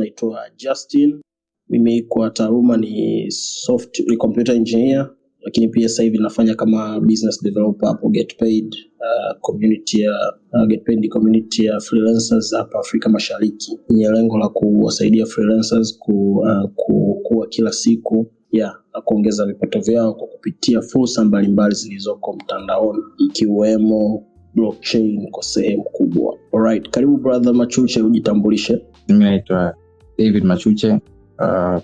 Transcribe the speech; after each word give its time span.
naitwa 0.00 0.40
Justin. 0.56 1.20
Mimi 1.68 2.02
kwa 2.02 2.30
taaluma 2.30 2.76
ni 2.76 3.30
software 3.30 4.16
computer 4.16 4.54
engineer, 4.56 5.10
lakini 5.40 5.68
pia 5.68 5.88
sasa 5.88 6.02
hivi 6.02 6.18
nafanya 6.18 6.54
kama 6.54 7.00
business 7.00 7.42
developer 7.44 7.88
hapo 7.88 8.08
GetPaid, 8.08 8.74
uh, 8.74 9.40
community 9.40 10.06
uh, 10.08 10.66
GetPaid 10.66 11.08
community 11.08 11.64
ya 11.64 11.80
freelancers 11.80 12.54
hapa 12.54 12.78
Afrika 12.80 13.08
Mashariki 13.08 13.78
yenye 13.90 14.08
lengo 14.10 14.38
la 14.38 14.48
kuwasaidia 14.48 15.26
freelancers 15.26 15.98
ku, 15.98 16.36
uh, 16.38 16.70
kukua 16.76 17.46
kila 17.46 17.72
siku 17.72 18.26
ya 18.52 18.76
na 18.94 19.00
kuongeza 19.00 19.46
vipato 19.46 19.80
vyao 19.80 20.14
kwa 20.14 20.26
kupitia 20.26 20.80
fursa 20.82 21.24
mbalimbali 21.24 21.74
zilizoko 21.74 22.32
mtandaoni 22.32 23.02
ikiwemo 23.18 24.26
blockchain 24.54 25.30
kwa 25.30 25.42
sehemu 25.42 25.82
kubwa. 25.84 26.38
Alright, 26.52 26.90
karibu 26.90 27.16
brother 27.16 27.54
Machuche, 27.54 28.02
ujitambulishe. 28.02 28.84
Mimi 29.08 29.24
naitwa 29.24 29.74
David 30.20 30.44
Machuche, 30.44 31.00
uh, 31.38 31.80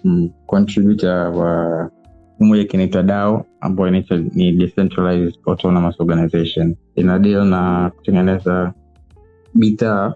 contributor 0.47 1.37
wa 1.37 1.91
moja 2.41 2.65
kinaitwa 2.65 3.03
DAO 3.03 3.45
ambayo 3.61 3.89
inaitwa 3.89 4.17
ni 4.19 4.53
Decentralized 4.53 5.35
Autonomous 5.47 6.01
Organization. 6.01 6.77
Ina 6.95 7.19
deal 7.19 7.45
na 7.47 7.91
kutengeneza 7.97 8.73
bidhaa 9.55 10.15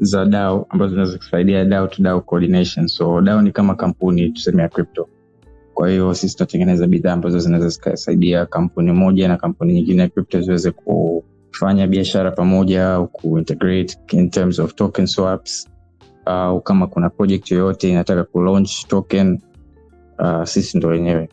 za 0.00 0.24
DAO 0.24 0.66
ambazo 0.70 0.90
zinaweza 0.90 1.18
kusaidia 1.18 1.64
DAO 1.64 1.86
to 1.86 2.02
DAO 2.02 2.20
coordination. 2.20 2.86
So 2.86 3.20
DAO 3.20 3.42
ni 3.42 3.52
kama 3.52 3.74
kampuni 3.74 4.30
tuseme 4.30 4.62
ya 4.62 4.68
crypto. 4.68 5.08
Kwa 5.74 5.90
hiyo 5.90 6.14
sisi 6.14 6.36
tunatengeneza 6.36 6.86
bidhaa 6.86 7.12
ambazo 7.12 7.38
zinaweza 7.38 7.68
zikasaidia 7.68 8.46
kampuni 8.46 8.92
moja 8.92 9.28
na 9.28 9.36
kampuni 9.36 9.72
nyingine 9.72 10.02
ya 10.02 10.08
crypto 10.08 10.40
ziweze 10.40 10.70
kufanya 10.70 11.86
biashara 11.86 12.30
pamoja 12.30 12.88
au 12.92 13.08
kuintegrate 13.08 13.98
in 14.12 14.30
terms 14.30 14.58
of 14.58 14.74
token 14.74 15.06
swaps 15.06 15.71
au 16.24 16.60
kama 16.60 16.86
kuna 16.86 17.10
project 17.10 17.50
yoyote 17.50 17.90
inataka 17.90 18.24
kulaunch 18.24 18.86
token 18.86 19.40
uh, 20.18 20.44
sisi 20.44 20.78
ndo 20.78 20.88
wenyewe. 20.88 21.28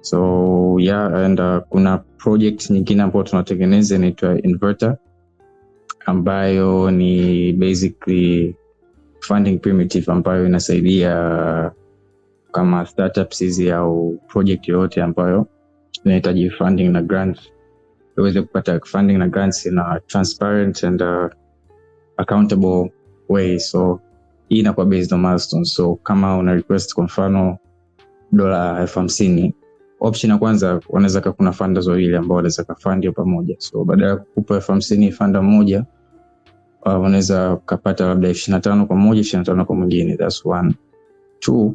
So 0.00 0.76
yeah 0.80 1.14
and 1.14 1.40
uh, 1.40 1.58
kuna 1.68 1.98
project 1.98 2.70
nyingine 2.70 3.02
ambayo 3.02 3.24
tunatengeneza 3.24 3.96
inaitwa 3.96 4.42
inverter 4.42 4.96
ambayo 6.06 6.90
ni 6.90 7.52
basically 7.52 8.56
funding 9.20 9.58
primitive 9.58 10.12
ambayo 10.12 10.46
inasaidia 10.46 11.70
kama 12.52 12.86
startups 12.86 13.38
hizi 13.38 13.70
au 13.70 14.18
project 14.28 14.68
yoyote 14.68 15.02
ambayo 15.02 15.46
inahitaji 16.04 16.50
funding 16.50 16.88
na 16.88 17.02
grant 17.02 17.38
iweze 18.18 18.42
kupata 18.42 18.80
funding 18.80 19.18
na 19.18 19.28
grants 19.28 19.66
in 19.66 19.78
a 19.78 20.00
transparent 20.06 20.84
and 20.84 21.02
uh, 21.02 21.26
accountable 22.16 22.92
way. 23.28 23.58
So 23.58 24.00
hii 24.52 24.58
inakuwa 24.58 24.86
based 24.86 25.12
on 25.12 25.20
milestone. 25.20 25.64
so 25.64 25.94
kama 25.94 26.36
una 26.38 26.54
request 26.54 26.94
kwa 26.94 27.04
mfano 27.04 27.58
dola 28.32 28.80
elfu 28.80 28.98
hamsini 28.98 29.54
option 30.00 30.32
ya 30.32 30.38
kwanza 30.38 30.80
wanaweza 30.88 31.20
ka 31.20 31.32
kuna 31.32 31.52
funders 31.52 31.86
wawili 31.86 32.16
ambao 32.16 32.36
wanaweza 32.36 32.64
kafund 32.64 33.12
pamoja. 33.12 33.56
So 33.58 33.84
baada 33.84 34.06
ya 34.06 34.16
kukupa 34.16 34.54
elfu 34.54 34.72
hamsini 34.72 35.12
fanda 35.12 35.42
mmoja 35.42 35.84
uh, 36.86 36.92
wanaweza 36.92 37.52
ukapata 37.52 38.06
labda 38.06 38.28
ishirini 38.28 38.56
na 38.56 38.60
tano 38.60 38.86
kwa 38.86 38.96
mmoja 38.96 39.20
ishirini 39.20 39.40
na 39.40 39.44
tano 39.52 39.64
kwa 39.64 39.76
mwingine. 39.76 40.16
Thats 40.16 40.46
one. 40.46 40.74
Two 41.38 41.60
uh, 41.66 41.74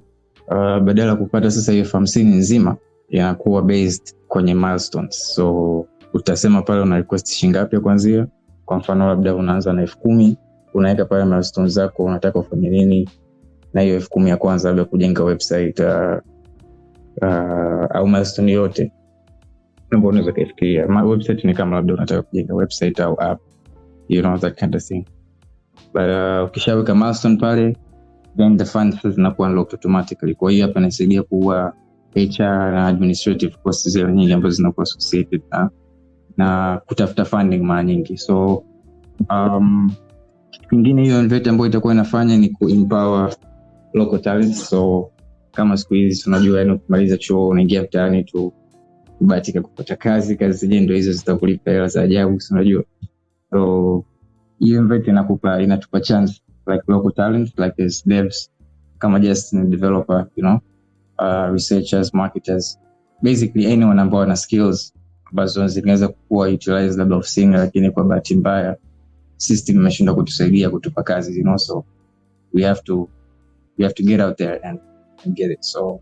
badala 0.79 1.05
ya 1.09 1.15
kupata 1.15 1.51
sasa 1.51 1.71
hiyo 1.71 1.83
elfu 1.83 1.97
hamsini 1.97 2.35
nzima 2.35 2.75
inakuwa 3.09 3.61
based 3.61 4.15
kwenye 4.27 4.53
milestones. 4.55 5.33
So 5.35 5.85
utasema 6.13 6.61
pale 6.61 6.81
una 6.81 6.97
request 6.97 7.27
shingapi 7.27 7.79
kwanzia 7.79 8.27
kwa 8.65 8.77
mfano 8.77 9.07
labda 9.07 9.35
unaanza 9.35 9.73
na 9.73 9.81
elfu 9.81 9.99
kumi 9.99 10.37
unaweka 10.79 11.05
pale 11.05 11.25
milestones 11.25 11.73
zako 11.73 12.03
unataka 12.03 12.39
ufanye 12.39 12.69
nini? 12.69 13.09
Na 13.73 13.81
hiyo 13.81 13.95
elfu 13.95 14.09
kumi 14.09 14.29
ya 14.29 14.37
kwanza 14.37 14.69
labda 14.69 14.85
kujenga 14.85 15.23
website 15.23 15.79
uh, 15.79 16.17
uh, 17.21 17.95
au 17.95 18.07
milestone 18.07 18.51
yote. 18.51 18.91
Ambao 19.91 20.09
unaweza 20.09 20.31
ukaifikiria 20.31 20.85
website 20.85 21.43
ni 21.43 21.53
kama 21.53 21.75
labda 21.75 21.93
unataka 21.93 22.21
kujenga 22.21 22.53
website 22.55 22.99
au 22.99 23.21
app. 23.21 23.41
You 24.09 24.21
know 24.21 24.37
that 24.37 24.59
kind 24.59 24.75
of 24.75 24.83
thing. 24.83 25.05
But 25.93 26.03
uh, 26.09 26.45
ukishaweka 26.49 26.95
milestone 26.95 27.37
pale 27.37 27.75
then 28.37 28.57
the 28.57 28.65
funds 28.65 29.07
zinakuwa 29.07 29.47
unlocked 29.49 29.73
automatically. 29.73 30.35
Kwa 30.35 30.51
hiyo 30.51 30.67
hapa 30.67 30.79
inasaidia 30.79 31.23
kuwa 31.23 31.73
hr 32.15 32.71
na 32.71 32.87
administrative 32.87 33.55
costs 33.63 33.89
zile 33.89 34.13
nyingi 34.13 34.33
ambazo 34.33 34.55
zinakuwa 34.55 34.83
associated 34.83 35.41
na 35.51 35.69
na 36.37 36.81
kutafuta 36.85 37.25
funding 37.25 37.57
mara 37.63 37.83
nyingi. 37.83 38.17
So 38.17 38.63
um, 39.29 39.91
kitu 40.51 40.75
hiyo 40.83 41.19
Invet 41.19 41.47
ambayo 41.47 41.69
itakuwa 41.69 41.93
inafanya 41.93 42.37
ni 42.37 42.49
kuempower 42.49 43.35
local 43.93 44.21
talents 44.21 44.69
so 44.69 45.09
kama 45.51 45.77
siku 45.77 45.93
hizi 45.93 46.23
tunajua 46.23 46.59
yani 46.59 46.71
ukimaliza 46.71 47.17
chuo 47.17 47.47
unaingia 47.47 47.83
mtaani 47.83 48.23
tu 48.23 48.53
kubahatika 49.17 49.61
kupata 49.61 49.95
kazi 49.95 50.35
kazi 50.35 50.57
zenyewe 50.57 50.81
ndo 50.81 50.93
hizo 50.95 51.11
zitakulipa 51.11 51.71
hela 51.71 51.87
za 51.87 52.01
ajabu 52.01 52.39
unajua? 52.51 52.83
So 53.51 54.03
hiyo 54.59 54.81
Invet 54.81 55.07
inakupa 55.07 55.61
inatupa 55.61 56.01
chance 56.01 56.41
like 56.67 56.83
local 56.87 57.11
talent 57.11 57.59
like 57.59 57.83
as 57.83 58.07
devs 58.07 58.51
kama 58.97 59.19
just 59.19 59.55
developer 59.55 60.27
you 60.35 60.43
know 60.43 60.59
uh, 61.19 61.53
researchers 61.53 62.13
marketers 62.13 62.79
basically 63.21 63.73
anyone 63.73 64.01
ambao 64.01 64.21
ana 64.21 64.35
skills 64.35 64.93
ambazo 65.25 65.67
zinaweza 65.67 66.07
kuwa 66.07 66.47
utilized 66.47 66.97
labda 66.99 67.15
ofisini 67.15 67.53
lakini 67.53 67.91
kwa 67.91 68.03
bahati 68.03 68.35
mbaya 68.35 68.77
system 69.37 69.75
imeshindwa 69.75 70.15
kutusaidia 70.15 70.69
kutupa 70.69 71.03
kazi 71.03 71.37
you 71.37 71.43
know 71.43 71.57
so 71.57 71.85
we 72.53 72.63
have 72.63 72.81
to 72.81 73.09
we 73.77 73.83
have 73.85 73.93
to 73.93 74.03
get 74.03 74.19
out 74.21 74.37
there 74.37 74.59
and, 74.63 74.79
and 75.25 75.35
get 75.35 75.51
it. 75.51 75.61
So 75.61 75.99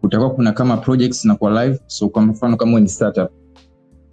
kutakuwa 0.00 0.30
kuna 0.30 0.52
kama 0.52 0.76
projects 0.76 1.24
na 1.24 1.34
kwa 1.34 1.64
live 1.64 1.80
so 1.86 2.08
kwa 2.08 2.22
mfano 2.22 2.56
kama 2.56 2.80
ni 2.80 2.88
startup 2.88 3.30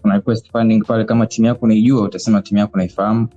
kuna 0.01 0.15
request 0.15 0.51
funding 0.51 0.81
pale 0.83 1.03
kama 1.05 1.25
timu 1.25 1.47
yako 1.47 1.65
unaijua 1.65 2.01
utasema 2.03 2.41
timu 2.41 2.59
yako 2.59 2.77
naifahamu 2.77 3.27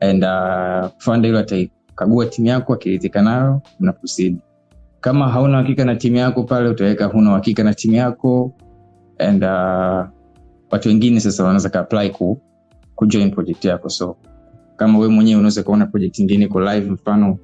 and 0.00 0.24
uh, 0.24 0.90
funder 0.98 1.28
yule 1.30 1.40
ataikagua 1.40 2.26
timu 2.26 2.46
yako 2.48 2.72
akiridhika 2.74 3.22
nayo 3.22 3.62
una 3.80 3.92
proceed. 3.92 4.36
Kama 5.00 5.28
hauna 5.28 5.58
uhakika 5.58 5.84
na 5.84 5.96
timu 5.96 6.16
yako 6.16 6.42
pale 6.42 6.68
utaweka 6.68 7.06
huna 7.06 7.30
uhakika 7.30 7.64
na 7.64 7.74
timu 7.74 7.94
yako 7.94 8.54
and 9.18 9.44
uh, 9.44 10.04
watu 10.70 10.88
wengine 10.88 11.20
sasa 11.20 11.42
wanaweza 11.44 11.68
kaapply 11.68 12.10
ku, 12.10 12.40
kujoin 13.02 13.30
project 13.30 13.64
yako. 13.64 13.88
So 13.88 14.16
kama 14.76 14.98
we 14.98 15.08
mwenyewe 15.08 15.38
unaweza 15.38 15.62
kuona 15.62 15.86
project 15.86 16.18
ingine 16.18 16.44
iko 16.44 16.60
live 16.60 16.90
mfano 16.90 17.38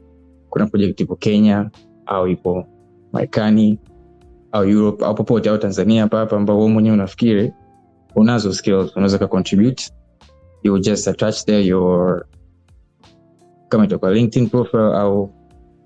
kuna 0.51 0.67
project 0.67 1.01
ipo 1.01 1.17
kenya 1.17 1.71
au 2.07 2.29
ipo 2.29 2.65
marekani 3.13 3.79
au 4.53 4.65
europe 4.69 5.05
au 5.05 5.15
popote 5.15 5.51
au 5.51 5.59
tanzania 5.59 6.03
hapa 6.03 6.37
ambao 6.37 6.61
we 6.61 6.69
mwenyewe 6.69 6.95
unafikiri 6.95 7.53
unazo 8.15 8.53
skills 8.53 8.97
unaweza 8.97 9.19
contribute. 9.29 9.91
You 10.63 10.79
just 10.79 11.09
attach 11.09 11.45
there 11.45 11.67
your 11.67 12.27
kama 13.69 13.85
itakuwa 13.85 14.13
linkedin 14.15 14.49
profile 14.49 14.95
au 14.97 15.31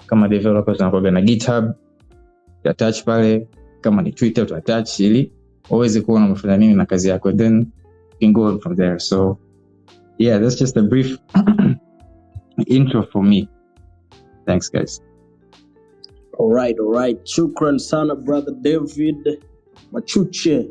kama 0.06 0.28
developers 0.28 0.78
wanakuwaga 0.78 1.10
na 1.10 1.22
github 1.22 1.65
attach 2.65 3.04
pale. 3.04 3.49
Kama 3.81 4.03
ni 4.03 4.12
twitter 4.12 4.44
utaattach 4.44 5.00
ili 5.00 5.33
waweze 5.71 6.00
kuona 6.00 6.27
umefanya 6.27 6.56
nini 6.56 6.75
na 6.75 6.87
kazi 6.87 7.09
yako 7.09 7.33
then 7.33 7.59
you 7.59 7.66
can 8.21 8.33
go 8.33 8.59
from 8.59 8.77
there. 8.77 8.99
So 8.99 9.39
yeah 10.25 10.38
that's 10.41 10.59
just 10.62 10.77
a 10.77 10.83
brief 10.83 11.19
intro 12.66 13.03
for 13.12 13.22
me 13.25 13.49
thanks 14.47 14.69
guys 14.71 15.00
Alright, 16.41 16.77
alright. 16.81 17.19
Shukran 17.25 17.78
sana 17.78 18.15
brother 18.16 18.53
David 18.62 19.16
Machuche. 19.93 20.66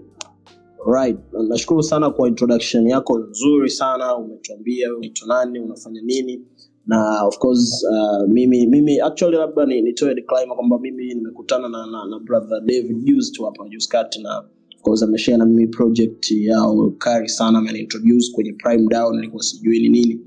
Alright. 0.86 1.18
Na- 1.34 1.44
Nashukuru 1.44 1.84
sana 1.84 2.10
kwa 2.10 2.28
introduction 2.28 2.88
yako 2.88 3.20
nzuri 3.20 3.70
sana. 3.70 4.16
Umetuambia 4.18 4.96
unaitwa 4.96 5.28
nani, 5.28 5.60
unafanya 5.60 6.02
nini 6.02 6.42
na 6.88 7.24
of 7.24 7.38
course 7.38 7.86
uh, 7.92 8.28
mimi 8.30 8.68
mimi 8.68 9.00
actually 9.02 9.38
labda 9.38 9.66
ni, 9.66 9.82
nitoe 9.82 10.16
disclaimer 10.16 10.56
kwamba 10.56 10.80
mimi 10.80 11.14
nimekutana 11.14 11.70
na, 11.70 11.86
na, 11.86 12.06
na 12.06 12.20
brother 12.20 12.62
David 12.62 13.04
juzi 13.04 13.32
tu 13.32 13.46
hapa 13.46 13.70
juzi 13.70 13.90
kati 13.90 14.22
na 14.24 14.44
course 14.82 15.04
ameshare 15.06 15.38
na 15.38 15.46
mimi 15.46 15.68
project 15.68 16.32
yao 16.32 16.90
kari 16.98 17.30
sana 17.30 17.60
ameniintroduce 17.60 18.32
kwenye 18.32 18.54
Prime 18.54 18.88
Down 18.88 19.16
nilikuwa 19.16 19.44
sijui 19.44 19.80
ni 19.80 19.90
nini 19.90 20.20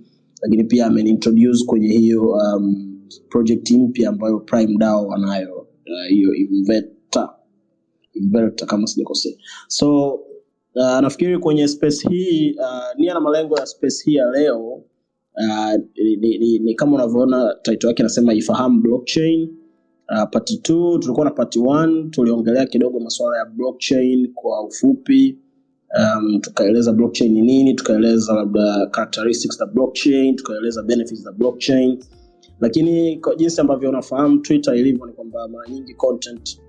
lakini 0.43 0.65
pia 0.65 0.87
ameniintroduce 0.87 1.65
kwenye 1.65 1.89
hiyo 1.89 2.23
um, 2.31 2.95
project 3.29 3.71
mpya 3.71 4.09
ambayo 4.09 4.39
Prime 4.41 4.77
DAO 4.79 5.07
wanayo 5.07 5.67
uh, 5.87 6.39
Inverter 6.39 7.31
Inverter 8.15 8.69
kama 8.69 8.87
sijakosea. 8.87 9.33
So 9.69 10.13
uh, 10.75 11.01
nafikiri 11.01 11.39
kwenye 11.39 11.69
space 11.69 12.09
hii 12.09 12.53
uh, 12.59 12.99
nia 13.01 13.15
na 13.15 13.21
malengo 13.21 13.59
ya 13.59 13.67
space 13.67 14.05
hii 14.05 14.15
ya 14.15 14.31
leo 14.31 14.69
uh, 14.69 15.75
ni, 15.97 16.17
ni, 16.17 16.39
ni, 16.39 16.59
ni 16.59 16.75
kama 16.75 16.95
unavyoona 16.95 17.57
title 17.63 17.89
yake 17.89 18.03
inasema 18.03 18.35
ifahamu 18.35 18.81
blockchain. 18.81 19.49
Uh, 20.11 20.31
part 20.31 20.51
2 20.51 20.99
tulikuwa 20.99 21.25
na 21.25 21.31
part 21.31 21.57
1 21.57 22.11
tuliongelea 22.11 22.67
kidogo 22.67 23.01
masuala 23.01 23.39
ya 23.39 23.45
blockchain 23.45 24.33
kwa 24.35 24.65
ufupi. 24.65 25.39
Um, 25.99 26.41
tukaeleza 26.41 26.93
blockchain 26.93 27.33
ni 27.33 27.41
nini, 27.41 27.75
tukaeleza 27.75 28.35
labda 28.35 28.87
characteristics 28.87 29.59
za 29.59 29.67
blockchain, 29.67 30.37
tukaeleza 30.37 30.83
benefits 30.83 31.23
za 31.23 31.33
blockchain 31.33 31.99
lakini 32.61 33.17
kwa 33.17 33.35
jinsi 33.35 33.61
ambavyo 33.61 33.89
unafahamu 33.89 34.39
twitter 34.39 34.75
ilivyo 34.77 35.07
ni 35.07 35.13
kwamba 35.13 35.49
mara 35.49 35.69
nyingi 35.69 35.95
content 35.95 36.61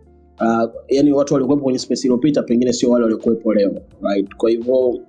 uh, 0.42 0.70
yani 0.88 1.12
watu 1.12 1.34
waliokuwepo 1.34 1.64
kwenye 1.64 1.80
space 1.80 2.04
iliyopita 2.04 2.44
pengine 2.44 2.74
sio 2.74 2.90
wale 2.90 3.04
waliokuwepo 3.04 3.54
leo 3.54 3.81
right 4.02 4.36
kwa 4.36 4.50
hivyo 4.50 5.00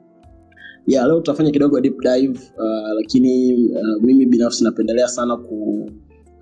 yeah, 0.87 1.07
leo 1.07 1.17
tutafanya 1.17 1.51
kidogo 1.51 1.81
deep 1.81 2.01
dive 2.01 2.41
uh, 2.59 2.93
lakini 2.97 3.55
uh, 3.55 4.03
mimi 4.03 4.27
binafsi 4.27 4.65
napendelea 4.65 5.09
sana 5.09 5.37
ku 5.37 5.91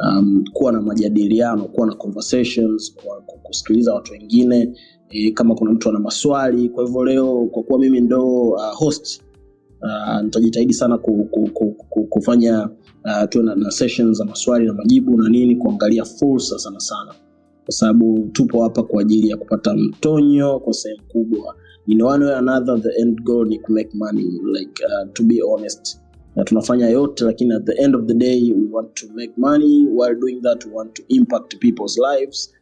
um, 0.00 0.44
kuwa 0.52 0.72
na 0.72 0.80
majadiliano 0.80 1.64
kuwa 1.64 1.86
na 1.86 1.94
conversations 1.94 2.94
kwa, 2.94 3.20
kusikiliza 3.42 3.94
watu 3.94 4.12
wengine 4.12 4.72
e, 5.10 5.30
kama 5.30 5.54
kuna 5.54 5.70
mtu 5.72 5.88
ana 5.88 5.98
maswali. 5.98 6.68
Kwa 6.68 6.84
hivyo 6.84 7.04
leo 7.04 7.46
kwa 7.46 7.62
kuwa 7.62 7.78
mimi 7.78 8.00
ndo 8.00 8.40
uh, 8.48 8.74
host 8.74 9.22
uh, 9.82 10.20
nitajitahidi 10.22 10.74
sana 10.74 10.98
ku, 10.98 11.24
ku, 11.30 11.50
ku, 11.54 11.72
ku, 11.90 12.04
kufanya 12.04 12.68
uh, 13.04 13.28
tuwe 13.28 13.44
na, 13.44 13.54
na 13.54 13.70
sessions 13.70 14.18
za 14.18 14.24
maswali 14.24 14.66
na 14.66 14.72
majibu 14.72 15.16
na 15.22 15.28
nini 15.28 15.56
kuangalia 15.56 16.04
fursa 16.04 16.58
sana 16.58 16.80
sana. 16.80 17.14
Kwa 17.64 17.72
sababu 17.74 18.28
tupo 18.32 18.62
hapa 18.62 18.82
kwa 18.82 19.00
ajili 19.00 19.28
ya 19.28 19.36
kupata 19.36 19.74
mtonyo 19.74 20.60
kwa 20.60 20.72
sehemu 20.72 21.02
kubwa. 21.08 21.56
In 21.86 22.02
one 22.02 22.24
way 22.24 22.34
another 22.34 22.82
the 22.82 23.00
end 23.00 23.22
goal 23.22 23.46
ni 23.48 23.58
ku 23.58 23.72
money 23.94 24.22
like 24.52 24.82
uh, 24.86 25.12
to 25.12 25.22
be 25.22 25.40
honest 25.40 26.00
na 26.36 26.44
tunafanya 26.44 26.88
yote 26.88 27.24
lakini 27.24 27.54
at 27.54 27.64
the 27.64 27.82
end 27.84 27.94
of 27.94 28.06
the 28.06 28.14
day 28.14 28.52
we 28.52 28.66
want 28.72 28.94
to 28.94 29.06
make 29.14 29.32
money 29.36 29.86
while 29.90 30.14
doing 30.14 30.40
that. 30.42 30.64
We 30.66 30.72
want 30.72 30.94
to 30.94 31.02
impact 31.08 31.58
people's 31.60 31.98
lives. 31.98 32.54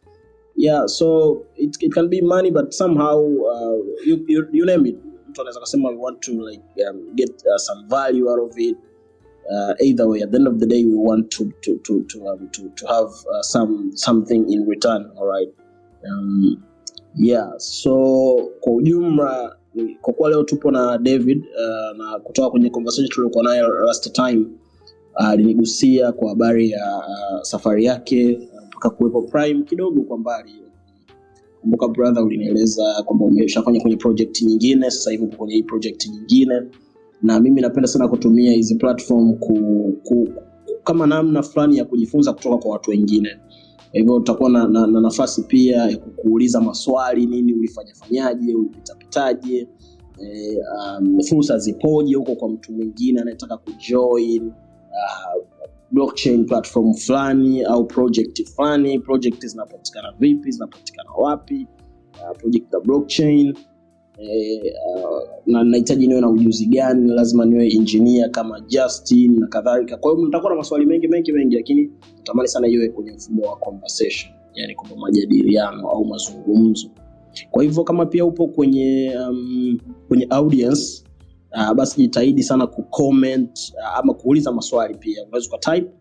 Yeah 0.55 0.85
so 0.87 1.37
it, 1.55 1.77
it 1.81 1.93
can 1.93 2.09
be 2.09 2.21
money 2.21 2.51
but 2.51 2.73
somehow 2.73 3.17
uh, 3.53 3.77
you, 4.05 4.25
you, 4.27 4.47
you 4.51 4.65
name 4.65 4.85
it. 4.85 4.95
Mtu 5.29 5.41
anaweza 5.41 5.59
kasema 5.59 5.89
we 5.89 5.95
want 5.95 6.19
to 6.19 6.31
like 6.31 6.63
um, 6.89 7.15
get 7.15 7.29
uh, 7.45 7.57
some 7.57 7.87
value 7.87 8.29
out 8.29 8.39
of 8.51 8.57
it. 8.59 8.77
Uh, 9.51 9.73
either 9.87 10.07
way 10.07 10.21
at 10.23 10.31
the 10.31 10.37
end 10.37 10.47
of 10.47 10.57
the 10.59 10.65
day 10.65 10.85
we 10.85 10.95
want 10.95 11.29
to 11.29 11.45
to 11.61 11.75
to 11.77 12.03
to, 12.03 12.27
um, 12.27 12.49
to, 12.51 12.69
to 12.75 12.87
have 12.87 13.09
uh, 13.09 13.41
some 13.41 13.91
something 13.95 14.53
in 14.53 14.65
return 14.69 15.11
all 15.17 15.27
right? 15.27 15.49
Um, 16.09 16.63
yeah 17.15 17.53
so 17.57 18.49
kwa 18.59 18.73
ujumla 18.73 19.55
kwa 20.01 20.13
kuwa 20.13 20.29
leo 20.29 20.43
tupo 20.43 20.71
na 20.71 20.97
david 20.97 21.37
uh, 21.45 21.97
na 21.97 22.19
kutoka 22.19 22.49
kwenye 22.49 22.69
conversation 22.69 23.09
tuliokuwa 23.09 23.43
naye 23.43 23.61
last 23.85 24.11
time 24.11 24.45
alinigusia 25.15 26.11
kwa 26.11 26.29
habari 26.29 26.71
ya 26.71 26.97
uh, 26.97 27.41
safari 27.41 27.85
yake 27.85 28.35
uh, 28.53 28.63
mpaka 28.67 28.89
kuwepo 28.89 29.21
prime 29.21 29.63
kidogo 29.63 30.01
kwa 30.01 30.17
mbali. 30.17 30.51
Kumbuka 31.61 31.87
brother 31.87 32.23
ulinieleza 32.23 33.03
kwamba 33.05 33.25
umeshafanya 33.25 33.81
kwenye 33.81 33.97
project 33.97 34.41
nyingine 34.41 34.91
sasa 34.91 35.11
hivi 35.11 35.23
upo 35.23 35.37
kwenye 35.37 35.53
hii 35.55 35.63
project 35.63 36.07
nyingine. 36.07 36.61
Na 37.21 37.39
mimi 37.39 37.61
napenda 37.61 37.87
sana 37.87 38.07
kutumia 38.07 38.51
hizi 38.51 38.75
platform 38.75 39.33
ku, 39.37 39.53
ku, 40.03 40.29
kama 40.83 41.07
namna 41.07 41.43
fulani 41.43 41.77
ya 41.77 41.85
kujifunza 41.85 42.33
kutoka 42.33 42.57
kwa 42.57 42.71
watu 42.71 42.89
wengine 42.91 43.29
hivyo 43.93 44.15
utakuwa 44.15 44.49
na, 44.49 44.67
na, 44.67 44.87
na 44.87 45.01
nafasi 45.01 45.43
pia 45.43 45.77
ya 45.85 45.97
kukuuliza 45.97 46.61
maswali 46.61 47.25
nini 47.25 47.53
ulifanyafanyaje 47.53 48.55
ulipitapitaje 48.55 49.67
e, 50.21 50.57
um, 50.99 51.21
fursa 51.21 51.57
zipoje 51.57 52.15
huko 52.15 52.35
kwa 52.35 52.49
mtu 52.49 52.73
mwingine 52.73 53.21
anayetaka 53.21 53.57
kujoin 53.57 54.47
uh, 54.47 55.43
blockchain 55.91 56.45
platform 56.45 56.93
fulani 56.93 57.63
au 57.63 57.85
project 57.85 58.49
fulani 58.55 58.99
project 58.99 59.45
zinapatikana 59.45 60.13
vipi 60.19 60.51
zinapatikana 60.51 61.09
wapi 61.17 61.67
uh, 62.13 62.37
project 62.37 62.71
za 62.71 62.79
blockchain 62.79 63.53
eh, 64.17 64.73
uh, 64.95 65.21
na 65.45 65.63
nahitaji 65.63 66.07
niwe 66.07 66.21
na 66.21 66.29
ujuzi 66.29 66.65
gani 66.65 67.11
lazima 67.11 67.45
niwe 67.45 67.67
engineer 67.67 68.31
kama 68.31 68.59
Justin 68.59 69.39
na 69.39 69.47
kadhalika. 69.47 69.97
Kwa 69.97 70.13
hiyo 70.13 70.25
mtakuwa 70.27 70.51
na 70.51 70.57
maswali 70.57 70.85
mengi 70.85 71.07
mengi 71.07 71.31
mengi 71.31 71.55
lakini 71.55 71.89
natamani 72.17 72.47
sana 72.49 72.67
iwe 72.67 72.89
kwenye 72.89 73.11
mfumo 73.11 73.41
wa 73.43 73.55
conversation 73.55 74.33
yani 74.55 74.75
kwamba 74.75 74.95
majadiliano 74.97 75.89
au 75.89 76.05
mazungumzo. 76.05 76.87
Kwa 77.51 77.63
hivyo 77.63 77.83
kama 77.83 78.05
pia 78.05 78.25
upo 78.25 78.47
kwenye 78.47 79.13
um, 79.29 79.79
kwenye 80.07 80.27
audience 80.29 81.03
uh, 81.51 81.73
basi 81.73 82.01
jitahidi 82.01 82.43
sana 82.43 82.67
kucomment 82.67 83.73
uh, 83.77 83.99
ama 83.99 84.13
kuuliza 84.13 84.51
maswali 84.51 84.95
pia. 84.95 85.23
Unaweza 85.27 85.47
ukatype 85.55 85.91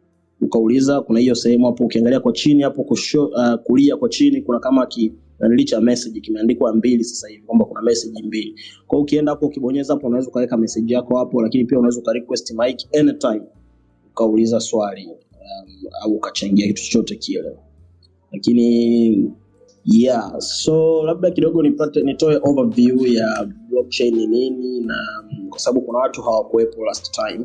ukauliza. 0.41 1.01
Kuna 1.01 1.21
hiyo 1.21 1.35
sehemu 1.35 1.67
hapo 1.67 1.85
ukiangalia 1.85 2.21
kwa 2.21 2.33
chini 2.33 2.63
hapo 2.63 2.85
kusho, 2.85 3.27
uh, 3.27 3.55
kulia 3.55 3.97
kwa 3.97 4.09
chini 4.09 4.43
kuna 4.43 4.59
kama 4.59 4.87
ki 4.87 5.13
nanili 5.43 5.65
cha 5.65 5.81
message 5.81 6.21
kimeandikwa 6.21 6.75
mbili 6.75 7.05
sasa 7.05 7.29
hivi 7.29 7.43
kwamba 7.43 7.65
kuna 7.65 7.83
message 7.83 8.23
mbili. 8.23 8.55
Kwa 8.87 8.97
hiyo 8.97 9.03
ukienda 9.03 9.33
hapo 9.33 9.47
ukibonyeza 9.47 9.95
hapo 9.95 10.07
unaweza 10.07 10.29
ukaweka 10.29 10.57
message 10.57 10.95
yako 10.95 11.19
hapo 11.19 11.43
lakini 11.43 11.65
pia 11.65 11.79
unaweza 11.79 12.01
ukarequest 12.01 12.51
mic 12.51 12.97
anytime 13.01 13.43
ukauliza 14.11 14.61
swali 14.61 15.07
um, 15.07 15.69
au 16.03 16.13
ukachangia 16.13 16.67
kitu 16.67 16.83
chochote 16.83 17.17
kile. 17.17 17.57
Lakini 18.33 19.31
yeah 19.85 20.39
so 20.41 21.03
labda 21.05 21.31
kidogo 21.31 21.63
nipate 21.63 22.03
nitoe 22.03 22.41
overview 22.43 23.07
ya 23.07 23.49
blockchain 23.71 24.15
ni 24.17 24.27
nini 24.27 24.81
na 24.81 24.95
mm, 25.33 25.49
kwa 25.49 25.59
sababu 25.59 25.87
kuna 25.87 25.99
watu 25.99 26.23
hawakuwepo 26.23 26.85
last 26.85 27.11
time 27.15 27.45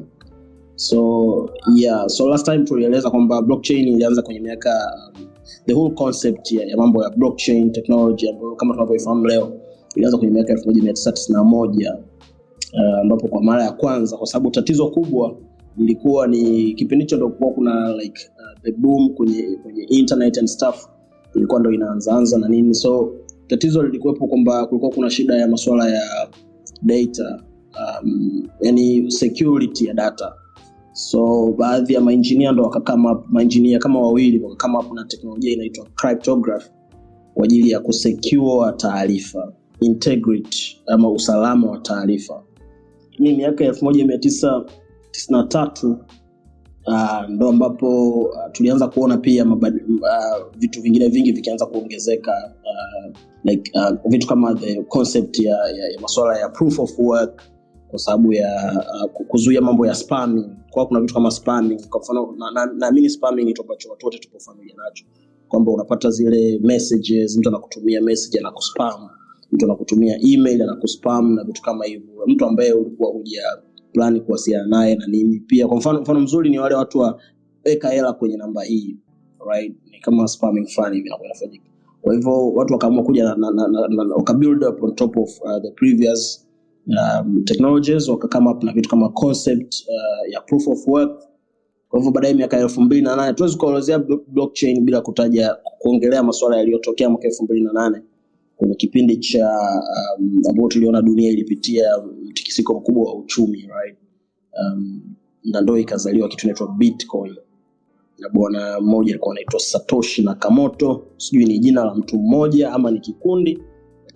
so 0.77 1.49
yeah 1.75 2.07
so 2.07 2.29
last 2.29 2.45
time 2.45 2.63
tulieleza 2.63 3.09
kwamba 3.09 3.41
blockchain 3.41 3.87
ilianza 3.87 4.21
kwenye 4.21 4.39
miaka 4.39 4.91
the 5.65 5.73
whole 5.73 5.95
concept 5.95 6.51
ya, 6.51 6.65
ya 6.65 6.77
mambo 6.77 7.03
ya 7.03 7.09
blockchain 7.09 7.71
technology 7.71 8.29
ambayo 8.29 8.55
kama 8.55 8.73
tunavyoifahamu 8.73 9.25
leo 9.25 9.53
ilianza 9.95 10.17
kwenye 10.17 10.33
miaka 10.33 10.53
elfu 10.53 10.67
moja 10.67 10.83
mia 10.83 10.93
tisa 10.93 11.11
tisini 11.11 11.35
na 11.37 11.43
moja 11.43 11.97
uh, 12.73 12.99
ambapo 13.01 13.27
kwa 13.27 13.43
mara 13.43 13.63
ya 13.63 13.71
kwanza 13.71 14.17
kwa 14.17 14.27
sababu 14.27 14.51
tatizo 14.51 14.87
kubwa 14.89 15.35
ilikuwa 15.77 16.27
ni 16.27 16.73
kipindi 16.73 17.03
hicho 17.05 17.17
ndo 17.17 17.29
kuwa 17.29 17.51
kuna 17.51 17.93
like 17.93 18.29
uh, 18.37 18.61
the 18.63 18.71
boom 18.71 19.09
kwenye 19.09 19.57
kwenye 19.63 19.83
internet 19.83 20.37
and 20.37 20.47
stuff 20.47 20.87
ilikuwa 21.35 21.59
ndo 21.59 21.71
inaanzaanza 21.71 22.37
na 22.37 22.47
nini. 22.47 22.73
So 22.75 23.13
tatizo 23.47 23.83
lilikuwepo 23.83 24.27
kwamba 24.27 24.65
kulikuwa 24.65 24.91
kuna 24.91 25.09
shida 25.09 25.35
ya 25.37 25.47
masuala 25.47 25.89
ya 25.89 26.27
data 26.81 27.43
um, 28.03 28.47
yani 28.61 29.11
security 29.11 29.85
ya 29.85 29.93
data 29.93 30.33
so 30.97 31.53
baadhi 31.57 31.93
ya 31.93 32.01
mainjinia 32.01 32.51
ndo 32.51 32.63
wakakama 32.63 33.23
mainjinia 33.29 33.79
kama 33.79 33.99
wawili 33.99 34.39
wakakama 34.43 34.83
na 34.93 35.05
teknolojia 35.05 35.53
inaitwa 35.53 35.85
cryptography 35.95 36.69
kwa 37.33 37.43
ajili 37.45 37.69
ya 37.71 37.79
kusecure 37.79 38.71
taarifa 38.77 39.53
integrity 39.79 40.81
ama 40.87 41.09
usalama 41.11 41.71
wa 41.71 41.77
taarifa. 41.79 42.43
Ni 43.19 43.33
miaka 43.33 43.63
elfu 43.65 43.85
moja 43.85 44.05
mia 44.05 44.17
tisa 44.17 44.65
tisini 45.11 45.37
na 45.37 45.43
tatu 45.43 45.97
uh, 46.87 47.29
ndo 47.29 47.49
ambapo 47.49 48.09
uh, 48.19 48.51
tulianza 48.51 48.87
kuona 48.87 49.17
pia 49.17 49.45
mabadi, 49.45 49.79
uh, 49.79 50.57
vitu 50.57 50.81
vingine 50.81 51.07
vingi 51.07 51.31
vikianza 51.31 51.65
kuongezeka 51.65 52.31
uh, 52.63 53.15
like 53.43 53.71
uh, 53.79 54.11
vitu 54.11 54.27
kama 54.27 54.55
the 54.55 54.83
concept 54.83 55.39
ya, 55.39 55.55
ya, 55.57 55.89
ya 55.93 55.99
masuala 56.01 56.39
ya 56.39 56.49
proof 56.49 56.79
of 56.79 56.99
work 56.99 57.41
kwa 57.87 57.99
sababu 57.99 58.33
ya 58.33 58.83
uh, 59.03 59.25
kuzuia 59.27 59.61
mambo 59.61 59.87
ya 59.87 59.95
spamming 59.95 60.56
kwa 60.71 60.85
kuna 60.87 60.99
vitu 61.01 61.13
kama 61.13 61.31
spamming 61.31 61.87
kwa 61.89 61.99
mfano 61.99 62.35
naamini 62.53 62.79
na, 62.79 62.91
na 63.03 63.09
spamming 63.09 63.45
ni 63.45 63.53
ambacho 63.61 63.89
watu 63.89 64.05
wote 64.05 64.17
tupo 64.17 64.39
familia 64.39 64.75
nacho. 64.85 65.05
Kwamba 65.47 65.71
unapata 65.71 66.09
zile 66.09 66.59
messages 66.63 67.37
mtu 67.37 67.49
anakutumia 67.49 68.01
message 68.01 68.39
anakuspam 68.39 69.09
mtu 69.51 69.65
anakutumia 69.65 70.19
email 70.33 70.61
anakuspam 70.61 71.35
na 71.35 71.43
vitu 71.43 71.61
kama 71.61 71.85
hivyo. 71.85 72.23
Mtu 72.27 72.45
ambaye 72.45 72.73
ulikuwa 72.73 73.11
huja 73.11 73.41
plani 73.93 74.21
kuwasiliana 74.21 74.67
naye 74.67 74.95
na 74.95 75.07
nini 75.07 75.39
pia. 75.39 75.67
Kwa 75.67 75.77
mfano 75.77 76.01
mfano 76.01 76.19
mzuri 76.19 76.49
ni 76.49 76.59
wale 76.59 76.75
watu 76.75 76.99
wa 76.99 77.21
weka 77.65 77.89
hela 77.89 78.13
kwenye 78.13 78.37
namba 78.37 78.63
hii 78.63 78.97
right? 79.47 79.75
Ni 79.91 79.99
kama 79.99 80.27
spamming 80.27 80.67
fulani 80.67 80.95
hivi 80.95 81.07
inakuwa 81.07 81.29
inafanyika. 81.29 81.65
Kwa 82.01 82.13
hivyo 82.13 82.49
watu 82.51 82.73
wakaamua 82.73 83.03
kuja 83.03 83.23
na, 83.23 83.35
na, 83.35 83.51
na, 83.51 83.67
na, 83.67 84.03
na 84.03 84.15
wakabuild 84.15 84.63
up 84.63 84.83
on 84.83 84.95
top 84.95 85.17
of 85.17 85.41
uh, 85.41 85.61
the 85.61 85.71
previous 85.71 86.46
um, 86.87 87.43
technologies 87.43 88.07
wakakama 88.09 88.51
up 88.51 88.63
na 88.63 88.73
vitu 88.73 88.89
kama 88.89 89.09
concept 89.09 89.73
uh, 89.87 90.33
ya 90.33 90.41
proof 90.41 90.67
of 90.67 90.87
work. 90.87 91.23
Kwa 91.89 91.99
hivyo 91.99 92.11
baadaye 92.11 92.33
miaka 92.33 92.57
elfu 92.59 92.81
mbili 92.81 93.01
na 93.01 93.15
nane 93.15 93.33
tuwezi 93.33 93.57
kuelezea 93.57 93.99
blockchain 94.27 94.81
bila 94.81 95.01
kutaja 95.01 95.55
kuongelea 95.79 96.23
masuala 96.23 96.57
yaliyotokea 96.57 97.09
mwaka 97.09 97.27
elfu 97.27 97.43
mbili 97.43 97.61
na 97.61 97.73
nane 97.73 98.01
kwenye 98.55 98.75
kipindi 98.75 99.17
cha 99.17 99.49
um, 100.19 100.41
ambao 100.49 100.67
tuliona 100.67 101.01
dunia 101.01 101.29
ilipitia 101.29 101.85
mtikisiko 102.23 102.73
mkubwa 102.73 103.05
wa 103.13 103.15
uchumi 103.19 103.57
right? 103.57 103.97
um, 104.61 105.01
na 105.43 105.61
ndo 105.61 105.77
ikazaliwa 105.77 106.27
kitu 106.27 106.45
inaitwa 106.47 106.67
bitcoin. 106.77 107.35
Na 108.19 108.29
bwana 108.29 108.79
mmoja 108.79 109.11
alikuwa 109.11 109.33
anaitwa 109.35 109.59
satoshi 109.59 110.23
nakamoto 110.23 111.07
sijui 111.17 111.45
ni 111.45 111.59
jina 111.59 111.85
la 111.85 111.95
mtu 111.95 112.17
mmoja 112.19 112.71
ama 112.73 112.91
ni 112.91 112.99
kikundi 112.99 113.59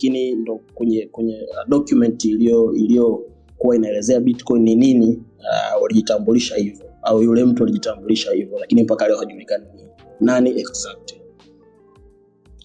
lakini 0.01 0.36
ndo 0.36 0.60
kwenye 0.74 1.08
kwenye 1.12 1.34
uh, 1.41 1.70
document 1.70 2.25
iliyo 2.25 2.74
iliyokuwa 2.74 3.75
inaelezea 3.75 4.20
bitcoin 4.20 4.63
ni 4.63 4.75
nini 4.75 5.22
uh, 5.39 5.81
walijitambulisha 5.84 6.55
hivyo 6.55 6.86
au 7.01 7.24
yule 7.24 7.46
mtu 7.46 7.63
alijitambulisha 7.63 8.31
hivyo 8.31 8.60
lakini 8.60 8.84
mpaka 8.84 9.08
leo 9.08 9.17
hajulikani 9.17 9.65
ni 9.75 9.81
nani 10.20 10.50
exact. 10.50 11.13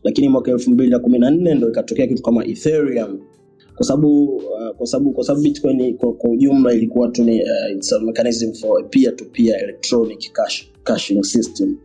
Lakini 0.02 0.28
mwaka 0.28 0.50
elfu 0.50 0.71
mbili 0.71 0.90
na 0.90 0.99
kumi 0.99 1.19
na 1.19 1.31
nne 1.31 1.55
ndo 1.55 1.69
ikatokea 1.69 2.07
kitu 2.07 2.23
kama 2.23 2.45
ethereum. 2.47 3.21
Kwa 3.75 3.87
sababu 3.87 4.37
uh, 4.37 4.71
kwa 4.76 4.87
sababu 4.87 5.12
kwa 5.12 5.25
sababu 5.25 5.43
bitcoin 5.43 5.97
kwa, 5.97 6.12
kwa 6.12 6.31
ujumla 6.31 6.73
ilikuwa 6.73 7.09
tu 7.09 7.25
ni 7.25 7.43
uh, 7.43 7.76
it's 7.76 7.93
a 7.93 8.00
mechanism 8.00 8.52
for 8.52 8.81
a 8.81 8.88
peer 8.88 9.16
to 9.16 9.25
peer 9.25 9.64
electronic 9.64 10.33
cash, 10.33 10.71
cashing 10.85 11.23
system. 11.23 11.76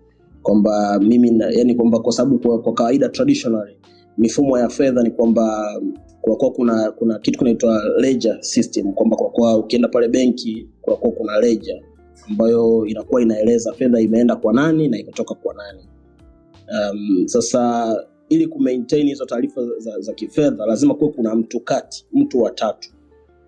Kwamba 0.41 0.99
mimi 0.99 1.31
na, 1.31 1.49
yani 1.51 1.75
kwamba 1.75 1.99
kwa 1.99 2.11
sababu 2.13 2.39
kwa, 2.39 2.61
kwa 2.61 2.73
kawaida 2.73 3.09
traditionally 3.09 3.81
mifumo 4.21 4.59
ya 4.59 4.69
fedha 4.69 5.03
ni 5.03 5.11
kwamba 5.11 5.75
kunakuwa 6.21 6.51
kuna 6.51 6.91
kuna 6.91 7.19
kitu 7.19 7.39
kinaitwa 7.39 7.81
ledger 7.97 8.37
system 8.43 8.93
kwamba 8.93 9.15
kunakuwa 9.17 9.57
ukienda 9.57 9.87
pale 9.87 10.07
benki 10.07 10.67
kunakuwa 10.81 11.11
kuna 11.11 11.39
ledger 11.39 11.81
ambayo 12.29 12.85
inakuwa 12.85 13.21
inaeleza 13.21 13.73
fedha 13.73 14.01
imeenda 14.01 14.35
kwa 14.35 14.53
nani 14.53 14.87
na 14.87 14.99
imetoka 14.99 15.35
kwa 15.35 15.53
nani. 15.53 15.79
Um, 16.71 17.27
sasa 17.27 17.95
ili 18.29 18.47
kumaintain 18.47 19.07
hizo 19.07 19.25
taarifa 19.25 19.61
za, 19.77 19.99
za 19.99 20.13
kifedha 20.13 20.65
lazima 20.65 20.95
kuwe 20.95 21.11
kuna 21.11 21.35
mtu 21.35 21.59
kati 21.59 22.05
mtu 22.13 22.41
watatu 22.41 22.89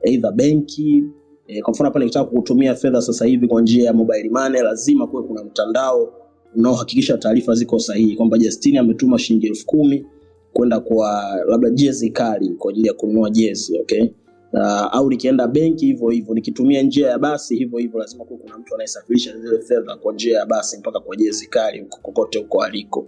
eidha 0.02 0.32
benki 0.32 1.04
e, 1.48 1.62
kwa 1.62 1.72
mfano 1.74 1.90
hapa 1.90 2.00
nikitaka 2.00 2.26
kutumia 2.26 2.76
fedha 2.76 3.02
sasa 3.02 3.26
hivi 3.26 3.48
kwa 3.48 3.62
njia 3.62 3.86
ya 3.86 3.94
mobile 3.94 4.30
money 4.30 4.62
lazima 4.62 5.08
kuwe 5.08 5.24
kuna 5.24 5.44
mtandao 5.44 6.14
unaohakikisha 6.56 7.18
taarifa 7.18 7.54
ziko 7.56 7.80
sahihi 7.80 8.16
kwamba 8.16 8.38
Justini 8.38 8.78
ametuma 8.78 9.20
shilingi 9.20 9.48
elfu 9.48 9.66
kumi 9.66 10.06
kwenda 10.54 10.80
kwa 10.80 11.36
labda 11.48 11.70
jezi 11.70 12.10
kali 12.10 12.50
kwa 12.50 12.72
ajili 12.72 12.88
ya 12.88 12.94
kununua 12.94 13.30
jezi 13.30 13.80
okay? 13.80 14.08
Uh, 14.54 14.96
au 14.96 15.10
nikienda 15.10 15.48
benki 15.48 15.86
hivyo 15.86 16.10
hivyo 16.10 16.34
nikitumia 16.36 16.82
njia 16.82 17.10
ya 17.10 17.20
basi 17.20 17.56
hivyo 17.56 17.80
hivyo 17.80 18.00
lazima 18.00 18.26
kuwe 18.26 18.40
kuna 18.40 18.58
mtu 18.58 18.74
anayesafirisha 18.76 19.38
zile 19.40 19.60
fedha 19.62 19.96
kwa 19.98 20.14
njia 20.14 20.40
ya 20.40 20.46
basi 20.46 20.78
mpaka 20.78 21.00
kwa 21.00 21.16
jezi 21.16 21.48
kali 21.48 21.80
huko 21.80 21.98
kokote 22.02 22.40
huko 22.40 22.64
aliko. 22.64 23.08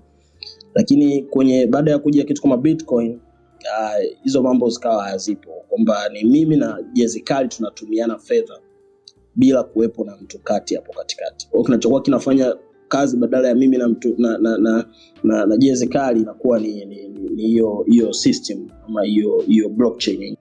Lakini 0.75 1.23
kwenye 1.23 1.67
baada 1.67 1.91
ya 1.91 1.99
kuja 1.99 2.23
kitu 2.23 2.41
kama 2.41 2.57
bitcoin 2.57 3.19
hizo 4.23 4.39
uh, 4.39 4.45
mambo 4.45 4.69
zikawa 4.69 5.03
hazipo 5.03 5.51
kwamba 5.69 6.09
ni 6.09 6.23
mimi 6.23 6.57
na 6.57 6.83
jezi 6.93 7.21
kali 7.21 7.47
tunatumiana 7.49 8.17
fedha 8.17 8.59
bila 9.35 9.63
kuwepo 9.63 10.05
na 10.05 10.17
mtu 10.21 10.39
kati 10.39 10.75
hapo 10.75 10.93
katikati. 10.93 11.47
Kwa 11.49 11.63
kinachokuwa 11.63 12.01
kinafanya 12.01 12.55
kazi 12.95 13.17
badala 13.17 13.47
ya 13.47 13.55
mimi 13.55 13.77
na 13.77 13.87
mtu 13.87 14.15
na 14.17 14.37
na, 14.37 14.57
na, 14.57 14.85
na, 15.23 15.45
na 15.45 15.57
jezi 15.57 15.87
kali 15.87 16.21
inakuwa 16.21 16.59
ni 16.59 16.87
hiyo 17.37 17.85
hiyo 17.89 18.13
system 18.13 18.67
ama 18.87 19.03
hiyo 19.03 19.43
hiyo 19.47 19.69
blockchain. 19.69 20.35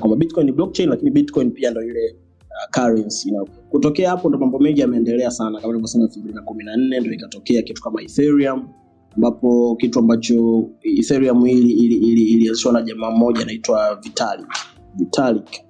Kwamba 0.00 0.16
bitcoin 0.16 0.46
ni 0.46 0.52
blockchain 0.52 0.88
lakini 0.88 1.10
bitcoin 1.10 1.50
pia 1.50 1.70
ndo 1.70 1.82
ile 1.82 2.16
uh, 2.50 2.80
currency. 2.82 3.30
Na 3.30 3.44
kutokea 3.70 4.10
hapo 4.10 4.28
ndo 4.28 4.38
mambo 4.38 4.58
mengi 4.58 4.80
yameendelea 4.80 5.30
sana. 5.30 5.60
Kama 5.60 5.66
nilivyosema 5.72 6.04
elfu 6.04 6.18
mbili 6.18 6.34
na 6.34 6.42
kumi 6.42 6.64
na 6.64 6.76
nne 6.76 7.00
ndo 7.00 7.12
ikatokea 7.12 7.62
kitu 7.62 7.82
kama 7.82 8.02
ethereum 8.02 8.68
ambapo 9.16 9.76
kitu 9.76 9.98
ambacho 9.98 10.64
ethereum 10.82 11.46
ili 11.46 11.70
ili 11.72 11.94
ili 11.94 12.22
ilianzishwa 12.24 12.72
na 12.72 12.82
jamaa 12.82 13.10
mmoja 13.10 13.40
anaitwa 13.42 13.98
vitalik. 14.02 14.46
Vitalik 14.94 15.60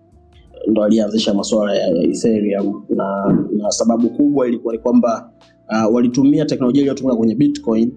ndo 0.68 0.82
alianzisha 0.84 1.34
masuala 1.34 1.74
ya, 1.74 1.86
ya 1.88 2.02
ethereum. 2.02 2.84
Na, 2.88 3.38
na 3.52 3.70
sababu 3.70 4.10
kubwa 4.10 4.48
ilikuwa 4.48 4.74
ni 4.74 4.80
kwamba 4.80 5.32
uh, 5.70 5.94
walitumia 5.94 6.44
teknolojia 6.44 6.80
iliyotumika 6.80 7.16
kwenye 7.16 7.34
bitcoin 7.34 7.92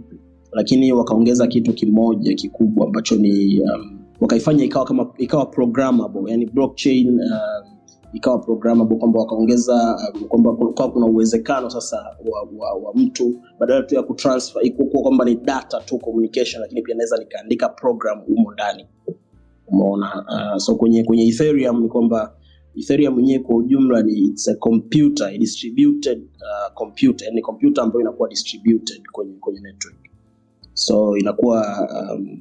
lakini 0.51 0.93
wakaongeza 0.93 1.47
kitu 1.47 1.73
kimoja 1.73 2.33
kikubwa 2.33 2.85
ambacho 2.85 3.15
ni 3.15 3.59
um, 3.61 3.99
wakaifanya 4.21 4.63
ikawa 4.63 4.85
kama 4.85 5.13
ikawa 5.17 5.45
programmable 5.45 6.31
yani 6.31 6.45
blockchain 6.45 7.19
uh, 7.19 7.67
ikawa 8.13 8.39
programmable 8.39 8.97
kwamba 8.97 9.19
wakaongeza 9.19 9.97
um, 10.15 10.27
kwamba 10.27 10.53
kwa 10.53 10.91
kuna 10.91 11.05
uwezekano 11.05 11.69
sasa 11.69 11.97
wa, 12.31 12.47
wa, 12.57 12.73
wa 12.73 12.93
mtu 12.95 13.35
badala 13.59 13.83
tu 13.83 13.95
ya 13.95 14.03
kutransfer 14.03 14.65
ikuwa 14.65 15.01
kwamba 15.03 15.25
ni 15.25 15.35
data 15.35 15.79
tu 15.79 15.97
communication 15.97 16.61
lakini 16.61 16.81
pia 16.81 16.95
naweza 16.95 17.17
nikaandika 17.17 17.69
program 17.69 18.19
humo 18.19 18.51
ndani. 18.51 18.85
Umeona? 19.67 20.25
Uh, 20.29 20.57
so 20.57 20.75
kwenye 20.75 21.03
kwenye 21.03 21.27
ethereum 21.27 21.81
ni 21.81 21.89
kwamba 21.89 22.33
ethereum 22.75 23.19
yenyewe 23.19 23.39
kwa 23.39 23.55
ujumla 23.55 24.03
ni 24.03 24.13
it's 24.17 24.47
a 24.47 24.55
computer 24.55 25.27
a 25.27 25.37
distributed 25.37 26.17
uh, 26.21 26.73
computer 26.73 27.27
yani 27.27 27.41
computer 27.41 27.83
ambayo 27.83 28.01
inakuwa 28.01 28.29
distributed 28.29 29.01
kwenye 29.11 29.33
kwenye 29.39 29.59
network. 29.59 29.95
So 30.73 31.17
inakuwa 31.17 31.89
um, 32.13 32.39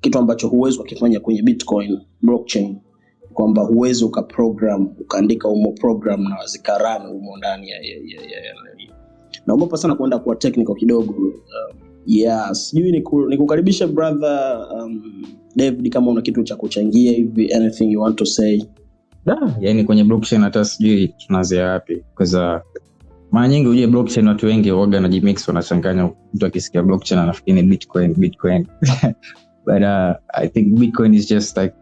kitu 0.00 0.18
ambacho 0.18 0.48
huwezi 0.48 0.78
ukakifanya 0.78 1.20
kwenye 1.20 1.42
bitcoin 1.42 1.98
blockchain 2.22 2.76
kwamba 3.34 3.62
huwezi 3.62 4.04
ukaprogram 4.04 4.86
ukaandika 5.00 5.48
umo 5.48 5.72
program 5.72 6.22
na 6.22 6.46
zikaran 6.46 7.02
humo 7.06 7.36
ndani 7.36 7.68
ya, 7.70 7.76
ya, 7.76 7.82
ya, 7.96 8.20
ya, 8.22 8.44
ya, 8.44 8.54
naogopa 9.46 9.76
sana 9.76 9.94
kuenda 9.94 10.18
kuwa 10.18 10.36
technical 10.36 10.74
kidogo 10.74 11.12
um, 11.12 11.78
yeah 12.06 12.54
sijui 12.54 12.92
niku- 12.92 13.28
nikukaribishe 13.28 13.86
brother 13.86 14.68
um, 14.74 15.02
david 15.56 15.92
kama 15.92 16.10
una 16.10 16.22
kitu 16.22 16.42
cha 16.42 16.56
kuchangia 16.56 17.12
hivi 17.12 17.52
anything 17.54 17.92
you 17.92 18.00
want 18.00 18.16
to 18.16 18.24
say 18.26 18.62
da 19.28 19.56
yani 19.60 19.84
kwenye 19.84 20.04
blockchain 20.04 20.42
hata 20.42 20.64
sijui 20.64 21.08
tunaanzia 21.08 21.66
wapi 21.66 22.04
kaza 22.14 22.62
mara 23.30 23.48
nyingi 23.48 23.68
ujue 23.68 23.86
blockchain 23.86 24.28
watu 24.28 24.46
wengi 24.46 24.70
waga 24.70 25.00
na 25.00 25.08
jimix 25.08 25.48
wanachanganya 25.48 26.10
mtu 26.34 26.46
akisikia 26.46 26.82
blockchain 26.82 27.20
anafikiri 27.20 27.62
bitcoin 27.62 28.14
bitcoin. 28.14 28.66
But 29.66 29.82
uh, 29.82 30.14
i 30.34 30.48
think 30.48 30.78
bitcoin 30.78 31.14
is 31.14 31.28
just 31.28 31.56
like 31.58 31.74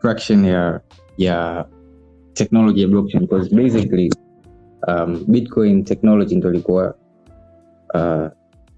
fraction 0.00 0.44
ya 0.44 0.80
ya 1.16 1.64
technology 2.34 2.82
ya 2.82 2.88
blockchain 2.88 3.20
because 3.20 3.54
basically 3.56 4.10
um, 4.88 5.24
bitcoin 5.28 5.84
technology 5.84 6.36
ndo 6.36 6.50
ilikuwa 6.50 6.94
uh, 7.94 8.26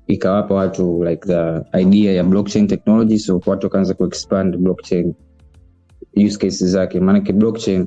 ikawapa 0.06 0.54
watu 0.54 1.04
like 1.04 1.26
the 1.26 1.80
idea 1.80 2.12
ya 2.12 2.24
blockchain 2.24 2.66
technology 2.66 3.18
so 3.18 3.40
watu 3.46 3.66
wakaanza 3.66 3.94
kuexpand 3.94 4.56
blockchain 4.56 5.14
use 6.16 6.38
cases 6.38 6.68
zake. 6.70 7.00
Maanake 7.00 7.32
blockchain 7.32 7.86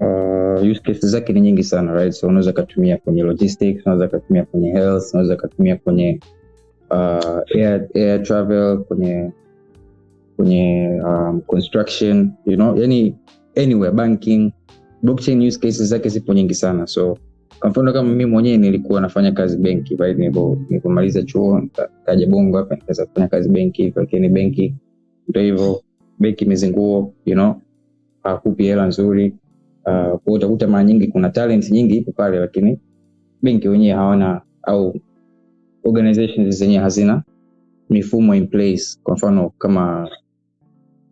uh, 0.00 0.70
use 0.70 0.80
cases 0.80 1.10
zake 1.10 1.32
ni 1.32 1.40
nyingi 1.40 1.64
sana 1.64 1.92
right? 1.92 2.12
So 2.12 2.26
unaweza 2.26 2.52
katumia 2.52 2.96
kwenye 2.96 3.22
logistics 3.22 3.86
unaweza 3.86 4.08
katumia 4.08 4.44
kwenye 4.44 4.70
health 4.72 5.14
unaweza 5.14 5.36
katumia 5.36 5.76
kwenye 5.76 6.20
uh, 6.90 7.40
air, 7.56 7.88
air 7.94 8.22
travel 8.22 8.78
kwenye 8.78 9.30
kwenye 10.36 10.88
um, 11.06 11.40
construction 11.40 12.30
you 12.46 12.56
know 12.56 12.76
yani 12.76 13.16
anywhere 13.56 13.92
banking. 13.94 14.52
Blockchain 15.02 15.46
use 15.48 15.58
cases 15.58 15.88
zake 15.88 16.08
zipo 16.08 16.34
nyingi 16.34 16.54
sana. 16.54 16.86
So 16.86 17.18
kwa 17.60 17.70
mfano 17.70 17.92
kama 17.92 18.08
mimi 18.08 18.24
mwenyewe 18.26 18.56
nilikuwa 18.56 19.00
nafanya 19.00 19.32
kazi 19.32 19.56
benki 19.58 19.96
right? 19.96 20.18
Nilipomaliza 20.18 21.22
chuo 21.22 21.62
kaja 22.04 22.26
bongo 22.26 22.56
hapa 22.56 22.74
nikaweza 22.74 23.06
kufanya 23.06 23.28
kazi 23.28 23.48
benki 23.48 23.82
hivyo 23.82 24.02
lakini 24.02 24.28
benki 24.28 24.74
ndo 25.28 25.40
hivyo 25.40 25.82
benki 26.22 26.44
mizinguo 26.44 27.14
you 27.26 27.34
know 27.34 27.54
hakupi 28.22 28.64
hela 28.64 28.86
nzuri. 28.86 29.34
Uh, 29.86 30.20
utakuta 30.34 30.68
mara 30.68 30.84
nyingi 30.84 31.06
kuna 31.08 31.30
talent 31.30 31.70
nyingi 31.70 31.96
ipo 31.96 32.12
pale 32.12 32.38
lakini 32.38 32.80
benki 33.42 33.68
wenyewe 33.68 33.94
hawana 33.96 34.40
au 34.62 35.00
organizations 35.84 36.56
zenyewe 36.56 36.82
hazina 36.82 37.22
mifumo 37.90 38.34
in 38.34 38.46
place. 38.46 38.82
Kwa 39.02 39.14
mfano 39.14 39.50
kama 39.58 40.08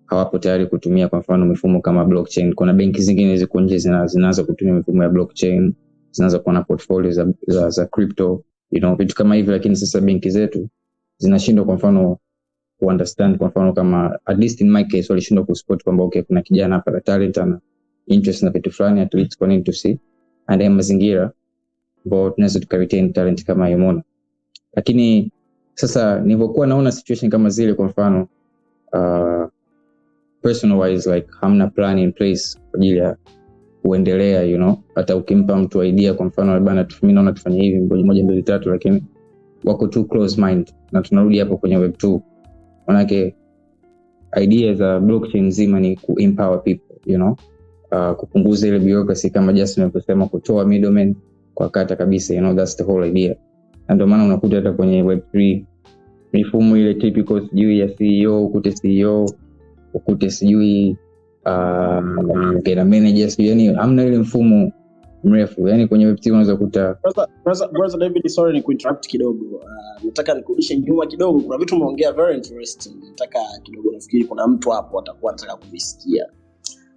hawapo 0.07 0.39
tayari 0.39 0.67
kutumia 0.67 1.09
kwa 1.09 1.19
mfano 1.19 1.47
mifumo 1.47 1.81
kama 1.81 2.05
blockchain. 2.05 2.55
Kuna 2.55 2.73
benki 2.73 3.03
zingine 3.03 3.37
ziko 3.37 3.61
nje 3.61 3.79
zinaanza 3.79 4.45
kutumia 4.45 4.75
mifumo 4.75 5.03
ya 5.03 5.09
blockchain 5.09 5.75
zinaanza 6.11 6.39
kuwa 6.39 6.55
na 6.55 6.63
portfolio 6.63 7.11
za, 7.11 7.33
za, 7.47 7.71
za 7.71 7.87
crypto 7.87 8.45
you 8.71 8.81
know, 8.81 8.97
vitu 8.97 9.15
kama 9.15 9.35
hivi 9.35 9.51
lakini 9.51 9.77
sasa 9.77 10.01
benki 10.01 10.31
zetu 10.31 10.69
zinashindwa 11.19 11.65
kwa 11.65 11.75
mfano 11.75 12.19
kuunderstand 12.81 13.39
kwa 13.39 13.49
mfano 13.49 13.73
kama 13.73 14.19
at 14.25 14.39
least 14.39 14.61
in 14.61 14.71
my 14.71 14.85
case 14.85 15.13
walishindwa 15.13 15.45
kuspot 15.45 15.85
kwamba 15.85 16.05
okay 16.05 16.23
kuna 16.23 16.43
kijana 16.43 16.75
hapa 16.75 16.91
na 16.91 17.01
talent 17.01 17.39
ana 17.39 17.61
interest 18.07 18.43
na 18.43 18.51
vitu 18.51 18.71
fulani 18.71 19.01
at 19.01 19.15
least 19.15 19.39
kwa 19.39 19.49
nini 19.49 19.63
tusi 19.63 19.99
and 20.47 20.63
mazingira 20.63 21.33
ambao 22.05 22.31
tunaweza 22.31 22.61
tukaretain 22.61 23.13
talent 23.13 23.45
kama 23.45 23.69
Yomona 23.69 24.03
lakini 24.73 25.33
sasa 25.75 26.21
nilivyokuwa 26.21 26.67
naona 26.67 26.93
situation 26.93 27.31
kama 27.31 27.49
zile 27.49 27.75
kwa 27.75 27.85
mfano 27.87 28.29
uh, 28.93 29.49
personal 30.43 30.79
wise 30.79 31.15
like 31.15 31.29
hamna 31.41 31.67
plan 31.69 31.99
in 31.99 32.13
place 32.13 32.59
kwa 32.71 32.81
ajili 32.81 32.99
ya 32.99 33.17
kuendelea 33.83 34.43
you 34.43 34.57
know. 34.57 34.77
Hata 34.95 35.17
ukimpa 35.17 35.57
mtu 35.57 35.85
idea 35.85 36.15
kwa 36.15 36.27
mfano 36.27 36.61
bana 36.61 36.87
mimi 37.03 37.13
naona 37.13 37.33
tufanye 37.33 37.63
hivi 37.63 37.81
moja 38.05 38.25
mbili 38.25 38.43
tatu 38.43 38.71
lakini 38.71 39.05
wako 39.65 39.87
too 39.87 40.05
close 40.05 40.43
mind 40.43 40.73
na 40.93 41.03
tunarudi 41.03 41.39
hapo 41.39 41.57
kwenye 41.57 41.77
web 41.77 41.93
2 41.93 42.21
manake 42.87 43.35
idea 44.43 44.75
za 44.75 45.01
blockchain 45.01 45.47
nzima 45.47 45.81
ni 45.81 45.97
ku 45.97 46.21
empower 46.21 46.63
people 46.63 46.97
you 47.07 47.17
know? 47.17 47.37
Uh, 47.93 48.13
kupunguza 48.17 48.69
ile 48.69 48.79
bureaucracy 48.79 49.31
kama 49.31 49.53
just 49.53 49.79
alivyosema 49.79 50.27
kutoa 50.27 50.65
middleman 50.65 51.15
kwa 51.55 51.69
kata 51.69 51.97
kabisa 51.97 52.35
you 52.35 52.41
know 52.41 52.55
that's 52.55 52.77
the 52.77 52.83
whole 52.83 53.09
idea. 53.09 53.37
Na 53.89 53.95
ndio 53.95 54.07
maana 54.07 54.25
unakuta 54.25 54.57
hata 54.57 54.73
kwenye 54.73 55.03
web 55.03 55.21
3 55.35 55.63
mifumo 56.33 56.77
ile 56.77 56.95
typical 56.95 57.49
sijui 57.49 57.79
ya 57.79 57.89
CEO 57.89 58.45
ukute 58.45 58.73
CEO 58.73 59.27
ukute 59.95 60.31
sijui 60.31 60.97
uh, 61.47 62.05
manager 62.85 63.31
sijui 63.31 63.49
yani 63.49 63.69
amna 63.69 64.05
ile 64.05 64.19
mfumo 64.19 64.73
mrefu. 65.25 65.69
Yani 65.69 65.87
kwenye 65.89 66.07
web 66.07 66.17
3 66.17 66.31
unaweza 66.31 66.57
kukuta 66.57 66.99
ni 68.53 68.63
kuinterrupt 68.63 69.07
kidogo. 69.07 69.45
Uh, 69.57 70.05
nataka 70.05 70.35
nikurudishe 70.35 70.79
nyuma 70.79 71.07
kidogo. 71.07 71.41
Kuna 71.41 71.59
vitu 71.59 71.77
umeongea 71.77 72.13
very 72.13 72.37
interesting. 72.37 72.95
Nataka 73.09 73.39
kidogo 73.63 73.93
nafikiri 73.93 74.25
kuna 74.25 74.47
mtu 74.47 74.71
hapo 74.71 75.01
atakuwa 75.01 75.33
anataka 75.33 75.57
kuvisikia. 75.57 76.27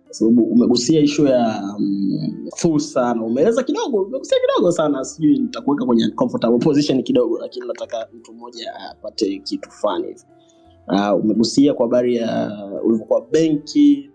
Sababu 0.10 0.44
umegusia 0.44 1.00
ishu 1.00 1.26
ya 1.26 1.64
um, 1.78 2.50
fursa 2.56 3.14
na 3.14 3.24
umeeleza 3.24 3.64
kidogo 3.64 4.02
umegusia 4.02 4.38
kidogo 4.40 4.72
sana. 4.72 5.04
Sijui 5.06 5.40
nitakuweka 5.40 5.86
kwenye 5.86 6.08
comfortable 6.08 6.60
position 6.60 7.04
kidogo 7.04 7.40
lakini 7.40 7.68
nataka 7.68 8.08
mtu 8.14 8.34
mmoja 8.34 8.74
apate 8.92 9.40
kitu 9.40 9.70
fani 9.72 10.08
hivi. 10.08 10.22
Uh, 10.88 11.24
umegusia 11.26 11.74
kwa 11.74 11.86
habari 11.86 12.16
ya 12.16 12.52
ulivyokuwa 12.84 13.22
benki 13.32 14.10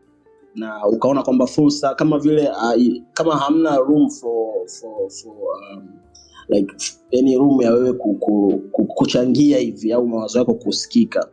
na 0.54 0.86
ukaona 0.86 1.22
kwamba 1.22 1.46
fursa 1.46 1.94
kama 1.94 2.18
vile 2.18 2.48
uh, 2.48 3.02
kama 3.12 3.36
hamna 3.36 3.76
room 3.76 4.10
for, 4.10 4.68
for, 4.68 5.10
for 5.10 5.32
um, 5.72 5.88
like 6.48 6.74
any 7.18 7.36
room 7.36 7.62
ya 7.62 7.72
wewe 7.74 7.92
ku, 7.92 8.14
ku, 8.14 8.62
ku, 8.72 8.84
kuchangia 8.84 9.58
hivi 9.58 9.92
au 9.92 10.06
mawazo 10.08 10.38
yako 10.38 10.54
kusikika. 10.54 11.28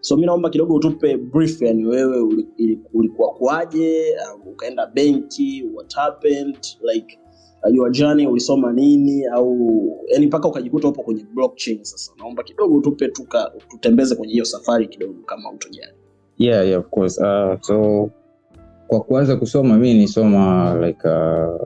So 0.00 0.16
mi 0.16 0.26
naomba 0.26 0.50
kidogo 0.50 0.74
utupe 0.74 1.16
brief 1.16 1.62
yani 1.62 1.86
wewe 1.86 2.20
uli- 2.20 2.78
ulikuwa 2.94 3.30
kwaje 3.34 4.14
uh, 4.36 4.46
ukaenda 4.46 4.86
benki 4.86 5.64
what 5.74 5.94
happened 5.94 6.58
like 6.92 7.18
uh, 7.80 8.30
ulisoma 8.32 8.72
nini 8.72 9.26
au 9.26 9.58
yani 10.06 10.26
mpaka 10.26 10.48
ukajikuta 10.48 10.88
upo 10.88 11.02
kwenye 11.02 11.24
blockchain 11.24 11.84
sasa. 11.84 12.12
Naomba 12.18 12.42
kidogo 12.42 12.74
utupe 12.74 13.08
tuka 13.08 13.52
tutembeze 13.68 14.14
kwenye 14.14 14.32
hiyo 14.32 14.44
safari 14.44 14.88
kidogo 14.88 15.22
kama 15.26 15.50
utojani 15.52 15.92
yeah 16.38 16.66
yeah 16.68 16.80
of 16.80 16.88
course. 16.90 17.18
Uh, 17.18 17.60
so 17.60 18.10
kwa 18.94 19.04
kuanza 19.04 19.36
kusoma 19.36 19.78
mi 19.78 19.94
nisoma 19.94 20.74
like 20.86 21.08
uh, 21.08 21.58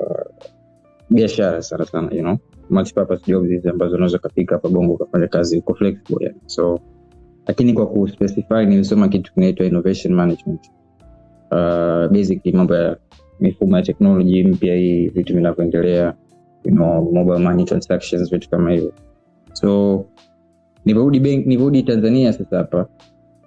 biashara 1.10 1.62
sana 1.62 1.84
sana 1.84 2.08
you 2.14 2.22
know. 2.22 2.38
Multipurpose 2.70 3.68
ambazo 3.70 3.94
unaweza 3.94 4.18
ukapika 4.18 4.54
hapa 4.54 4.68
bongo 4.68 4.92
ukafanya 4.94 5.26
kazi 5.28 5.58
uko 5.58 5.74
flexible 5.74 6.26
yani. 6.26 6.38
so 6.46 6.80
lakini 7.46 7.72
kwa 7.72 7.86
kuspecify 7.86 8.66
nilisoma 8.66 9.08
kitu 9.08 9.34
kinaitwa 9.34 9.66
innovation 9.66 10.14
management. 10.14 10.60
Uh, 11.50 12.12
basically 12.12 12.52
mambo 12.56 12.74
ya 12.76 12.96
mifumo 13.40 13.76
ya 13.76 13.82
teknoloji 13.82 14.44
mpya 14.44 14.74
hii 14.76 15.08
vitu 15.08 15.34
vinavyoendelea 15.34 16.14
you 16.64 16.72
know, 16.72 17.12
mobile 17.12 17.38
money 17.38 17.64
transactions 17.64 18.30
vitu 18.30 18.50
kama 18.50 18.70
hivyo. 18.70 18.92
So 19.52 20.04
nivyorudi 20.84 21.82
tanzania 21.82 22.32
sasa 22.32 22.56
hapa. 22.56 22.86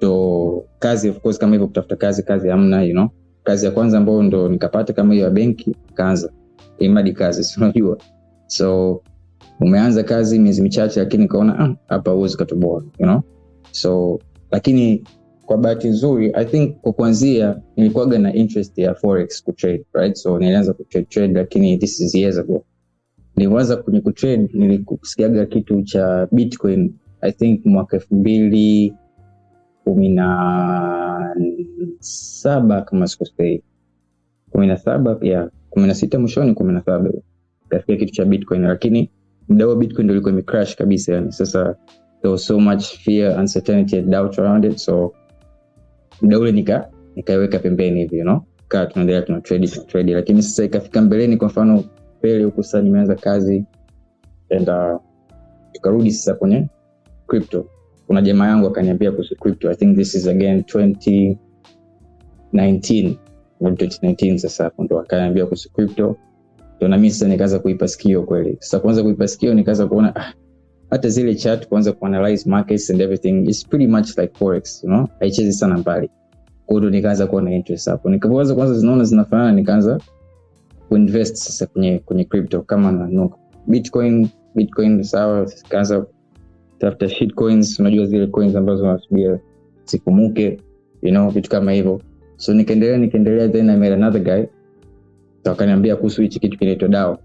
So 0.01 0.63
kazi 0.79 1.09
of 1.09 1.19
course 1.19 1.39
kama 1.39 1.51
hivyo 1.51 1.67
kutafuta 1.67 1.95
kazi 1.95 2.23
kazi 2.23 2.49
hamna 2.49 2.83
you 2.83 2.91
know 2.91 3.09
kazi 3.43 3.65
ya 3.65 3.71
kwanza 3.71 3.97
ambayo 3.97 4.23
ndo 4.23 4.49
nikapata 4.49 4.93
kama 4.93 5.13
hiyo 5.13 5.25
ya 5.25 5.31
benki 5.31 5.75
kaanza 5.93 6.31
imadi 6.79 7.13
kazi 7.13 7.43
sinajua 7.49 7.97
so 8.47 9.01
umeanza 9.59 10.03
kazi 10.03 10.39
miezi 10.39 10.61
michache 10.61 10.99
lakini 10.99 11.25
ukaona 11.25 11.59
"Ah, 11.59 11.75
hapa 11.87 12.11
huwezi 12.11 12.37
katoboa 12.37 12.83
you 12.99 13.05
know? 13.05 13.21
So 13.71 14.19
lakini 14.51 15.03
kwa 15.45 15.57
bahati 15.57 15.87
nzuri 15.89 16.31
i 16.33 16.45
think 16.45 16.77
kwa 16.81 16.93
kuanzia 16.93 17.61
nilikuwaga 17.75 18.19
na 18.19 18.33
interest 18.33 18.77
ya 18.77 18.95
forex 18.95 19.43
kutrade 19.43 19.85
right? 19.93 20.15
So 20.15 20.39
nilianza 20.39 20.73
kutrade 20.73 21.05
trade 21.09 21.33
lakini 21.33 21.77
this 21.77 21.99
is 21.99 22.15
years 22.15 22.37
ago. 22.37 22.65
Nilianza 23.35 23.77
kwenye 23.77 24.01
kutrade 24.01 24.49
nilikusikiaga 24.53 25.45
kitu 25.45 25.81
cha 25.83 26.27
bitcoin 26.31 26.93
i 27.21 27.31
think 27.31 27.65
mwaka 27.65 27.95
elfu 27.97 28.15
mbili 28.15 28.93
kumi 29.83 30.09
na 30.09 31.35
saba 31.99 32.81
kama 32.81 33.07
sikosei. 33.07 33.63
Kumi 34.51 34.67
na 34.67 34.77
saba 34.77 35.17
ya 35.21 35.49
kumi 35.69 35.87
na 35.87 35.93
sita 35.95 36.19
mwishoni 36.19 36.53
kumi 36.53 36.73
na 36.73 36.81
saba. 36.81 37.09
Kafikia 37.69 37.95
kitu 37.97 38.13
cha 38.13 38.25
bitcoin 38.25 38.61
lakini 38.61 39.11
muda 39.49 39.65
huo 39.65 39.75
bitcoin 39.75 40.03
ndo 40.05 40.13
ilikuwa 40.13 40.33
imecrash 40.33 40.75
kabisa 40.75 41.13
yani. 41.13 41.31
Sasa 41.31 41.75
there 42.21 42.31
was 42.31 42.45
so 42.45 42.59
much 42.59 42.83
fear 42.97 43.39
uncertainty 43.39 43.97
and 43.97 44.09
doubt 44.11 44.39
around 44.39 44.65
it 44.65 44.77
so 44.77 45.13
muda 46.21 46.39
ule 46.39 46.51
nika 46.51 46.89
nikaiweka 47.15 47.59
pembeni 47.59 47.99
hivi 47.99 48.17
you 48.17 48.23
know? 48.23 48.41
Kaa 48.67 48.85
tunaendelea 48.85 49.21
tuna 49.21 49.41
trade 49.41 49.67
tuna 49.67 49.85
trade. 49.85 50.13
Lakini 50.13 50.43
sasa 50.43 50.63
ikafika 50.63 51.01
mbeleni 51.01 51.37
kwa 51.37 51.47
mfano 51.47 51.83
pele 52.21 52.43
huku 52.43 52.63
sasa 52.63 52.81
nimeanza 52.81 53.15
kazi 53.15 53.65
and 54.57 54.69
uh, 54.69 55.01
tukarudi 55.71 56.11
sasa 56.11 56.33
kwenye 56.35 56.67
crypto 57.27 57.65
kuna 58.07 58.21
jamaa 58.21 58.47
yangu 58.47 58.67
akaniambia 58.67 59.11
kuhusu 59.11 59.35
crypto. 59.35 59.69
I 59.71 59.75
think 59.75 59.97
this 59.97 60.15
is 60.15 60.27
again 60.27 60.59
2019 60.61 63.15
2019 63.61 64.37
sasa 64.37 64.63
hapo 64.63 64.83
ndo 64.83 64.99
akaniambia 64.99 65.45
kuhusu 65.45 65.71
crypto. 65.73 66.15
Ndo 66.77 66.87
nami 66.87 67.11
sasa 67.11 67.27
nikaanza 67.27 67.59
kuipa 67.59 67.87
sikio 67.87 68.23
kweli. 68.23 68.57
Sasa 68.59 68.79
kuanza 68.79 69.03
kuipa 69.03 69.27
sikio 69.27 69.53
nikaanza 69.53 69.87
kuona 69.87 70.15
ah, 70.15 70.33
hata 70.89 71.09
zile 71.09 71.35
chat 71.35 71.67
kuanza 71.67 71.91
kuanalyze 71.91 72.49
markets 72.49 72.89
and 72.89 73.01
everything 73.01 73.49
is 73.49 73.67
pretty 73.67 73.87
much 73.87 74.17
like 74.17 74.33
forex 74.37 74.83
you 74.83 74.89
know? 74.89 75.07
Haichezi 75.19 75.53
sana 75.53 75.77
mbali. 75.77 76.09
Kwa 76.65 76.81
nikaanza 76.81 77.27
kuwa 77.27 77.41
na 77.41 77.55
interest 77.55 77.89
hapo. 77.89 78.09
Nikaanza 78.09 78.55
kwanza 78.55 78.73
zinaona 78.79 79.03
zinafanana 79.03 79.51
nikaanza 79.51 79.99
kuinvest 80.89 81.35
sasa 81.35 81.65
kwenye 81.67 81.99
kwenye 81.99 82.23
crypto 82.25 82.61
kama 82.61 82.91
na 82.91 83.07
no, 83.07 83.31
bitcoin 83.67 84.27
bitcoin 84.55 85.03
sawa 85.03 85.51
kaanza 85.69 86.05
tafuta 86.81 87.09
shitcoins 87.09 87.79
unajua 87.79 88.05
zile 88.05 88.27
coins 88.27 88.55
ambazo 88.55 88.85
nasubia 88.87 89.39
zikumuke 89.85 90.59
you 91.01 91.09
know 91.11 91.29
vitu 91.29 91.49
kama 91.49 91.71
hivyo. 91.71 92.01
So 92.35 92.53
nikaendelea 92.53 92.97
nikaendelea 92.97 93.49
then 93.49 93.69
i 93.69 93.77
met 93.77 93.93
another 93.93 94.21
guy. 94.23 94.43
Akaniambia 95.43 95.95
kuhusu 95.95 96.21
hichi 96.21 96.39
kitu 96.39 96.57
kinaitwa 96.57 96.87
dao 96.87 97.17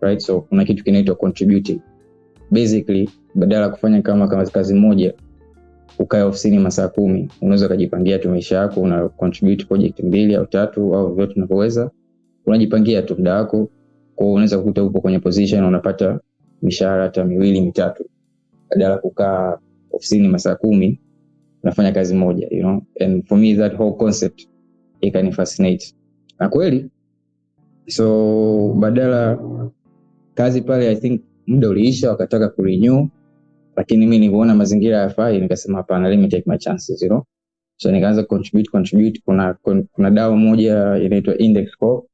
right? 0.00 0.20
So 0.20 0.40
kuna 0.40 0.64
kitu 0.64 0.84
kinaitwa 0.84 1.14
contributing. 1.14 1.80
Basically 2.50 3.10
badala 3.34 3.62
ya 3.62 3.68
kufanya 3.68 4.02
kama 4.02 4.28
kazi 4.28 4.74
moja 4.74 5.14
ukae 5.98 6.22
ofisini 6.22 6.58
masaa 6.58 6.88
kumi 6.88 7.28
unaweza 7.42 7.66
ukajipangia 7.66 8.18
tu 8.18 8.30
maisha 8.30 8.56
yako 8.56 8.80
una 8.80 9.08
contribute 9.08 9.64
project 9.64 10.00
mbili 10.00 10.34
au 10.34 10.46
tatu 10.46 10.94
au 10.94 11.14
vyote 11.14 11.34
unavyoweza. 11.36 11.90
Unajipangia 12.46 13.02
tu 13.02 13.14
muda 13.18 13.34
wako 13.34 13.70
kwao 14.14 14.32
unaweza 14.32 14.58
kukuta 14.58 14.84
upo 14.84 15.00
kwenye 15.00 15.18
position 15.18 15.64
unapata 15.64 16.20
mishahara 16.62 17.02
hata 17.02 17.24
miwili 17.24 17.60
mitatu 17.60 18.04
badala 18.70 18.98
kukaa 18.98 19.58
ofisini 19.92 20.28
masaa 20.28 20.54
kumi 20.54 21.00
nafanya 21.62 21.92
kazi 21.92 22.14
moja 22.14 22.48
you 22.50 22.60
know? 22.60 22.82
and 23.00 23.26
for 23.28 23.38
me 23.38 23.54
that 23.56 23.74
whole 23.76 23.92
concept 23.96 24.48
ikani 25.00 25.32
fascinate. 25.32 25.94
Na 26.38 26.48
kweli 26.48 26.90
so 27.88 28.74
badala 28.78 29.38
kazi 30.34 30.60
pale 30.62 30.88
i 30.90 30.96
think 30.96 31.22
muda 31.46 31.68
uliisha 31.68 32.10
wakataka 32.10 32.48
kurenew 32.48 33.06
lakini 33.76 34.06
mi 34.06 34.18
nilivyoona 34.18 34.54
mazingira 34.54 34.98
yafai 34.98 35.40
nikasema 35.40 35.78
hapana 35.78 36.08
let 36.08 36.18
me 36.20 36.28
take 36.28 36.50
my 36.50 36.58
chances 36.58 37.02
you 37.02 37.08
know? 37.08 37.22
So 37.76 37.90
nikaanza 37.92 38.22
contribute 38.22 38.70
contribute. 38.70 39.20
Kuna 39.24 39.54
kuna, 39.92 40.10
dawa 40.10 40.36
moja 40.36 40.98
inaitwa 40.98 41.38
index 41.38 41.76
corp. 41.78 42.04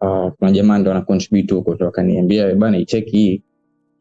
Uh, 0.00 0.32
kuna 0.38 0.52
jamaa 0.52 0.78
ndo 0.78 0.90
ana 0.90 1.00
contribute 1.02 1.54
huko 1.54 1.74
ndo 1.74 1.88
akaniambia 1.88 2.54
bana 2.54 2.78
icheki 2.78 3.10
hii. 3.16 3.42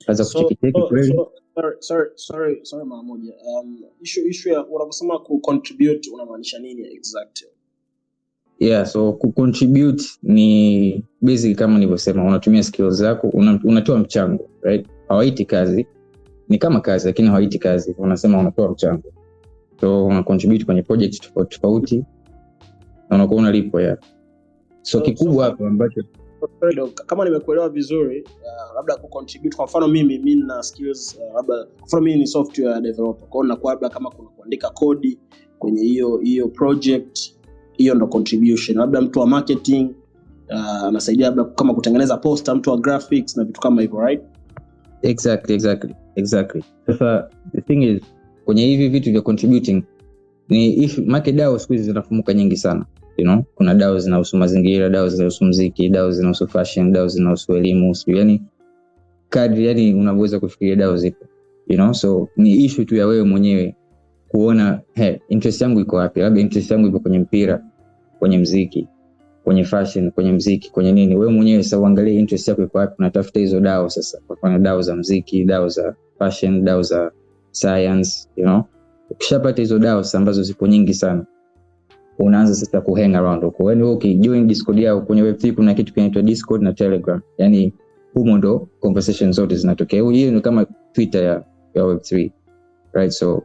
Kaza 0.06 0.24
so, 0.24 0.30
kuchekicheki 0.44 0.80
so, 0.82 0.88
kweli. 0.88 1.14
so, 1.14 1.32
sorry, 1.56 1.76
sorry, 1.80 2.10
sorry, 2.16 2.60
sorry 2.66 2.86
mara 2.86 3.04
moja 3.04 3.34
um, 3.60 3.84
issue, 4.02 4.28
issue 4.30 4.52
ya 4.54 4.66
unaposema 4.68 5.20
ku 5.20 5.40
contribute 5.40 6.10
unamaanisha 6.14 6.60
nini 6.60 6.88
exactly 6.94 7.48
yeah 8.60 8.86
so 8.86 9.14
kucontribute 9.14 10.04
ni 10.24 11.06
basic 11.22 11.58
kama 11.58 11.74
nilivyosema 11.74 12.24
unatumia 12.28 12.64
skills 12.64 12.94
zako 12.94 13.28
una, 13.28 13.60
unatoa 13.64 14.00
mchango 14.00 14.50
right 14.62 14.88
hawaiti 15.08 15.46
kazi 15.46 15.88
ni 16.50 16.58
kama 16.58 16.82
kazi 16.82 17.08
lakini 17.08 17.28
hawaiti 17.28 17.60
kazi 17.60 17.96
unasema 17.98 18.40
unatoa 18.40 18.72
mchango 18.72 19.14
so 19.82 20.06
unacontribute 20.06 20.66
kwenye 20.66 20.82
project 20.84 21.22
tofauti 21.22 21.56
tofauti 21.56 21.98
na 23.10 23.16
unakuwa 23.16 23.40
unalipwa 23.40 23.82
yeah. 23.82 23.98
so 24.82 25.02
kikubwa 25.02 25.56
so- 25.58 25.66
ambacho. 25.68 26.04
Kama 27.06 27.26
nimekuelewa 27.26 27.70
vizuri 27.70 28.22
uh, 28.22 28.76
labda 28.76 28.96
kucontribute 28.96 29.56
kwa 29.56 29.66
mfano 29.66 29.88
mimi 29.88 30.18
mi 30.20 30.36
nina 30.36 30.64
skills 30.64 31.20
uh, 31.20 31.36
labda 31.36 31.68
mfano 31.86 32.04
mimi 32.04 32.20
ni 32.20 32.28
software 32.28 32.82
developer 32.82 33.28
kwao 33.30 33.44
nakuwa 33.44 33.74
labda 33.74 33.90
kama 33.90 34.10
kuna 34.10 34.30
kuandika 34.30 34.70
kodi 34.70 35.20
kwenye 35.60 35.82
hiyo 35.82 36.18
hiyo 36.18 36.48
project 36.48 37.40
hiyo 37.80 37.96
ndo 37.96 38.08
contribution. 38.08 38.78
Labda 38.78 39.02
mtu 39.02 39.20
wa 39.20 39.28
marketing 39.28 39.90
uh, 40.50 40.84
anasaidia 40.84 41.28
labda 41.28 41.44
kama 41.44 41.74
kutengeneza 41.74 42.18
poster 42.18 42.56
mtu 42.56 42.70
wa 42.70 42.78
graphics 42.78 43.38
na 43.38 43.44
vitu 43.44 43.62
kama 43.62 43.82
hivyo 43.82 44.00
right? 44.00 44.22
Exactly 45.02 45.56
exactly 45.56 45.96
exactly. 46.16 46.64
Sasa 46.88 47.30
the 47.56 47.62
thing 47.62 47.84
is 47.84 48.02
kwenye 48.46 48.66
hivi 48.66 48.90
vitu 48.90 49.12
vya 49.12 49.22
contributing 49.22 49.84
ni 50.50 50.74
if 50.74 50.98
make 50.98 51.32
dao 51.32 51.60
siku 51.60 51.74
hizi 51.74 51.86
zinafumuka 51.86 52.34
nyingi 52.34 52.58
sana 52.58 52.86
you 53.20 53.26
know 53.26 53.44
kuna 53.56 53.76
dao 53.76 54.00
zinahusu 54.00 54.38
mazingira 54.38 54.90
dao 54.90 55.10
zinahusu 55.10 55.46
mziki 55.46 55.90
dao 55.90 56.12
zinahusu 56.12 56.48
fashion 56.48 56.92
dao 56.92 57.08
zinahusu 57.08 57.56
elimu 57.56 57.96
yani 58.08 58.42
kadri 59.30 59.66
yani 59.66 59.94
unavyoweza 59.94 60.40
kufikiria 60.40 60.76
dao 60.76 60.98
zipo 60.98 61.26
you 61.68 61.76
know 61.76 61.94
so 61.94 62.30
ni 62.38 62.52
issue 62.52 62.86
tu 62.86 62.96
ya 62.96 63.08
wewe 63.08 63.24
mwenyewe 63.24 63.76
kuona 64.28 64.82
hey, 64.94 65.16
interest 65.30 65.62
yangu 65.62 65.80
iko 65.80 65.96
wapi 65.96 66.20
labda 66.20 66.42
interest 66.42 66.72
yangu 66.72 66.88
ipo 66.88 67.00
kwenye 67.00 67.20
mpira 67.20 67.64
kwenye 68.20 68.38
mziki 68.38 68.88
kwenye 69.44 69.64
fashion 69.64 70.12
kwenye 70.12 70.32
mziki 70.32 70.72
kwenye 70.72 70.92
nini 70.92 71.16
wewe 71.16 71.32
mwenyewe 71.32 71.64
sasa 71.64 71.80
uangalie 71.80 72.20
interest 72.20 72.48
yako 72.48 72.64
iko 72.64 72.78
wapi 72.78 72.96
unatafuta 73.00 73.40
hizo 73.40 73.60
dao 73.60 73.90
sasa 73.90 74.22
kwa 74.28 74.36
mfano 74.36 74.60
dao 74.60 74.82
za 74.82 74.96
mziki 74.96 75.46
dao 75.46 75.70
za 75.70 75.96
fashion 76.20 76.64
dao 76.64 76.82
za 76.82 77.12
science 77.52 78.30
you 78.36 78.44
know 78.44 78.64
ukishapata 79.10 79.62
hizo 79.62 79.80
sasa 79.82 80.18
ambazo 80.18 80.44
zipo 80.44 80.68
nyingi 80.68 80.94
sana 80.94 81.26
unaanza 82.20 82.56
sasa 82.56 82.82
ku 82.82 82.94
hang 82.96 83.16
around 83.16 83.44
huko. 83.44 83.70
Yani 83.70 83.84
wewe 83.84 83.96
ukijoin 83.96 84.48
discord 84.48 84.80
yao 84.80 85.02
kwenye 85.02 85.24
web3 85.24 85.54
kuna 85.54 85.74
kitu 85.74 85.94
kinaitwa 85.94 86.22
discord 86.22 86.62
na 86.62 86.74
telegram. 86.74 87.22
Yani 87.38 87.74
humo 88.14 88.38
ndo 88.38 88.68
conversation 88.80 89.32
zote 89.32 89.56
zinatokea. 89.56 90.04
Hiyo 90.04 90.32
ni 90.32 90.42
kama 90.42 90.66
twitter 90.94 91.24
ya, 91.24 91.44
ya 91.74 91.84
web3 91.84 92.32
right 92.94 93.12
so 93.12 93.44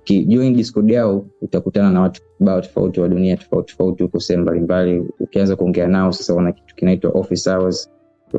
ukijoin 0.00 0.56
discord 0.56 0.90
yao 0.90 1.26
utakutana 1.42 1.90
na 1.90 2.00
watu 2.00 2.22
bao 2.40 2.60
tofauti 2.60 3.00
wa 3.00 3.08
dunia 3.08 3.36
tofauti 3.36 3.72
tofauti 3.72 4.02
huko 4.02 4.20
sehemu 4.20 4.42
mbalimbali. 4.42 5.04
Ukianza 5.20 5.56
kuongea 5.56 5.88
nao 5.88 6.12
sasa 6.12 6.34
wana 6.34 6.52
kitu 6.52 6.74
kinaitwa 6.74 7.10
office 7.10 7.50
hours. 7.50 7.90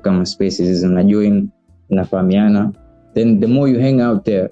Kama 0.01 0.25
spaces 0.25 0.57
hizi 0.57 0.87
mnajoin 0.87 1.49
mnafahamiana 1.89 2.71
then 3.13 3.39
the 3.39 3.47
more 3.47 3.71
you 3.71 3.79
hang 3.79 4.01
out 4.01 4.23
there 4.25 4.49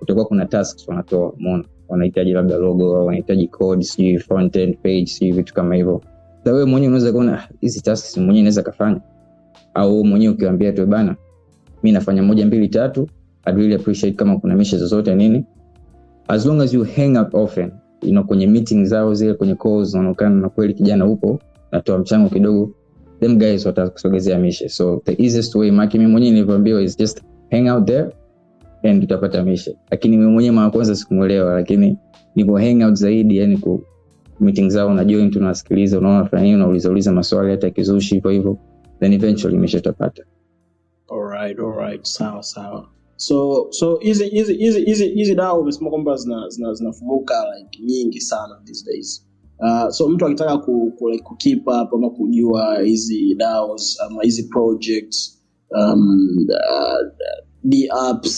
utakuwa 0.00 0.26
kuna 0.26 0.46
tasks 0.46 0.88
wanatoa 0.88 1.32
umeona 1.32 1.64
wanahitaji 1.88 2.32
labda 2.32 2.56
logo 2.56 2.96
au 2.96 3.06
wanahitaji 3.06 3.48
code 3.48 3.82
sijui 3.84 4.18
front 4.18 4.56
end 4.56 4.76
page 4.82 5.06
sijui 5.06 5.32
vitu 5.32 5.54
kama 5.54 5.74
hivyo. 5.74 6.02
Sa 6.44 6.52
wewe 6.52 6.64
mwenyewe 6.64 6.88
unaweza 6.88 7.12
kuona 7.12 7.38
"Ah, 7.38 7.48
hizi 7.60 7.80
tasks 7.82 8.16
mwenyewe 8.18 8.42
naweza 8.42 8.62
kafanya. 8.62 9.00
Au 9.74 10.04
mwenyewe 10.04 10.34
ukiwambia 10.34 10.72
tu 10.72 10.86
bana 10.86 11.16
mi 11.82 11.92
nafanya 11.92 12.22
moja 12.22 12.46
mbili 12.46 12.68
tatu 12.68 13.08
I'd 13.46 13.56
really 13.56 13.74
appreciate 13.74 14.16
kama 14.16 14.38
kuna 14.38 14.54
mishe 14.56 14.76
zozote 14.78 15.14
nini. 15.14 15.44
As 16.28 16.46
long 16.46 16.60
as 16.60 16.74
you 16.74 16.84
hang 16.96 17.20
up 17.22 17.34
often 17.34 17.70
you 18.02 18.24
kwenye 18.24 18.46
meeting 18.46 18.84
zao 18.84 19.14
zile 19.14 19.34
kwenye 19.34 19.54
calls 19.54 19.94
unaonekana 19.94 20.36
na 20.36 20.48
kweli 20.48 20.74
kijana 20.74 21.06
upo 21.06 21.38
natoa 21.72 21.98
mchango 21.98 22.28
kidogo 22.28 22.70
them 23.20 23.38
guys 23.38 23.66
watakusogezea 23.66 24.38
mishe 24.38 24.68
so 24.68 25.02
the 25.04 25.22
easiest 25.24 25.54
way 25.54 25.70
maki 25.70 25.98
mi 25.98 26.06
mwenyewe 26.06 26.32
nilivyoambiwa 26.32 26.82
is 26.82 26.98
just 26.98 27.22
hang 27.50 27.68
out 27.76 27.86
there 27.86 28.08
and 28.84 29.04
utapata 29.04 29.44
mishe 29.44 29.76
lakini 29.90 30.16
mi 30.16 30.26
mwenyewe 30.26 30.54
mara 30.56 30.70
kwanza 30.70 30.96
sikumwelewa 30.96 31.54
lakini 31.54 31.98
nipo 32.34 32.58
hangout 32.58 32.94
zaidi 32.94 33.36
yani 33.36 33.56
ku 33.56 33.84
meeting 34.40 34.70
zao 34.70 34.94
na 34.94 35.04
join 35.04 35.30
tunawasikiliza 35.30 35.98
unaona 35.98 36.24
fulani 36.24 36.46
hiyo, 36.46 36.58
unauliza 36.58 36.90
uliza 36.90 37.12
maswali 37.12 37.50
hata 37.50 37.70
kizushi 37.70 38.14
hivyo 38.14 38.30
hivyo 38.30 38.58
then 39.00 39.12
eventually 39.12 39.76
utapata 39.78 40.24
Alright, 41.08 41.58
alright, 41.58 42.04
sawa 42.04 42.42
sawa. 42.42 42.88
So 43.16 43.66
so 43.70 43.96
hizi 43.96 44.28
hizi 44.28 44.54
hizi 44.54 44.84
hizi 44.84 45.08
hizi 45.08 45.34
dawa 45.34 45.58
umesema 45.60 45.90
kwamba 45.90 46.16
zina 46.16 46.48
zina 46.48 46.74
zinafunguka 46.74 47.34
like 47.58 47.82
nyingi 47.82 48.20
sana 48.20 48.60
these 48.64 48.84
days. 48.84 49.26
Uh, 49.58 49.88
so 49.88 50.08
mtu 50.08 50.26
akitaka 50.26 50.58
ku, 50.58 50.92
ku, 50.98 51.08
like, 51.08 51.24
keep 51.38 51.60
up 51.68 51.94
ama 51.94 52.10
kujua 52.10 52.80
hizi 52.82 53.34
DAOs 53.34 54.00
ama 54.00 54.22
hizi 54.22 54.42
projects 54.42 55.42
um, 55.70 56.36
uh, 56.48 57.08
D 57.64 57.88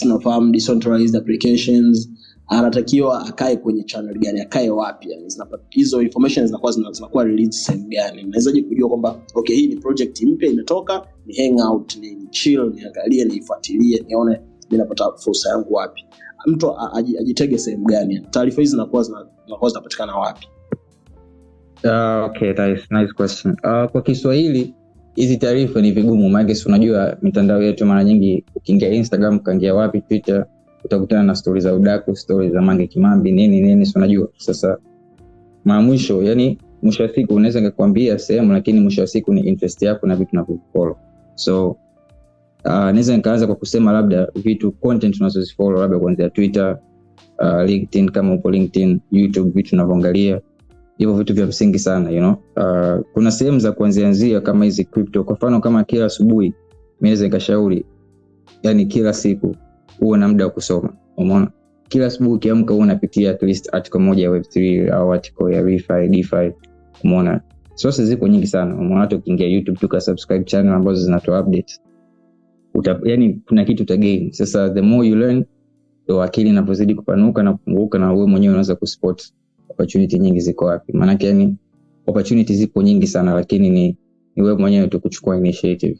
nafahamu 0.05 0.51
decentralized 0.51 1.15
applications. 1.15 2.09
Anatakiwa 2.49 3.25
akae 3.25 3.57
kwenye 3.57 3.83
channel 3.83 4.17
gani 4.19 4.41
akae 4.41 4.69
wapi 4.69 5.11
yani 5.11 5.25
hizo 5.69 6.01
information 6.01 6.47
zinakuwa 6.47 6.71
zinakuwa 6.71 7.25
sehemu 7.49 7.87
gani. 7.87 8.23
Nawezaje 8.23 8.61
kujua 8.61 8.89
kwamba 8.89 9.21
okay 9.35 9.55
hii 9.55 9.67
ni 9.67 9.75
project 9.75 10.23
mpya 10.23 10.49
imetoka 10.49 11.07
ni 11.25 11.35
hangout 11.35 11.95
ni, 11.95 12.15
ni 12.15 12.27
chill 12.27 12.71
niangalie 12.75 13.25
niifuatilie 13.25 14.03
nione 14.07 14.39
ninapata 14.71 15.11
fursa 15.17 15.49
yangu 15.49 15.73
wapi. 15.73 16.05
Mtu 16.45 16.73
ajitege 17.19 17.57
sehemu 17.57 17.85
gani 17.85 18.19
taarifa 18.31 18.61
hizi 18.61 18.71
zinakuwa 18.71 19.03
zinakuwa 19.03 19.69
zinapatikana 19.69 20.15
wapi? 20.15 20.47
Uh, 21.83 22.25
okay, 22.25 22.53
that 22.53 22.91
nice 22.91 23.13
question. 23.13 23.53
Uh, 23.63 23.91
kwa 23.91 24.01
Kiswahili 24.01 24.73
hizi 25.17 25.37
taarifa 25.37 25.81
ni 25.81 25.91
vigumu, 25.91 26.29
maana 26.29 26.55
si 26.55 26.67
unajua 26.67 27.17
mitandao 27.21 27.63
yetu 27.63 27.85
mara 27.85 28.03
nyingi 28.03 28.43
ukiingia 28.55 28.89
Instagram, 28.89 29.35
ukaingia 29.37 29.75
wapi 29.75 30.01
Twitter, 30.01 30.45
utakutana 30.85 31.23
na 31.23 31.35
stori 31.35 31.61
za 31.61 31.73
udaku, 31.75 32.15
stori 32.15 32.49
za 32.49 32.61
Mange 32.61 32.87
Kimambi, 32.87 33.31
nini 33.31 33.61
nini, 33.61 33.85
si 33.85 33.97
unajua. 33.97 34.27
Sasa 34.37 34.77
maamwisho 35.65 36.23
yani 36.23 36.57
mwisho 36.83 37.03
wa 37.03 37.09
siku 37.09 37.33
unaweza 37.35 37.59
nikakwambia 37.61 38.19
sehemu, 38.19 38.53
lakini 38.53 38.79
mwisho 38.79 39.01
wa 39.01 39.07
siku 39.07 39.33
ni 39.33 39.41
interest 39.41 39.81
yako 39.81 40.07
na 40.07 40.15
vitu 40.15 40.29
unavyofollow. 40.33 40.95
So 41.35 41.67
uh, 41.69 41.75
naweza 42.65 43.15
nikaanza 43.17 43.47
kwa 43.47 43.55
kusema 43.55 43.91
labda 43.91 44.27
vitu 44.35 44.71
content 44.71 45.19
unazozifolo 45.19 45.79
labda 45.81 45.99
kuanzia 45.99 46.29
Twitter, 46.29 46.77
uh, 47.39 47.61
LinkedIn 47.65 48.09
kama 48.11 48.33
upo 48.33 48.51
LinkedIn, 48.51 48.99
YouTube, 49.11 49.51
vitu 49.51 49.75
unavyoangalia 49.75 50.41
hivyo 50.97 51.13
vitu 51.15 51.33
vya 51.33 51.45
msingi 51.47 51.79
sana 51.79 52.09
you 52.09 52.19
know? 52.19 52.31
uh, 52.57 53.05
kuna 53.13 53.31
sehemu 53.31 53.59
za 53.59 53.71
kuanzianzia 53.71 54.41
kama 54.41 54.65
hizi 54.65 54.85
crypto. 54.85 55.23
Kwa 55.23 55.33
mfano 55.35 55.59
kama 55.61 55.83
kila 55.83 56.05
asubuhi 56.05 56.47
mi 57.01 57.09
naweza 57.09 57.25
nikashauri 57.25 57.85
yani 58.63 58.85
kila 58.85 59.13
siku 59.13 59.55
huwe 59.99 60.17
na 60.17 60.27
muda 60.27 60.45
wa 60.45 60.51
kusoma. 60.51 60.93
Umeona? 61.17 61.51
Kila 61.89 62.05
asubuhi 62.05 62.35
ukiamka 62.35 62.73
huwa 62.73 62.83
unapitia 62.83 63.31
at 63.31 63.43
least 63.43 63.73
article 63.73 63.99
moja 63.99 64.23
ya 64.23 64.29
web3 64.31 64.89
au 64.93 65.13
article 65.13 65.55
ya 65.55 65.61
refi 65.61 66.07
defi. 66.09 66.51
Umeona? 67.03 67.41
Sources 67.75 68.05
ziko 68.05 68.27
nyingi 68.27 68.47
sana. 68.47 68.75
Umeona? 68.75 68.99
Hata 68.99 69.15
ukiingia 69.15 69.47
youtube 69.47 69.79
tuka 69.79 70.01
subscribe 70.01 70.43
channel 70.43 70.73
ambazo 70.73 71.01
zinatoa 71.01 71.39
updates. 71.41 71.81
Uta, 72.75 72.99
yani 73.03 73.41
kuna 73.47 73.65
kitu 73.65 73.83
utagain 73.83 74.31
sasa 74.31 74.69
the 74.69 74.81
more 74.81 75.07
you 75.07 75.15
learn 75.15 75.45
ndo 76.05 76.21
akili 76.23 76.49
inavyozidi 76.49 76.95
kupanuka 76.95 77.43
na 77.43 77.51
kupunguka 77.53 77.99
na 77.99 78.13
wewe 78.13 78.27
mwenyewe 78.27 78.51
unaweza 78.51 78.75
kuspot 78.75 79.23
opportunity 79.77 80.19
nyingi 80.19 80.39
ziko 80.39 80.65
wapi? 80.65 80.93
Maanake 80.93 81.27
yani 81.27 81.55
opportunity 82.07 82.53
zipo 82.53 82.81
nyingi 82.81 83.07
sana 83.07 83.33
lakini 83.33 83.69
ni, 83.69 83.97
ni 84.35 84.43
wewe 84.43 84.57
mwenyewe 84.57 84.87
tu 84.87 84.99
kuchukua 84.99 85.37
initiative. 85.37 85.99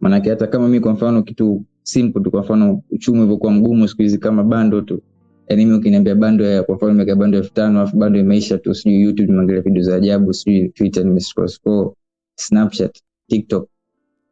Maanake 0.00 0.30
hata 0.30 0.46
kama 0.46 0.68
mi 0.68 0.80
kwa 0.80 0.92
mfano 0.92 1.22
kitu 1.22 1.64
simple 1.82 2.22
tu 2.22 2.30
kwa 2.30 2.40
mfano 2.40 2.82
uchumi 2.90 3.18
ulivyokuwa 3.18 3.52
mgumu 3.52 3.88
siku 3.88 4.02
hizi 4.02 4.18
kama 4.18 4.44
bando 4.44 4.80
tu. 4.80 5.02
Yani 5.48 5.66
mi 5.66 5.72
ukiniambia 5.74 6.14
bando 6.14 6.44
ya 6.44 6.62
kwa 6.62 6.74
mfano 6.76 6.92
nimeweka 6.92 7.16
bando 7.16 7.38
elfu 7.38 7.52
tano 7.52 7.80
alafu 7.80 7.96
bando 7.96 8.18
imeisha 8.18 8.58
tu 8.58 8.74
sijui 8.74 9.00
youtube 9.02 9.26
nimeangalia 9.28 9.62
video 9.62 9.82
za 9.82 9.96
ajabu 9.96 10.32
sijui 10.34 10.68
twitter 10.68 11.04
nimescroll 11.04 11.92
snapchat 12.34 12.98
tiktok 13.28 13.68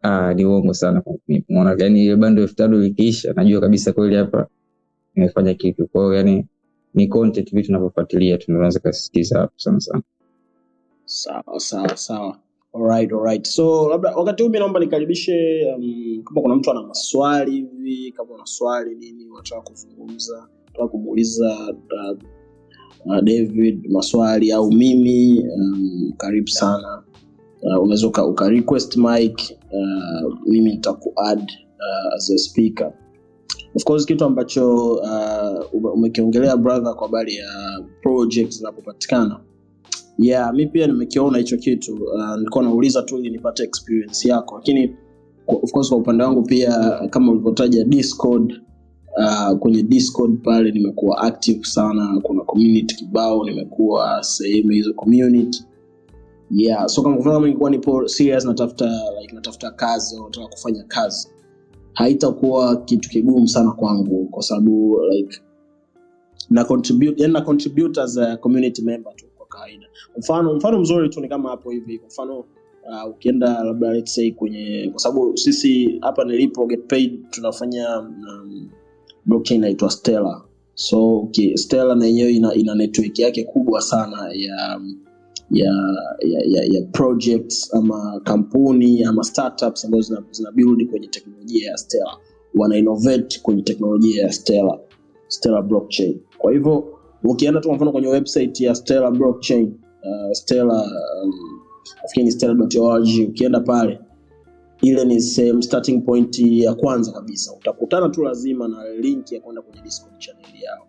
ah, 0.02 0.34
ni 0.34 0.44
uongo 0.44 0.74
sana 0.74 1.02
yani 1.78 2.04
ile 2.04 2.16
bando 2.16 2.42
elfu 2.42 2.54
tano 2.56 2.84
ikiisha 2.84 3.32
najua 3.32 3.60
kabisa 3.60 3.92
kweli 3.92 4.16
hapa 4.16 4.46
nimefanya 5.14 5.54
kitu. 5.54 5.86
Kwao 5.88 6.14
yani 6.14 6.46
ni 6.96 7.06
content 7.08 7.50
vitu 7.54 7.66
tunavyofuatilia 7.66 8.38
tunaweza 8.38 8.80
kasisitiza 8.80 9.38
hapo 9.38 9.52
sana 9.56 9.80
sana. 9.80 10.02
Sawa 11.04 11.60
sawa 11.60 11.96
sawa. 11.96 12.38
Alright, 12.74 13.12
alright. 13.12 13.46
so 13.46 13.88
labda 13.90 14.16
wakati 14.16 14.42
huu 14.42 14.48
mi 14.48 14.58
naomba 14.58 14.80
nikaribishe 14.80 15.64
um, 15.76 16.22
kama 16.24 16.40
kuna 16.40 16.54
mtu 16.56 16.70
ana 16.70 16.82
maswali 16.82 17.52
hivi 17.52 18.12
kama 18.12 18.34
una 18.34 18.46
swali 18.46 18.94
nini 18.94 19.26
unataka 19.26 19.60
kuzungumza 19.62 20.48
unataka 20.64 20.88
kumuuliza 20.88 21.56
uh, 21.70 22.18
uh, 23.06 23.20
david 23.20 23.86
maswali 23.90 24.52
au 24.52 24.72
mimi 24.72 25.40
um, 25.54 26.12
karibu 26.16 26.48
sana. 26.48 27.02
Uh, 27.62 27.82
unaweza 27.82 28.06
uka, 28.08 28.26
uka 28.26 28.48
request 28.48 28.96
mic 28.96 29.40
uh, 29.72 30.34
mimi 30.46 30.70
nitakuadd 30.70 31.50
uh, 31.78 32.14
as 32.14 32.30
a 32.30 32.38
speaker 32.38 32.92
of 33.76 33.84
course 33.84 34.06
kitu 34.06 34.24
ambacho 34.24 34.92
uh, 34.92 35.94
umekiongelea 35.94 36.56
brother 36.56 36.94
kwa 36.94 37.06
habari 37.06 37.34
ya 37.36 37.80
project 38.02 38.52
zinapopatikana. 38.52 39.40
Yeah 40.18 40.54
mi 40.54 40.66
pia 40.66 40.86
nimekiona 40.86 41.38
hicho 41.38 41.56
kitu 41.56 41.94
uh, 41.94 42.36
nilikuwa 42.36 42.64
nauliza 42.64 43.02
tu 43.02 43.18
ili 43.18 43.30
nipate 43.30 43.62
experience 43.62 44.28
yako. 44.28 44.54
Lakini 44.56 44.96
of 45.46 45.72
course 45.72 45.88
kwa 45.88 45.98
upande 45.98 46.24
wangu 46.24 46.42
pia 46.42 47.00
kama 47.10 47.32
ulivyotaja 47.32 47.84
discord 47.84 48.60
uh, 49.16 49.58
kwenye 49.58 49.82
discord 49.82 50.42
pale 50.42 50.70
nimekuwa 50.72 51.18
active 51.18 51.64
sana. 51.64 52.20
Kuna 52.22 52.42
community 52.44 52.94
kibao 52.94 53.44
nimekuwa 53.44 54.22
sehemu 54.22 54.70
hizo 54.70 54.94
community. 54.94 55.64
Yeah 56.50 56.88
so 56.88 57.02
kama 57.02 57.22
kama 57.22 57.40
nilikuwa 57.46 57.70
nipo 57.70 58.08
serious 58.08 58.44
natafuta 58.44 58.90
like 59.20 59.34
natafuta 59.34 59.70
kazi 59.70 60.16
au 60.16 60.24
nataka 60.24 60.46
kufanya 60.46 60.84
kazi 60.84 61.28
haitakuwa 61.96 62.76
kitu 62.76 63.08
kigumu 63.10 63.48
sana 63.48 63.72
kwangu 63.72 64.24
kwa 64.30 64.42
sababu 64.42 65.00
like 65.10 65.40
na 66.50 66.64
contribute 66.64 67.26
na 67.28 67.40
contribute 67.40 68.00
as 68.00 68.16
a 68.18 68.36
community 68.36 68.82
member 68.82 69.16
tu 69.16 69.26
kwa 69.36 69.46
kawaida. 69.46 69.86
Mfano 70.18 70.54
mfano 70.54 70.78
mzuri 70.80 71.08
tu 71.08 71.20
ni 71.20 71.28
kama 71.28 71.50
hapo 71.50 71.70
hivi. 71.70 71.98
Kwa 71.98 72.08
mfano 72.08 72.38
uh, 72.38 73.10
ukienda 73.10 73.64
labda 73.64 73.92
let's 73.92 74.14
say 74.14 74.30
kwenye 74.32 74.88
kwa 74.90 75.00
sababu 75.00 75.36
sisi 75.36 75.98
hapa 76.00 76.24
nilipo 76.24 76.66
get 76.66 76.86
paid 76.88 77.30
tunafanya 77.30 78.00
um, 78.00 78.68
blockchain 79.26 79.58
inaitwa 79.60 79.90
stella. 79.90 80.42
So 80.74 81.16
okay, 81.18 81.56
stella 81.56 81.94
na 81.94 82.06
yenyewe 82.06 82.32
ina, 82.32 82.54
ina 82.54 82.74
network 82.74 83.18
yake 83.18 83.44
kubwa 83.44 83.80
sana 83.82 84.30
ya 84.32 84.80
ya 85.50 85.72
ya, 86.20 86.40
ya, 86.46 86.64
ya 86.64 86.82
projects 86.82 87.74
ama 87.74 88.20
kampuni 88.24 89.04
ama 89.04 89.24
startups 89.24 89.84
ambazo 89.84 90.02
zina, 90.02 90.22
zina 90.30 90.52
build 90.52 90.90
kwenye 90.90 91.08
teknolojia 91.08 91.70
ya 91.70 91.76
Stellar 91.76 92.16
wana 92.54 92.76
innovate 92.76 93.40
kwenye 93.42 93.62
teknolojia 93.62 94.22
ya 94.22 94.32
Stellar 94.32 94.78
Stellar 95.28 95.62
blockchain. 95.62 96.20
Kwa 96.38 96.52
hivyo 96.52 96.98
ukienda 97.24 97.60
tu 97.60 97.68
kwa 97.68 97.76
mfano 97.76 97.92
kwenye 97.92 98.08
website 98.08 98.60
ya 98.60 98.74
Stellar 98.74 99.12
blockchain 99.12 99.74
uh, 100.04 100.32
Stellar 100.32 100.84
um, 101.24 101.32
nafikiri 102.02 103.26
ukienda 103.26 103.60
pale 103.60 103.98
ile 104.82 105.04
ni 105.04 105.20
sehemu 105.20 105.62
starting 105.62 106.00
point 106.00 106.38
ya 106.38 106.74
kwanza 106.74 107.12
kabisa. 107.12 107.52
Utakutana 107.52 108.08
tu 108.08 108.22
lazima 108.22 108.68
na 108.68 108.88
link 108.88 109.32
ya 109.32 109.40
kwenda 109.40 109.62
kwenye 109.62 109.82
discord 109.82 110.18
channel 110.18 110.62
yao 110.62 110.85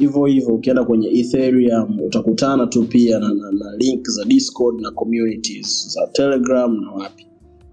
hivyo 0.00 0.24
hivyo 0.24 0.54
ukienda 0.54 0.84
kwenye 0.84 1.08
ethereum 1.08 2.00
utakutana 2.00 2.66
tu 2.66 2.84
pia 2.84 3.18
na, 3.18 3.28
na, 3.34 3.50
na 3.52 3.76
link 3.76 4.08
za 4.08 4.24
discord 4.24 4.80
na 4.80 4.90
communities 4.90 5.88
za 5.94 6.06
telegram 6.12 6.80
na 6.80 6.90
wapi. 6.92 7.26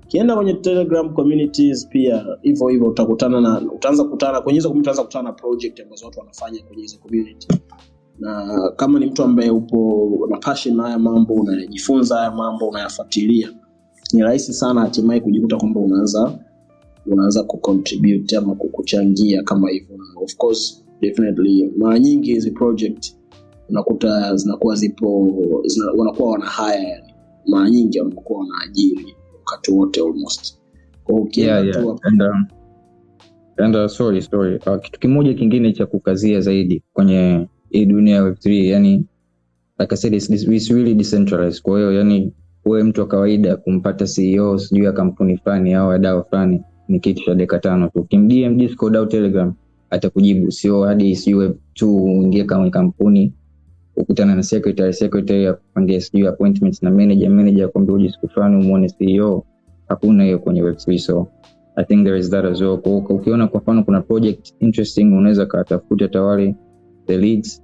Ukienda 0.05 0.35
kwenye 0.35 0.53
telegram 0.53 1.13
communities 1.13 1.87
pia 1.87 2.25
hivyo 2.41 2.67
hivyo 2.67 2.87
utakutana 2.87 3.41
na 3.41 3.61
utaanza 3.71 4.03
kutana 4.03 4.41
kwenye 4.41 4.59
hizo 4.59 4.71
utaanza 4.71 5.03
kutana 5.03 5.23
na 5.23 5.31
project 5.33 5.79
ambazo 5.79 6.05
watu 6.05 6.19
wanafanya 6.19 6.63
kwenye 6.63 6.81
hizo 6.81 6.97
community. 6.97 7.47
Na 8.19 8.61
kama 8.75 8.99
ni 8.99 9.05
mtu 9.05 9.23
ambaye 9.23 9.49
upo 9.49 10.27
na 10.29 10.37
passion 10.37 10.75
na 10.75 10.83
haya 10.83 10.99
mambo 10.99 11.33
unajifunza 11.33 12.15
haya 12.17 12.31
mambo 12.31 12.67
unayafuatilia 12.67 13.49
ni 14.13 14.21
rahisi 14.21 14.53
sana 14.53 14.81
hatimaye 14.81 15.19
kujikuta 15.19 15.57
kwamba 15.57 15.79
unaanza 15.79 16.39
unaanza 17.05 17.43
kucontribute 17.43 18.37
ama 18.37 18.55
kuchangia 18.55 19.43
kama 19.43 19.69
hivyo. 19.69 19.97
Of 20.15 20.35
course 20.35 20.83
definitely. 21.01 21.71
Mara 21.77 21.99
nyingi 21.99 22.33
hizi 22.33 22.51
project 22.51 23.13
unakuta 23.69 24.35
zinakuwa 24.35 24.75
zipo 24.75 25.33
zina, 25.65 25.91
wanakuwa 25.97 26.31
wana 26.31 26.45
haya 26.45 26.89
yani. 26.89 27.13
Mara 27.45 27.69
nyingi 27.69 27.99
wanakuwa 27.99 28.39
wanaajiri 28.39 29.15
wakati 29.39 29.71
wote 29.71 30.01
almost. 30.01 30.57
Kwa 31.03 31.15
ukienda 31.15 31.53
yeah, 31.53 31.65
yeah. 31.75 31.95
And, 32.03 32.21
um, 32.21 32.45
and, 33.57 33.75
uh, 33.75 33.87
sorry, 33.87 34.21
sorry. 34.21 34.59
Uh, 34.67 34.77
kitu 34.81 34.99
kimoja 34.99 35.33
kingine 35.33 35.73
cha 35.73 35.85
kukazia 35.85 36.41
zaidi 36.41 36.83
kwenye 36.93 37.47
hii 37.69 37.85
dunia 37.85 38.15
ya 38.15 38.21
web3 38.23 38.65
yani 38.65 39.05
like 39.79 39.93
I 39.93 39.97
said, 39.97 40.13
it's, 40.13 40.29
it's 40.29 40.69
really 40.71 40.95
decentralized. 40.95 41.61
Kwa 41.61 41.77
hiyo 41.79 41.93
yani 41.93 42.33
wewe 42.65 42.83
mtu 42.83 43.01
wa 43.01 43.07
kawaida 43.07 43.55
kumpata 43.57 44.05
ceo 44.05 44.57
sijui 44.57 44.85
ya 44.85 44.91
kampuni 44.91 45.37
fulani 45.37 45.73
au 45.73 45.91
ya 45.91 45.97
dawa 45.99 46.23
fulani 46.23 46.61
ni 46.87 46.99
kitu 46.99 47.23
cha 47.25 47.35
deka 47.35 47.59
tano 47.59 47.87
tu. 47.89 48.03
Kimdm 48.03 48.57
discord 48.57 48.95
au 48.95 49.05
telegram 49.05 49.53
atakujibu. 49.89 50.51
Sio 50.51 50.83
hadi 50.83 51.15
sijui 51.15 51.39
web 51.39 51.55
tu 51.73 51.95
uingie 52.05 52.43
kwenye 52.43 52.69
kampuni 52.69 53.33
ukutana 53.97 54.35
na 54.35 54.43
secretary 54.43 54.93
secretary 54.93 55.47
akupangia 55.47 56.01
sijui 56.01 56.27
appointments 56.27 56.83
na 56.83 56.91
manager 56.91 57.29
manager 57.29 57.65
akwambia 57.65 57.95
uje 57.95 58.09
siku 58.09 58.27
fulani 58.29 58.55
umuone 58.55 58.89
ceo 58.89 59.43
hakuna 59.87 60.23
hiyo 60.23 60.39
kwenye 60.39 60.63
web3 60.63 60.97
so 60.97 61.27
i 61.75 61.83
think 61.85 62.03
there 62.05 62.19
is 62.19 62.29
that 62.29 62.45
as 62.45 62.61
well. 62.61 62.77
Kwa 62.77 62.97
ukiona 62.97 63.47
kwa 63.47 63.61
mfano 63.61 63.83
kuna 63.83 64.01
project 64.01 64.53
interesting 64.59 65.03
unaweza 65.03 65.45
katafuta 65.45 66.07
tawali 66.07 66.55
the 67.07 67.17
leads 67.17 67.61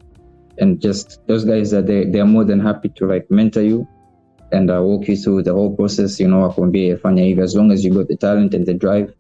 and 0.61 0.79
just 0.79 1.25
those 1.27 1.45
guys 1.47 1.73
are 1.73 1.87
they, 1.87 2.05
they 2.05 2.21
are 2.21 2.29
more 2.29 2.47
than 2.47 2.61
happy 2.61 2.89
to 2.89 3.13
like 3.13 3.25
mentor 3.29 3.63
you 3.63 3.85
and 4.51 4.69
uh, 4.71 4.75
walk 4.77 5.09
you 5.09 5.15
through 5.15 5.43
the 5.43 5.49
whole 5.49 5.69
process 5.75 6.19
you 6.19 6.27
know 6.27 6.41
wakwambie 6.43 6.95
fanya 6.97 7.23
hivi. 7.23 7.41
As 7.41 7.55
long 7.55 7.71
as 7.71 7.85
you 7.85 7.93
got 7.93 8.07
the 8.07 8.15
talent 8.15 8.53
and 8.55 8.65
the 8.65 8.73
drive 8.73 9.13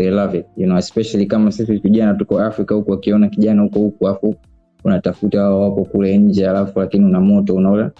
they 0.00 0.10
love 0.10 0.38
it 0.38 0.46
you 0.56 0.66
know 0.66 0.78
especially 0.78 1.26
kama 1.26 1.52
sisi 1.52 1.76
vijana 1.76 2.14
tuko 2.14 2.40
africa 2.40 2.70
huku 2.74 2.90
wakiona 2.90 3.28
kijana 3.28 3.62
huko 3.62 3.78
huku 3.78 4.08
afu 4.08 4.34
unatafuta 4.84 5.42
wao 5.42 5.60
wapo 5.60 5.84
kule 5.84 6.18
nje 6.18 6.48
alafu 6.48 6.78
lakini 6.78 7.04
una 7.04 7.20
moto 7.20 7.54
unaona 7.54 7.90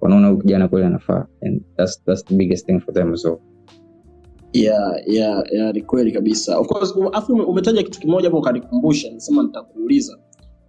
wanaona 0.00 0.28
huyu 0.28 0.40
kijana 0.40 0.68
kweli 0.68 0.86
anafaa 0.86 1.26
and 1.42 1.62
that's, 1.76 2.04
that's 2.04 2.24
the 2.24 2.34
biggest 2.34 2.66
thing 2.66 2.80
for 2.80 2.94
them 2.94 3.12
as 3.12 3.26
yeah, 4.52 4.96
yeah, 5.06 5.42
yeah, 5.52 5.74
ni 5.74 5.82
kweli 5.82 6.12
kabisa. 6.12 6.58
Of 6.58 6.66
course 6.66 6.94
um- 6.96 7.10
afu 7.12 7.32
umetaja 7.32 7.82
kitu 7.82 8.00
kimoja 8.00 8.24
hapo 8.28 8.38
ukanikumbusha 8.38 9.10
nisema 9.10 9.42
nitakuuliza. 9.42 10.18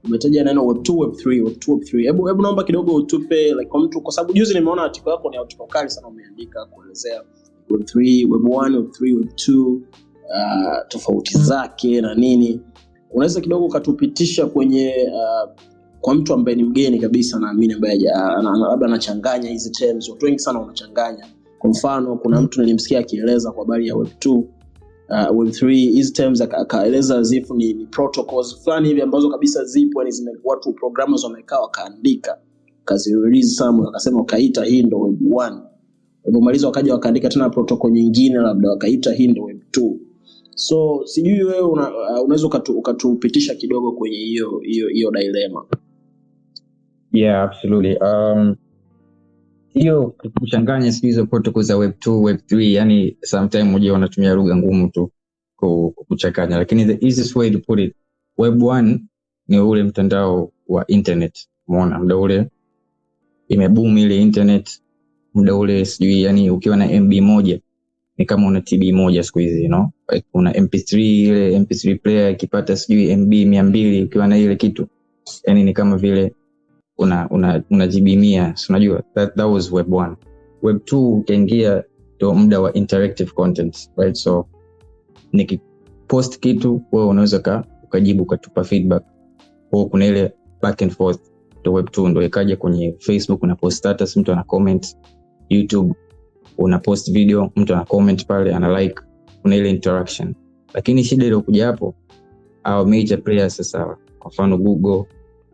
Umetaja 0.05 0.43
neno 0.43 0.65
web 0.67 0.77
2 0.77 0.99
web 0.99 1.11
3 1.11 1.43
web 1.43 1.53
2 1.57 1.71
web 1.73 1.81
3 1.81 2.03
hebu 2.03 2.25
hebu 2.27 2.41
naomba 2.41 2.63
kidogo 2.63 2.95
utupe 2.95 3.53
like 3.53 3.77
mtu 3.77 4.01
kwa 4.01 4.11
sababu 4.13 4.33
juzi 4.33 4.53
nimeona 4.53 4.83
article 4.83 5.11
yako 5.11 5.29
ni 5.29 5.37
article 5.37 5.65
kali 5.67 5.89
sana 5.89 6.07
umeandika 6.07 6.65
kuelezea 6.65 7.21
web 7.69 7.81
3 7.81 8.31
web 8.31 8.41
1 8.43 8.75
web 8.75 8.87
3 9.01 9.15
web 9.17 9.29
2 9.49 9.77
uh, 10.29 10.87
tofauti 10.87 11.37
zake 11.37 12.01
na 12.01 12.15
nini. 12.15 12.61
Unaweza 13.11 13.41
kidogo 13.41 13.65
ukatupitisha 13.65 14.45
kwenye 14.45 14.93
uh, 15.13 15.51
kwa 16.01 16.15
mtu 16.15 16.33
ambaye 16.33 16.57
ni 16.57 16.63
mgeni 16.63 16.99
kabisa 16.99 17.39
naamini 17.39 17.73
ambaye 17.73 18.09
ana- 18.11 18.57
labda 18.69 18.85
anachanganya 18.87 19.49
hizi 19.49 19.71
terms. 19.71 20.09
Watu 20.09 20.25
wengi 20.25 20.39
sana 20.39 20.59
wanachanganya. 20.59 21.25
Kwa 21.59 21.69
mfano 21.69 22.15
kuna 22.15 22.41
mtu 22.41 22.61
nilimsikia 22.61 22.99
akieleza 22.99 23.51
kwa 23.51 23.63
habari 23.63 23.87
ya 23.87 23.95
web 23.95 24.07
2 24.19 24.29
uh, 24.33 25.39
web 25.39 25.47
3 25.49 25.69
hizi 25.71 26.13
terms 26.13 26.41
akaeleza 26.41 27.23
zifu 27.23 27.55
ni, 27.55 27.73
ni 27.73 27.85
protocols 27.85 28.63
fulani 28.63 28.87
hivi 28.87 29.01
ambazo 29.01 29.29
kabisa 29.29 29.63
zipo 29.65 29.99
yani 30.01 30.11
zime 30.11 30.31
watu 30.43 30.73
programmers 30.73 31.23
wamekaa 31.23 31.59
wakaandika. 31.59 32.37
Kazirelease 32.85 33.47
somewhere 33.55 33.85
wakasema 33.85 34.17
wakaita 34.19 34.63
hii 34.65 34.83
ndo 34.83 34.99
web 34.99 35.21
1 35.21 35.61
walivyomaliza 36.23 36.67
wakaja 36.67 36.93
wakaandika 36.93 37.29
tena 37.29 37.49
protocol 37.49 37.91
nyingine 37.91 38.35
labda 38.37 38.69
wakaita 38.69 39.13
hii 39.13 39.27
ndo 39.27 39.43
web 39.43 39.59
2 39.77 39.93
so 40.59 41.01
sijui 41.05 41.43
wewe 41.43 41.61
una, 41.61 41.89
uh, 41.89 42.23
unaweza 42.25 42.47
ukatu, 42.47 42.77
ukatupitisha 42.77 43.55
kidogo 43.55 43.91
kwenye 43.91 44.17
hiyo 44.17 44.59
hiyo 44.59 44.87
hiyo 44.87 45.11
dilema 45.11 45.65
yeah 47.11 47.43
absolutely. 47.43 47.97
Um 48.01 48.55
hiyo 49.69 50.15
kuchanganya 50.39 50.91
sijui 50.91 51.07
hizo 51.09 51.25
protocol 51.25 51.63
za 51.63 51.77
web 51.77 51.91
2 51.91 52.21
web 52.23 52.37
3 52.51 52.73
yani 52.73 53.17
sometime 53.21 53.63
moja 53.63 53.93
wanatumia 53.93 54.33
lugha 54.33 54.55
ngumu 54.55 54.89
tu 54.89 55.11
kuchanganya. 56.07 56.57
Lakini 56.57 56.85
the 56.85 57.05
easiest 57.05 57.35
way 57.35 57.51
to 57.51 57.59
put 57.59 57.79
it 57.79 57.95
web 58.37 58.61
1 58.61 58.99
ni 59.47 59.59
ule 59.59 59.83
mtandao 59.83 60.51
wa 60.67 60.87
internet. 60.87 61.47
Umeona? 61.67 61.99
Muda 61.99 62.17
ule 62.17 62.49
imeboom 63.47 63.97
ile 63.97 64.21
internet. 64.21 64.81
Muda 65.33 65.55
ule 65.55 65.85
sijui 65.85 66.21
yani 66.21 66.49
ukiwa 66.49 66.77
na 66.77 67.01
mb 67.01 67.13
moja 67.13 67.59
ni 68.19 68.25
kama 68.25 68.47
una 68.47 68.61
tb 68.61 68.83
moja 68.93 69.23
siku 69.23 69.39
hizi 69.39 69.61
you 69.63 69.67
know? 69.67 69.89
like 70.11 70.27
una 70.33 70.51
mp3 70.51 70.99
ile 70.99 71.59
mp3 71.59 71.99
player 71.99 72.31
ikipata 72.31 72.75
sijui 72.77 73.15
mb 73.15 73.33
mia 73.33 73.63
mbili 73.63 74.03
ukiwa 74.03 74.27
na 74.27 74.37
ile 74.37 74.55
kitu. 74.55 74.87
Yani 75.47 75.63
ni 75.63 75.73
kama 75.73 75.97
vile 75.97 76.33
una 76.97 77.29
una, 77.29 77.63
una 77.69 77.87
GB 77.87 78.07
mia 78.07 78.55
unajua? 78.69 79.03
That, 79.15 79.35
that 79.35 79.47
was 79.47 79.71
web 79.71 79.87
1 79.87 80.15
web 80.61 80.77
2 80.77 80.97
ukaingia 81.19 81.83
ndo 82.15 82.33
muda 82.33 82.59
wa 82.61 82.73
interactive 82.73 83.31
content 83.31 83.89
right? 83.97 84.15
So 84.15 84.45
nikipost 85.33 86.39
kitu 86.39 86.81
wewe 86.91 87.07
unaweza 87.07 87.39
ka 87.39 87.63
ukajibu 87.83 88.23
ukatupa 88.23 88.63
feedback. 88.63 89.03
Kwao 89.69 89.85
kuna 89.85 90.05
ile 90.05 90.33
back 90.61 90.81
and 90.81 90.91
forth. 90.91 91.19
Ndo 91.61 91.73
web 91.73 91.85
2 91.87 92.09
ndo 92.09 92.23
ikaja 92.23 92.55
kwenye 92.57 92.95
facebook 92.99 93.43
una 93.43 93.57
mtu 94.15 94.31
ana 94.31 94.43
comment. 94.43 94.97
Youtube 95.49 95.93
una 96.59 96.79
post 96.79 97.11
video 97.11 97.51
mtu 97.55 97.73
ana 97.73 97.85
comment 97.85 98.25
pale 98.25 98.55
ana 98.55 98.81
like 98.81 98.95
kuna 99.41 99.55
ile 99.55 99.69
interaction. 99.69 100.35
Lakini 100.73 101.03
shida 101.03 101.23
iliyokuja 101.25 101.65
hapo 101.65 101.95
our 102.65 102.87
major 102.87 103.21
players 103.23 103.55
sasa 103.57 103.97
kwa 104.19 104.31
mfano 104.31 104.57
google 104.57 105.03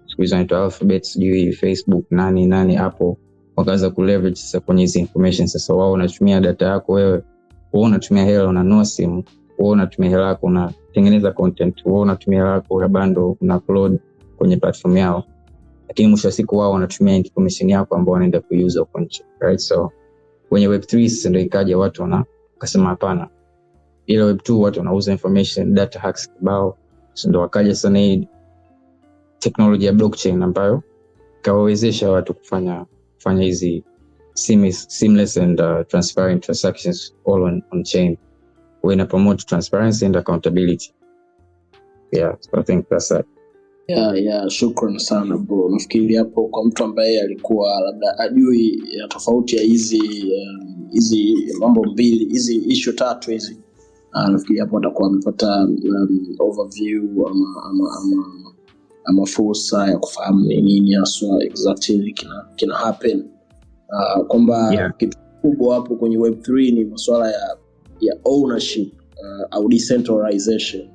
siku 0.08 0.22
hizi 0.22 0.36
alphabet 0.36 1.04
sijui 1.04 1.52
facebook 1.54 2.06
nani 2.12 2.48
nani 2.48 2.76
hapo 2.76 3.18
wakaanza 3.56 3.90
kuleverage 3.90 4.36
sasa 4.36 4.60
kwenye 4.60 4.82
hizi 4.82 5.00
information. 5.00 5.48
Sasa 5.48 5.74
wao 5.74 5.92
unatumia 5.92 6.42
data 6.42 6.66
yako 6.66 6.94
wewe 6.94 7.24
wao 7.74 7.84
unatumia 7.84 8.24
hela 8.26 8.48
unanua 8.48 8.86
simu 8.86 9.24
wao 9.60 9.70
unatumia 9.72 10.10
hela 10.10 10.28
yako 10.28 10.48
unatengeneza 10.48 11.32
content 11.32 11.86
wao 11.86 12.02
unatumia 12.02 12.40
hela 12.40 12.52
yako 12.54 12.82
ya 12.82 12.88
bando 12.88 13.38
una 13.42 13.58
upload 13.58 14.00
kwenye 14.38 14.58
platform 14.58 14.98
yao. 14.98 15.24
Lakini 15.88 16.08
mwisho 16.08 16.28
wa 16.28 16.32
siku 16.32 16.58
wao 16.58 16.72
wanatumia 16.72 17.16
information 17.16 17.70
yako 17.70 17.96
ambao 17.96 18.14
wanaenda 18.14 18.42
kuiuza 18.42 18.80
huko 18.80 19.00
nje 19.00 19.24
right? 19.40 19.60
So 19.60 19.92
kwenye 20.50 20.68
web 20.68 20.82
3 20.82 21.10
sasa 21.10 21.30
ndio 21.30 21.42
ikaja 21.42 21.78
watu 21.78 22.02
wana 22.02 22.26
wakasema 22.54 22.90
hapana. 22.90 23.30
Ile 24.06 24.24
web 24.24 24.38
2 24.40 24.54
watu 24.62 24.80
wanauza 24.80 25.12
information 25.12 25.74
data 25.74 26.00
hacks 26.00 26.30
kibao. 26.34 26.78
Ndo 27.28 27.40
wakaja 27.42 27.76
sana 27.76 28.00
hii 28.00 28.28
teknolojia 29.40 29.88
ya 29.88 29.94
blockchain 29.94 30.44
ambayo 30.44 30.84
ikawawezesha 31.40 32.12
watu 32.12 32.34
kufanya 32.34 32.86
kufanya 33.16 33.44
hizi 33.44 33.84
seamless, 34.34 34.86
seamless 34.90 35.38
and 35.38 35.62
uh, 35.62 35.88
transparent 35.88 36.44
transactions 36.44 37.16
all 37.28 37.44
on, 37.44 37.64
on 37.72 37.84
chain. 37.84 38.18
Huwa 38.82 39.06
promote 39.06 39.46
transparency 39.46 40.06
and 40.06 40.18
accountability. 40.18 40.94
Yeah 42.12 42.36
so 42.40 42.58
i 42.60 42.64
think 42.64 42.88
that's 42.90 43.10
that 43.10 43.26
yeah, 43.88 44.14
yeah, 44.14 44.48
shukran 44.50 44.98
sana 45.00 45.38
bro. 45.38 45.70
Nafikiri 45.70 46.16
hapo 46.16 46.48
kwa 46.48 46.66
mtu 46.66 46.84
ambaye 46.84 47.22
alikuwa 47.22 47.82
labda 47.82 48.20
ajui 48.20 48.84
ya 48.92 49.08
tofauti 49.08 49.56
ya 49.56 49.62
hizi 49.64 50.00
um, 50.34 50.88
hizi 50.92 51.36
mambo 51.60 51.84
mbili 51.84 52.26
hizi 52.26 52.56
ishu 52.56 52.94
tatu 52.94 53.32
hizi 53.32 53.58
uh, 54.14 54.28
nafikiri 54.30 54.60
hapo 54.60 54.78
atakuwa 54.78 55.08
amepata 55.10 55.64
um, 55.64 56.36
overview 56.40 57.28
ama, 57.28 57.64
ama, 57.70 57.90
ama, 58.02 58.26
ama 59.06 59.26
fursa 59.26 59.88
ya 59.88 59.98
kufahamu 59.98 60.46
ni 60.46 60.62
nini 60.62 60.94
haswa 60.94 61.44
exactly 61.44 62.14
kina, 62.14 62.46
kina 62.56 62.76
happen. 62.76 63.26
Uh, 63.90 64.26
kwamba 64.28 64.74
Yeah. 64.74 64.98
kitu 64.98 65.18
kubwa 65.42 65.76
hapo 65.76 65.96
kwenye 65.96 66.18
web 66.18 66.34
3 66.34 66.74
ni 66.74 66.86
masuala 66.86 67.32
ya 67.32 67.58
ya 68.02 68.18
ownership 68.26 68.94
uh, 68.94 69.46
au 69.52 69.70
decentralization 69.70 70.88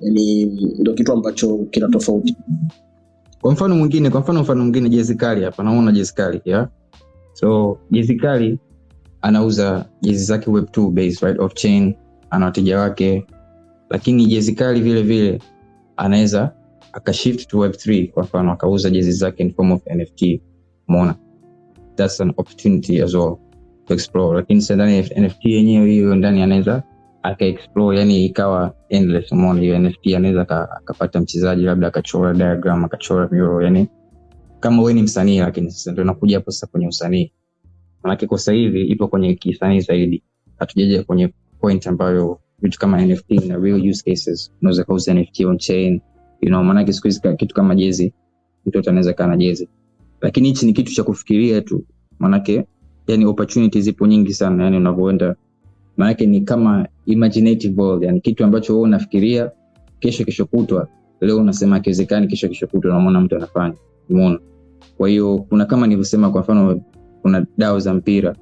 yani 0.00 0.44
ndo 0.78 0.94
kitu 0.94 1.12
ambacho 1.12 1.58
kina 1.70 1.88
tofauti. 1.88 2.36
Kwa 3.40 3.52
mfano 3.52 3.74
mwingine 3.76 4.10
kwa 4.10 4.20
mfano 4.20 4.42
mfano 4.42 4.60
mwingine 4.60 4.88
jezi 4.88 5.14
kali 5.14 5.44
hapa 5.44 5.62
naona 5.62 5.92
jezi 5.92 6.14
kali 6.14 6.40
yeah? 6.44 6.68
so 7.32 7.78
jezi 7.90 8.14
kali 8.16 8.58
anauza 9.22 9.84
jezi 10.02 10.24
zake 10.24 10.50
web 10.50 10.64
2 10.64 10.90
base 10.90 11.26
right 11.26 11.40
off 11.40 11.54
chain 11.54 11.94
ana 12.30 12.44
wateja 12.46 12.78
wake. 12.80 13.26
Lakini 13.90 14.26
jezi 14.26 14.52
kali 14.54 14.80
vile 14.80 15.02
vile 15.02 15.40
anaweza 15.96 16.52
akashift 16.92 17.48
to 17.48 17.58
web3 17.58 18.10
kwa 18.10 18.22
mfano 18.22 18.52
akauza 18.52 18.90
jezi 18.90 19.12
zake 19.12 19.42
in 19.42 19.52
form 19.54 19.72
of 19.72 19.82
nft 19.96 20.40
umeona? 20.88 21.14
That's 21.96 22.20
an 22.20 22.30
opportunity 22.36 23.02
as 23.02 23.14
well 23.14 23.36
to 23.86 23.94
explore. 23.94 24.36
Lakini 24.36 24.60
sasa 24.62 24.74
ndani 24.74 25.00
nft 25.00 25.44
yenyewe 25.44 25.90
hiyo 25.90 26.14
ndani 26.14 26.42
anaweza 26.42 26.82
akaexplore 27.24 27.98
yani 27.98 28.24
ikawa 28.24 28.74
endless 28.88 29.32
umeona 29.32 29.60
hiyo 29.60 29.78
nft 29.78 30.14
anaweza 30.16 30.40
akapata 30.76 31.20
mchezaji 31.20 31.62
labda 31.62 31.86
akachora 31.88 32.34
diagram 32.34 32.84
akachora 32.84 33.28
mural 33.32 33.64
yani 33.64 33.88
kama 34.60 34.82
we 34.82 34.94
ni 34.94 35.02
msanii 35.02 35.38
lakini 35.38 35.70
sasa 35.70 35.92
ndo 35.92 36.04
nakuja 36.04 36.36
hapo 36.36 36.50
sasa 36.50 36.66
kwenye 36.66 36.88
usanii. 36.88 37.32
Manake 38.02 38.26
kwa 38.26 38.38
sasa 38.38 38.52
hivi 38.52 38.82
ipo 38.86 39.08
kwenye 39.08 39.34
kisanii 39.34 39.80
zaidi. 39.80 40.22
Hatujaja 40.58 41.04
kwenye 41.04 41.34
point 41.60 41.86
ambayo 41.86 42.40
vitu 42.62 42.78
kama 42.78 43.06
nft 43.06 43.30
na 43.30 43.56
real 43.56 43.90
use 43.90 44.10
cases 44.10 44.52
unaweza 44.62 44.84
kauza 44.84 45.14
nft 45.14 45.40
on 45.40 45.58
chain 45.58 46.00
you 46.40 46.48
know 46.48 46.62
manake 46.62 46.92
siku 46.92 47.06
hizi 47.08 47.20
kitu 47.36 47.54
kama 47.54 47.74
jezi 47.74 48.12
mtoto 48.66 48.90
anaweza 48.90 49.12
kaa 49.12 49.26
na 49.26 49.36
jezi. 49.36 49.68
Lakini 50.20 50.48
hichi 50.48 50.66
ni 50.66 50.72
kitu 50.72 50.94
cha 50.94 51.04
kufikiria 51.04 51.60
tu 51.60 51.84
manake 52.18 52.64
yani 53.06 53.26
opportunities 53.26 53.84
zipo 53.84 54.06
nyingi 54.06 54.34
sana 54.34 54.64
yani 54.64 54.76
unavyoenda. 54.76 55.36
Manake 55.96 56.26
ni 56.26 56.40
kama 56.40 56.88
imaginative 57.06 57.82
world 57.82 58.02
yani 58.02 58.20
kitu 58.20 58.44
ambacho 58.44 58.72
wewe 58.72 58.84
unafikiria 58.84 59.50
kesho 59.98 60.24
kesho 60.24 60.46
kutwa 60.46 60.88
leo 61.20 61.36
unasema 61.38 61.76
akiwezekani 61.76 62.26
kesho 62.26 62.48
kesho 62.48 62.66
kutwa 62.66 62.90
unamwona 62.90 63.20
mtu 63.20 63.36
anafanya. 63.36 63.74
Umeona? 64.10 64.38
Kwa 64.96 65.08
hiyo 65.08 65.38
kuna 65.48 65.64
kama 65.64 65.86
nilivyosema 65.86 66.30
kwa 66.30 66.40
mfano 66.40 66.80
kuna 67.22 67.46
dao 67.58 67.78
za 67.78 67.94
mpira. 67.94 68.36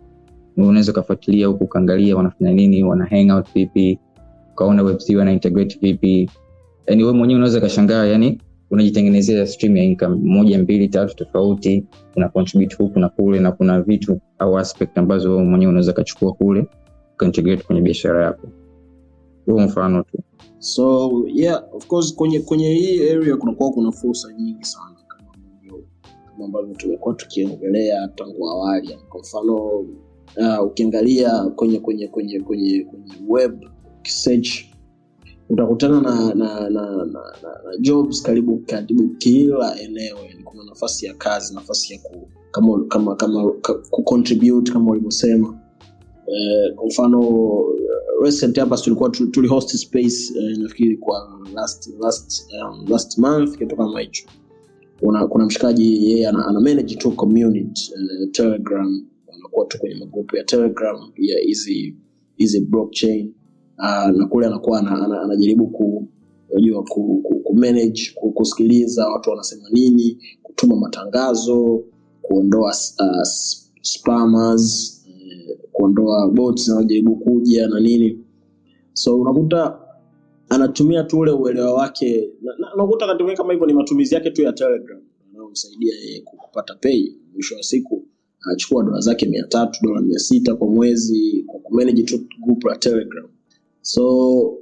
Unaweza 0.57 0.93
ukafuatilia 0.93 1.47
huku 1.47 1.65
ukaangalia 1.65 2.17
wanafanya 2.17 2.53
nini 2.53 2.83
wana 2.85 3.05
hangout 3.05 3.47
vipi 3.55 3.99
ukaona 4.53 4.83
web3 4.83 5.17
wana 5.17 5.33
integrate 5.33 5.79
vipi. 5.83 6.31
Yani 6.87 7.03
wewe 7.03 7.15
mwenyewe 7.17 7.37
unaweza 7.39 7.59
ukashangaa 7.59 8.05
yani 8.05 8.41
unajitengenezea 8.71 9.47
stream 9.47 9.77
ya 9.77 9.85
income. 9.85 10.17
Moja 10.23 10.59
mbili 10.59 10.89
tatu 10.89 11.17
tofauti. 11.17 11.85
Una 12.17 12.29
contribute 12.29 12.77
huku 12.77 12.99
na 12.99 13.09
kule 13.09 13.41
na 13.41 13.53
kuna 13.53 13.83
vitu 13.83 14.21
au 14.39 14.59
aspect 14.59 14.99
ambazo 14.99 15.31
wewe 15.31 15.45
mwenyewe 15.45 15.71
unaweza 15.71 15.93
kachukua 15.93 16.33
kule 16.33 16.67
ukaintegrate 17.23 17.63
kwenye 17.65 17.81
biashara 17.83 18.25
yako. 18.25 18.49
Huo 19.47 19.61
mfano 19.61 20.03
tu. 20.03 20.19
So 20.59 21.11
yeah 21.29 21.65
of 21.73 21.87
course 21.87 22.15
kwenye 22.15 22.41
kwenye 22.41 22.75
hii 22.75 23.11
area 23.11 23.37
kunakuwa 23.37 23.71
kuna 23.71 23.93
fursa 23.93 24.33
nyingi 24.33 24.65
sana 24.65 24.97
kama 25.09 26.45
ambavyo 26.45 26.75
tumekuwa 26.75 27.15
tukiongelea 27.15 28.09
tangu 28.09 28.49
awali. 28.51 28.99
Kwa 29.09 29.21
mfano 29.21 29.57
uh, 30.37 30.67
ukiangalia 30.67 31.45
kwenye 31.45 31.79
kwenye 31.79 32.09
kwenye 32.09 32.41
kwenye 32.41 32.85
kwenye 32.85 33.13
web 33.29 33.65
search 34.03 34.65
utakutana 35.51 36.01
na 36.01 36.35
na, 36.35 36.61
na, 36.61 36.71
na, 36.71 37.05
na, 37.07 37.21
na 37.43 37.77
jobs 37.81 38.23
karibu 38.23 38.59
karibu 38.67 39.09
kila 39.09 39.81
eneo 39.81 40.17
kuna 40.45 40.65
nafasi 40.65 41.07
ya 41.07 41.15
kazi 41.15 41.55
nafasi 41.55 41.93
ya 41.93 41.99
ku, 42.01 42.29
kama 42.51 42.85
kama 42.89 43.17
kama 43.17 43.53
ka, 43.53 43.75
kucontribute 43.75 44.73
kama 44.73 44.91
ulivyosema 44.91 45.62
eh, 46.37 46.75
kwa 46.75 46.87
mfano 46.87 47.21
eh, 47.79 48.25
recent 48.25 48.59
hapa 48.59 48.77
tulikuwa 48.77 49.11
tu- 49.11 49.27
tulihost 49.27 49.77
space 49.77 50.33
eh, 50.37 50.59
nafikiri 50.59 50.97
kwa 50.97 51.41
last 51.55 51.91
last 52.01 52.45
um, 52.63 52.87
last 52.89 53.19
month 53.19 53.59
kitu 53.59 53.77
kama 53.77 54.01
hicho 54.01 54.25
kuna, 55.01 55.27
kuna 55.27 55.47
mshikaji 55.47 56.11
yeye 56.11 56.29
ana, 56.29 56.47
ana 56.47 56.61
manage 56.61 56.95
tu 56.95 57.11
community 57.13 57.93
uh, 57.95 58.31
telegram. 58.31 59.07
Anakuwa 59.35 59.67
tu 59.67 59.79
kwenye 59.79 59.95
magrupu 59.97 60.37
ya 60.37 60.45
telegram 60.45 60.97
ya 61.17 61.39
hizi 61.41 61.97
hizi 62.37 62.61
blockchain. 62.61 63.35
Uh, 63.79 64.07
na 64.17 64.27
kule 64.27 64.47
anakuwa 64.47 64.79
ana, 64.79 65.05
ana, 65.05 65.23
anajaribu 65.23 65.67
ku 65.67 66.09
unajua 66.51 66.83
ku, 66.85 67.21
ku, 67.23 67.41
ku 67.41 67.55
manage 67.55 68.13
ku, 68.15 68.33
kusikiliza 68.33 69.09
watu 69.09 69.31
wanasema 69.31 69.63
nini 69.73 70.19
kutuma 70.43 70.77
matangazo 70.77 71.85
kuondoa 72.23 72.75
uh, 73.01 73.23
spammers 73.83 75.02
kuondoa 75.87 76.29
bots 76.29 76.65
zinazojaribu 76.65 77.17
kuja 77.17 77.69
na 77.69 77.81
nini. 77.81 78.19
So 78.93 79.21
unakuta 79.21 79.79
anatumia 80.49 81.05
tu 81.05 81.19
ule 81.19 81.31
uelewa 81.31 81.75
wake 81.75 82.31
na- 82.43 82.55
na- 82.59 82.75
unakuta 82.75 83.05
anatumia 83.05 83.37
kama 83.37 83.53
hivyo 83.53 83.67
ni 83.67 83.73
matumizi 83.73 84.15
yake 84.15 84.31
tu 84.31 84.43
ya 84.43 84.53
telegram 84.53 85.01
anayomsaidia 85.31 85.95
yeye 85.95 86.21
ku- 86.21 86.37
kupata 86.37 86.75
pei 86.75 87.17
mwisho 87.33 87.57
wa 87.57 87.63
siku 87.63 88.05
anachukua 88.41 88.83
dola 88.85 89.01
zake 89.01 89.27
mia 89.27 89.45
tatu 89.47 89.79
dola 89.87 90.01
mia 90.01 90.19
sita 90.19 90.55
kwa 90.55 90.69
mwezi 90.69 91.45
kwa 91.47 91.61
kumanage 91.61 92.03
tu 92.03 92.21
group 92.45 92.65
la 92.65 92.77
telegram. 92.77 93.29
So 93.81 94.59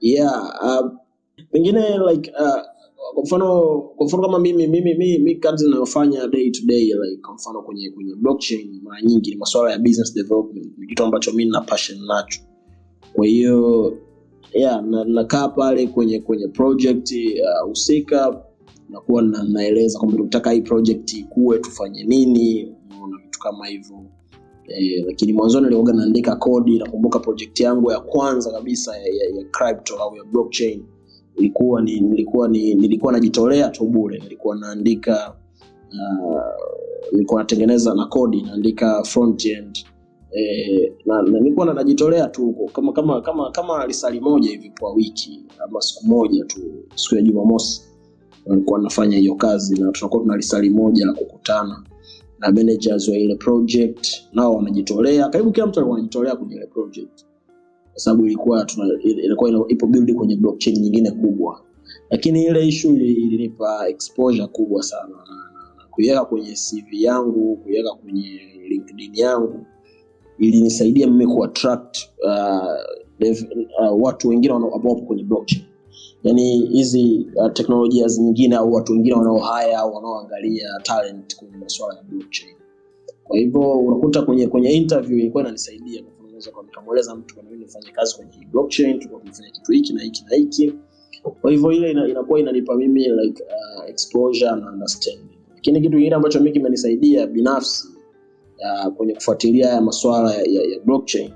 yeah 0.00 0.54
uh, 0.64 0.90
pengine 1.52 1.98
like 2.10 2.32
uh, 2.40 2.62
kwa 3.14 3.22
mfano 3.22 3.62
kwa 3.96 4.06
mfano 4.06 4.22
kama 4.22 4.38
mimi 4.38 4.66
mimi 4.66 4.94
mimi, 4.94 5.18
mimi 5.18 5.34
kazi 5.36 5.64
ninayofanya 5.64 6.26
day 6.28 6.50
to 6.50 6.60
day 6.66 6.84
like 6.84 7.22
kwa 7.22 7.34
mfano 7.34 7.62
kwenye 7.62 7.90
kwenye 7.90 8.14
blockchain 8.14 8.80
mara 8.82 9.02
nyingi 9.02 9.30
ni 9.30 9.36
masuala 9.36 9.72
ya 9.72 9.78
business 9.78 10.14
development 10.14 10.78
ni 10.78 10.86
kitu 10.86 11.04
ambacho 11.04 11.30
mimi 11.30 11.44
nina 11.44 11.60
passion 11.60 11.98
nacho. 12.06 12.40
Kwa 13.12 13.26
hiyo 13.26 13.92
yeah 14.54 14.82
na- 14.84 15.04
nakaa 15.04 15.48
pale 15.48 15.86
kwenye 15.86 16.20
kwenye 16.20 16.48
project 16.48 17.12
uh, 17.12 17.68
husika 17.68 18.40
nakuwa 18.88 19.22
na, 19.22 19.44
naeleza 19.44 19.98
kwamba 19.98 20.16
tunataka 20.16 20.50
hii 20.50 20.60
project 20.60 21.12
ikue 21.12 21.58
tufanye 21.58 22.04
nini 22.04 22.62
na 22.64 23.18
vitu 23.24 23.38
kama 23.40 23.66
hivyo. 23.66 24.04
Eh, 24.68 25.04
lakini 25.06 25.32
mwanzoni 25.32 25.68
nilikuwa 25.68 25.92
naandika 25.92 26.36
kodi 26.36 26.78
nakumbuka 26.78 27.18
project 27.18 27.60
yangu 27.60 27.90
ya 27.90 28.00
kwanza 28.00 28.50
kabisa 28.52 28.96
ya, 28.96 29.02
ya, 29.06 29.24
ya 29.38 29.44
crypto 29.50 29.96
au 29.98 30.16
ya 30.16 30.24
blockchain 30.24 30.84
ilikuwa 31.36 31.82
ni 31.82 32.00
nilikuwa 32.00 32.48
ni 32.48 32.74
nilikuwa 32.74 33.12
najitolea 33.12 33.68
tu 33.68 33.84
bure. 33.86 34.18
Nilikuwa 34.18 34.56
naandika 34.56 35.34
uh, 35.92 36.42
nilikuwa 37.12 37.40
natengeneza 37.40 37.94
na 37.94 38.06
kodi 38.06 38.42
naandika 38.42 39.04
front 39.04 39.44
end. 39.44 39.78
Eh, 40.32 40.92
nilikuwa 41.30 41.66
na 41.66 41.74
najitolea 41.74 42.28
tu 42.28 42.42
huko. 42.46 42.68
Kama 42.72 42.92
kama 42.92 43.20
kama 43.20 43.50
kama 43.50 43.86
lisali 43.86 44.20
moja 44.20 44.50
hivi 44.50 44.72
kwa 44.80 44.92
wiki 44.92 45.40
ama 45.64 45.80
siku 45.80 46.06
moja 46.06 46.44
tu 46.44 46.60
siku 46.94 47.14
ya 47.14 47.22
jumamosi 47.22 47.82
nilikuwa 48.46 48.78
nafanya 48.80 49.16
hiyo 49.18 49.34
kazi 49.34 49.80
na 49.80 49.92
tunakuwa 49.92 50.22
tuna 50.22 50.36
lisali 50.36 50.70
moja 50.70 51.06
la 51.06 51.12
kukutana 51.12 51.82
na 52.38 52.52
managers 52.52 53.08
wa 53.08 53.16
ile 53.16 53.34
project. 53.36 54.06
Nao 54.32 54.54
wanajitolea. 54.54 55.28
Karibu 55.28 55.52
kila 55.52 55.66
mtu 55.66 55.78
alikuwa 55.80 55.98
anajitolea 55.98 56.36
kwenye 56.36 56.54
ile 56.54 56.66
project 56.66 57.24
kwa 57.92 58.00
sababu 58.00 58.26
ilikuwa 58.26 58.66
ilikuwa 59.04 59.64
ipo 59.68 59.86
build 59.86 60.14
kwenye 60.14 60.36
blockchain 60.36 60.78
nyingine 60.78 61.10
kubwa. 61.10 61.62
Lakini 62.10 62.44
ile 62.44 62.66
issue 62.68 62.92
ilinipa 62.96 63.88
exposure 63.88 64.46
kubwa 64.46 64.82
sana. 64.82 65.08
Na, 65.08 65.16
na, 65.16 65.74
na 65.78 65.84
kuiweka 65.90 66.24
kwenye 66.24 66.52
cv 66.52 66.92
yangu 66.92 67.56
kuiweka 67.56 67.94
kwenye 67.94 68.40
linkedin 68.68 69.14
yangu 69.14 69.66
ilinisaidia 70.38 71.06
mimi 71.06 71.26
kuattract 71.26 71.98
uh, 72.24 73.32
uh, 73.90 74.02
watu 74.02 74.28
wengine 74.28 74.54
ambao 74.54 74.94
kwenye 74.94 75.22
blockchain. 75.24 75.64
Yani 76.22 76.66
hizi 76.66 77.26
uh, 77.36 77.52
teknolojia 77.52 78.06
nyingine 78.18 78.56
au 78.56 78.72
watu 78.72 78.92
wengine 78.92 79.14
wanaohaya 79.14 79.78
au 79.78 79.94
wanaoangalia 79.94 80.68
talent 80.82 81.36
kwenye 81.36 81.56
masuala 81.56 81.94
ya 81.96 82.02
blockchain. 82.02 82.54
Kwa 83.24 83.38
hivyo 83.38 83.60
unakuta 83.72 84.22
kwenye 84.22 84.46
kwenye 84.46 84.70
interview 84.70 85.18
ilikuwa 85.18 85.42
inanisaidia 85.42 86.02
kwa 86.50 86.62
mfano 86.62 86.86
naweza 86.86 87.12
kwa 87.12 87.12
nikamweleza 87.12 87.14
mtu 87.14 87.34
kama 87.36 87.50
mimi 87.50 87.64
nifanye 87.64 87.90
kazi 87.90 88.16
kwenye 88.16 88.46
blockchain 88.46 88.94
tulikuwa 88.98 89.20
tunafanya 89.20 89.50
kitu 89.50 89.72
hiki 89.72 89.92
na 89.92 90.02
hiki 90.02 90.24
na 90.30 90.36
hiki. 90.36 90.74
Kwa 91.40 91.50
hivyo 91.50 91.72
ile 91.72 91.90
ina, 91.90 92.08
inakuwa 92.08 92.40
inanipa 92.40 92.74
mimi 92.76 93.08
like 93.08 93.42
uh, 93.42 93.90
exposure 93.90 94.50
na 94.50 94.72
understanding. 94.72 95.38
Lakini 95.54 95.80
kitu 95.80 95.92
kingine 95.96 96.14
ambacho 96.14 96.38
mimi 96.38 96.52
kimenisaidia 96.52 97.26
binafsi 97.26 97.88
uh, 98.58 98.92
kwenye 98.92 99.14
kufuatilia 99.14 99.68
haya 99.68 99.80
masuala 99.80 100.34
ya, 100.34 100.42
ya, 100.42 100.62
ya 100.62 100.80
blockchain 100.84 101.32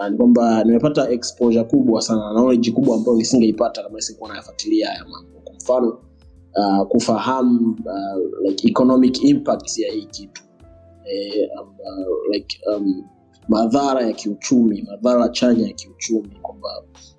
uh, 0.00 0.08
ni 0.08 0.16
kwamba 0.16 0.64
nimepata 0.64 1.10
exposure 1.10 1.64
kubwa 1.64 2.02
sana 2.02 2.20
na 2.24 2.30
knowledge 2.30 2.70
kubwa 2.72 2.96
ambayo 2.96 3.16
nisingeipata 3.16 3.82
kama 3.82 3.94
nisingekuwa 3.96 4.30
nayafuatilia 4.30 4.88
haya 4.88 5.04
mambo. 5.10 5.40
Kwa 5.44 5.54
mfano 5.54 5.98
uh, 6.56 6.86
kufahamu 6.88 7.76
uh, 7.84 8.48
like 8.48 8.68
economic 8.68 9.22
impact 9.24 9.78
ya 9.78 9.92
hii 9.92 10.04
kitu. 10.04 10.42
Eh, 11.04 11.48
um, 11.60 11.68
uh, 11.68 12.34
like 12.34 12.60
um, 12.76 13.04
madhara 13.48 14.06
ya 14.06 14.12
kiuchumi 14.12 14.82
madhara 14.82 15.28
chanya 15.28 15.66
ya 15.66 15.72
kiuchumi 15.72 16.30
kwamba 16.42 16.68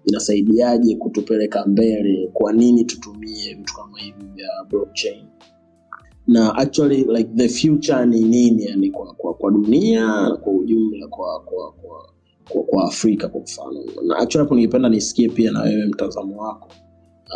inasaidiaje 0.06 0.96
kutupeleka 0.96 1.66
mbele? 1.66 2.30
Kwa 2.34 2.54
nini 2.54 2.84
tutumie 2.86 3.54
vitu 3.54 3.74
kama 3.76 4.00
hivi 4.00 4.24
vya 4.36 4.50
blockchain? 4.70 5.26
Na 6.28 6.56
actually 6.56 7.04
like 7.04 7.30
the 7.36 7.50
future 7.50 8.06
ni 8.06 8.20
nini? 8.22 8.66
Yani 8.66 8.90
kwa, 8.92 9.14
kwa, 9.14 9.34
kwa 9.34 9.52
dunia 9.52 10.32
kwa 10.44 10.54
ujumla 10.54 11.08
kwa 11.08 11.40
kwa, 11.40 11.72
kwa, 11.72 12.10
kwa, 12.50 12.64
kwa 12.64 12.84
afrika 12.84 13.28
kwa 13.30 13.42
mfano. 13.42 13.84
Na 14.06 14.18
actually 14.18 14.44
hapo 14.46 14.56
ningependa 14.56 14.90
nisikie 14.90 15.30
pia 15.30 15.52
na 15.52 15.62
wewe 15.62 15.86
mtazamo 15.86 16.42
wako. 16.42 16.68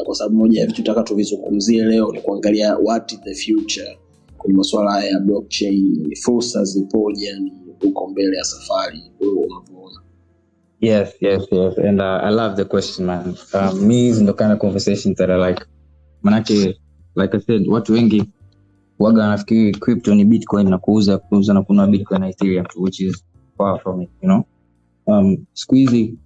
Kwa 0.05 0.15
sababu 0.15 0.35
moja 0.35 0.61
ya 0.61 0.67
vitu 0.67 0.83
taka 0.83 1.03
tuvizungumzie 1.03 1.83
leo 1.83 2.11
ni 2.11 2.21
kuangalia 2.21 2.77
what 2.77 3.19
the 3.23 3.33
future 3.35 3.97
kwenye 4.37 4.57
masuala 4.57 4.91
haya 4.91 5.09
ya 5.11 5.19
blockchain 5.19 6.05
ni 6.07 6.15
fursa 6.15 6.63
zipoje 6.63 7.25
yani 7.25 7.53
huko 7.81 8.07
mbele 8.07 8.37
ya 8.37 8.43
safari 8.43 9.11
unavyoona 9.19 10.01
Yes, 10.83 11.13
yes, 11.21 11.43
yes. 11.51 11.77
And 11.77 12.01
uh, 12.01 12.23
I 12.23 12.31
love 12.31 12.55
the 12.55 12.65
question, 12.65 13.05
man. 13.05 13.35
Um, 13.53 13.87
me, 13.87 14.11
kind 14.33 14.51
of 14.51 14.59
conversation 14.59 15.13
that 15.15 15.29
I 15.29 15.35
like. 15.35 15.65
manake 16.23 16.79
like 17.15 17.37
I 17.37 17.39
said 17.39 17.67
watu 17.67 17.93
wengi 17.93 18.23
waga 18.99 19.21
wanafikiri 19.21 19.71
crypto 19.71 20.15
ni 20.15 20.25
bitcoin 20.25 20.69
na 20.69 20.77
kuuza 20.77 21.17
kuuza 21.17 21.53
na 21.53 21.61
kununua 21.63 21.87
bitcoin 21.87 22.23
ethereum 22.23 22.65
which 22.75 22.99
is 22.99 23.25
far 23.57 23.79
from 23.79 24.01
it 24.01 24.09
you 24.21 24.27
know 24.29 24.43
um, 25.05 25.45
siku 25.53 25.75
hizi 25.75 26.19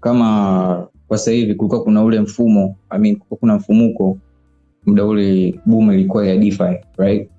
kama 0.00 0.88
kwa 1.06 1.18
sasa 1.18 1.30
hivi 1.30 1.54
kulikuwa 1.54 1.82
kuna 1.84 2.04
ule 2.04 2.20
mfumo 2.20 2.78
I 2.90 2.98
mean, 2.98 3.16
kulikuwa 3.16 3.38
kuna 3.38 3.56
mfumuko 3.56 4.18
muda 4.86 5.04
ule 5.04 5.60
boom 5.66 5.92
ilikuwa 5.92 6.26
ya 6.26 6.36
DeFi 6.36 6.78
right 6.96 7.30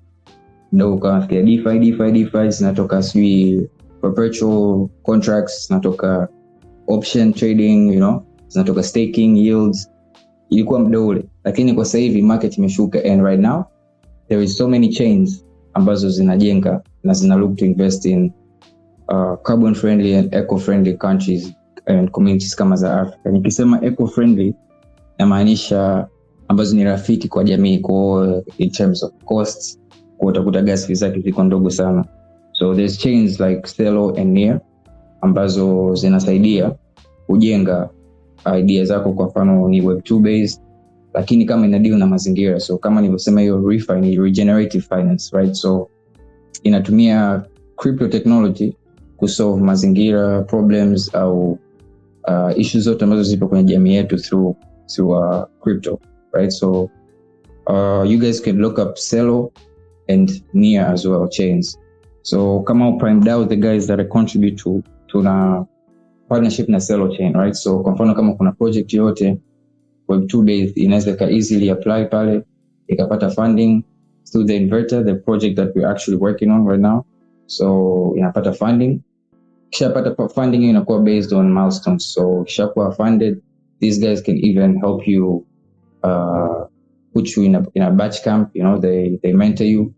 muda 0.74 0.88
ukawafikia 0.88 1.40
ukawa 1.40 1.74
DeFi 1.78 1.92
DeFi 1.92 2.12
DeFi 2.12 2.50
zinatoka 2.50 3.02
sijui 3.02 3.68
perpetual 4.00 4.88
contracts 5.02 5.68
zinatoka 5.68 6.28
option 6.86 7.32
trading 7.32 7.92
you 7.92 7.96
know 7.98 8.22
zinatoka 8.48 8.82
staking 8.82 9.36
yields. 9.36 9.90
Ilikuwa 10.50 10.80
muda 10.80 11.00
ule 11.00 11.24
lakini 11.44 11.72
kwa 11.74 11.84
sasa 11.84 11.98
hivi 11.98 12.22
market 12.22 12.58
imeshuka 12.58 12.98
and 13.04 13.22
right 13.22 13.40
now 13.40 13.64
there 14.28 14.44
is 14.44 14.56
so 14.56 14.68
many 14.68 14.88
chains 14.88 15.46
ambazo 15.74 16.08
zinajenga 16.10 16.82
na 17.04 17.12
zina 17.12 17.36
look 17.36 17.56
to 17.56 17.64
invest 17.64 18.04
in 18.04 18.32
uh, 19.08 19.34
carbon 19.42 19.74
friendly 19.74 20.14
and 20.16 20.34
eco 20.34 20.58
friendly 20.58 20.94
countries 20.94 21.52
and 21.86 22.10
communities 22.10 22.56
kama 22.56 22.76
za 22.76 23.00
africa 23.00 23.26
nikisema 23.32 23.84
eco 23.84 24.06
friendly 24.06 24.54
namaanisha 25.18 26.08
ambazo 26.48 26.76
ni 26.76 26.84
rafiki 26.84 27.28
kwa 27.28 27.44
jamii 27.44 27.78
kwa 27.78 28.42
in 28.58 28.70
terms 28.70 29.02
of 29.02 29.12
costs 29.24 29.80
kwa 30.18 30.28
utakuta 30.28 30.62
gas 30.62 30.86
fees 30.86 30.98
zake 30.98 31.20
ziko 31.20 31.44
ndogo 31.44 31.70
sana. 31.70 32.04
So 32.52 32.74
there's 32.74 32.98
chains 32.98 33.40
like 33.40 33.66
Stelo 33.66 34.14
and 34.20 34.32
Near 34.32 34.60
ambazo 35.20 35.94
zinasaidia 35.94 36.72
kujenga 37.26 37.90
idea 38.58 38.84
zako. 38.84 39.12
Kwa 39.12 39.26
mfano 39.26 39.68
ni 39.68 39.80
web 39.80 39.98
2 39.98 40.18
based 40.18 40.60
lakini 41.14 41.44
kama 41.44 41.66
ina 41.66 41.78
deal 41.78 41.98
na 41.98 42.06
mazingira. 42.06 42.60
So 42.60 42.78
kama 42.78 43.00
nilivyosema 43.00 43.40
hiyo 43.40 43.68
refi 43.68 44.16
regenerative 44.16 44.84
finance 44.84 45.36
right? 45.36 45.52
So 45.54 45.88
inatumia 46.62 47.42
crypto 47.76 48.08
technology 48.08 48.76
kusolve 49.16 49.62
mazingira 49.62 50.42
problems 50.42 51.14
au 51.14 51.58
uh, 52.28 52.58
issues 52.58 52.84
zote 52.84 53.04
ambazo 53.04 53.22
zipo 53.22 53.48
kwenye 53.48 53.64
jamii 53.64 53.94
yetu 53.94 54.16
through, 54.16 54.56
through 54.94 55.10
uh, 55.10 55.42
crypto 55.62 56.00
right? 56.32 56.50
So 56.50 56.90
uh, 57.66 58.10
you 58.10 58.18
guys 58.18 58.42
can 58.42 58.58
look 58.58 58.78
up 58.78 58.94
Celo 59.10 59.52
and 60.08 60.30
Near 60.52 60.82
as 60.92 61.06
well 61.06 61.28
chains. 61.28 61.78
So 62.22 62.60
kama 62.62 62.98
prime. 62.98 63.20
DAO 63.22 63.48
the 63.48 63.56
guys 63.56 63.86
that 63.86 64.00
I 64.00 64.04
contribute 64.04 64.56
to 64.58 64.82
tuna 65.08 65.66
partnership 66.28 66.68
na 66.68 66.78
Celo 66.78 67.16
chain 67.16 67.32
right? 67.34 67.54
So 67.54 67.82
kwa 67.82 67.92
mfano 67.92 68.14
kama 68.14 68.34
kuna 68.34 68.52
project 68.52 68.92
yoyote 68.92 69.38
web2 70.08 70.42
based 70.42 70.76
inaweza 70.76 71.10
ika 71.10 71.30
easily 71.30 71.70
apply 71.70 72.04
pale 72.04 72.42
ikapata 72.88 73.30
funding 73.30 73.82
through 74.32 74.46
the 74.46 74.56
inverter 74.56 75.04
the 75.04 75.14
project 75.14 75.56
that 75.56 75.74
we're 75.76 75.90
actually 75.90 76.16
working 76.18 76.50
on 76.50 76.66
right 76.66 76.80
now. 76.80 77.04
So 77.46 78.14
inapata 78.16 78.52
funding. 78.52 79.00
Kishapata 79.70 80.10
pa- 80.10 80.28
funding 80.28 80.58
hiyo 80.60 80.70
inakuwa 80.70 81.00
based 81.00 81.32
on 81.32 81.52
milestones. 81.52 82.12
So 82.12 82.44
kishakuwa 82.44 82.92
funded 82.92 83.40
these 83.80 84.00
guys 84.00 84.22
can 84.22 84.36
even 84.44 84.78
help 84.80 85.08
you 85.08 85.44
uh, 86.02 86.66
put 87.14 87.36
you 87.36 87.42
in 87.44 87.54
a, 87.54 87.62
in 87.74 87.82
a 87.82 87.90
batch 87.90 88.22
camp 88.24 88.50
you 88.56 88.62
know 88.62 88.78
they, 88.80 89.18
they 89.22 89.32
mentor 89.32 89.66
you. 89.66 89.94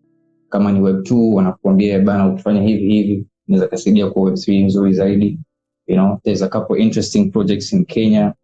Kama 0.48 0.72
ni 0.72 0.80
web 0.80 0.96
2 0.96 1.34
wanakuambia 1.34 1.98
bana 2.00 2.28
ukifanya 2.32 2.62
hivi 2.62 2.88
hivi 2.92 3.26
inaweza 3.48 3.68
kasaidia 3.68 4.10
kwa 4.10 4.22
web 4.22 4.34
3 4.34 4.66
nzuri 4.66 4.92
zaidi. 4.92 5.38
You 5.86 5.94
know 5.96 6.18
there's 6.24 6.42
a 6.42 6.48
couple 6.48 6.82
interesting 6.82 7.30
projects 7.30 7.72
in 7.72 7.84
kenya 7.84 8.34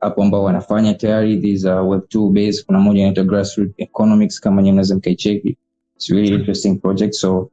hapo 0.00 0.22
ambao 0.22 0.42
wanafanya 0.44 0.94
tayari. 0.94 1.40
These 1.40 1.70
are 1.70 1.80
web 1.80 2.00
2 2.14 2.32
based. 2.32 2.66
Kuna 2.66 2.78
moja 2.80 3.00
inaitwa 3.00 3.24
grassroot 3.24 3.70
economics 3.76 4.40
kama 4.40 4.62
nyewe 4.62 4.72
mnaweza 4.72 4.96
mkaicheki. 4.96 5.56
It's 5.96 6.10
really 6.10 6.34
interesting 6.34 6.74
project. 6.78 7.12
So 7.12 7.50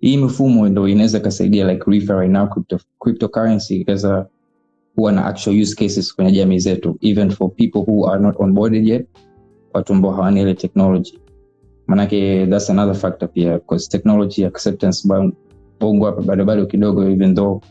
hii 0.00 0.16
mifumo 0.16 0.68
ndo 0.68 0.88
inaweza 0.88 1.20
kasaidia 1.20 1.72
like 1.72 1.90
refi 1.90 2.12
right 2.12 2.32
now 2.32 2.46
crypto, 2.48 2.78
cryptocurrency. 3.00 3.76
Ikaweza 3.76 4.26
kuwa 4.94 5.12
na 5.12 5.24
actual 5.26 5.62
use 5.62 5.74
cases 5.74 6.14
kwenye 6.14 6.32
jamii 6.32 6.58
zetu 6.58 6.98
even 7.00 7.30
for 7.30 7.50
people 7.54 7.78
who 7.78 8.10
are 8.10 8.22
not 8.22 8.34
onboarded 8.40 8.88
yet 8.88 9.06
watu 9.76 9.92
ambao 9.92 10.12
hawana 10.12 10.40
ile 10.40 10.54
technology. 10.54 11.20
Manake 11.86 12.46
that's 12.46 12.70
another 12.70 12.94
factor 12.94 13.28
pia 13.32 13.58
because 13.58 13.88
technology 13.88 14.44
acceptance 14.44 15.08
bongo 15.80 16.06
hapa 16.06 16.22
bado 16.22 16.66
kidogo 16.66 17.04
even 17.08 17.34
though 17.34 17.62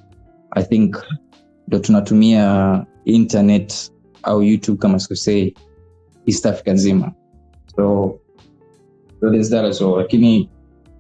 i 0.51 0.63
think 0.63 0.95
ndo 1.67 1.79
tunatumia 1.79 2.85
internet 3.05 3.91
au 4.23 4.43
youtube 4.43 4.77
kama 4.77 4.99
sikusei 4.99 5.55
east 6.25 6.45
africa 6.45 6.67
nzima. 6.73 7.13
So, 7.75 8.19
so 9.19 9.31
that 9.31 9.65
as 9.65 9.81
well. 9.81 9.97
Lakini 9.97 10.49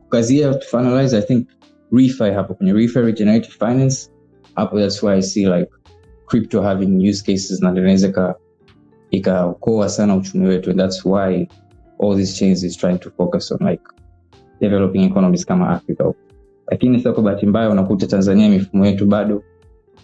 kukazia 0.03 0.53
to 0.53 0.59
finalize 0.67 1.17
i 1.17 1.21
think 1.21 1.47
refi 1.91 2.23
hapo 2.23 2.53
kwenye 2.53 2.73
refi 2.73 2.99
regenerative 2.99 3.53
finance 3.53 4.09
hapo 4.55 4.79
that's 4.79 5.03
why 5.03 5.13
i 5.13 5.21
see 5.21 5.45
like 5.45 5.71
crypto 6.25 6.61
having 6.61 7.09
use 7.09 7.23
cases 7.23 7.61
na 7.61 7.71
ndio 7.71 7.83
inaweza 7.83 8.07
ika- 8.07 8.35
ikaokoa 9.11 9.89
sana 9.89 10.15
uchumi 10.15 10.47
wetu 10.47 10.69
and 10.69 10.79
that's 10.79 11.05
why 11.05 11.47
all 11.99 12.15
these 12.15 12.39
chains 12.39 12.63
is 12.63 12.77
trying 12.77 12.97
to 12.97 13.09
focus 13.09 13.51
on 13.51 13.69
like 13.69 13.83
developing 14.61 15.03
economies 15.03 15.45
kama 15.45 15.69
africa. 15.69 16.13
Lakini 16.71 16.97
sasa 16.97 17.13
kwa 17.13 17.23
bahati 17.23 17.45
mbaya 17.45 17.69
unakuta 17.69 18.07
tanzania 18.07 18.49
mifumo 18.49 18.85
yetu 18.85 19.05
bado 19.05 19.43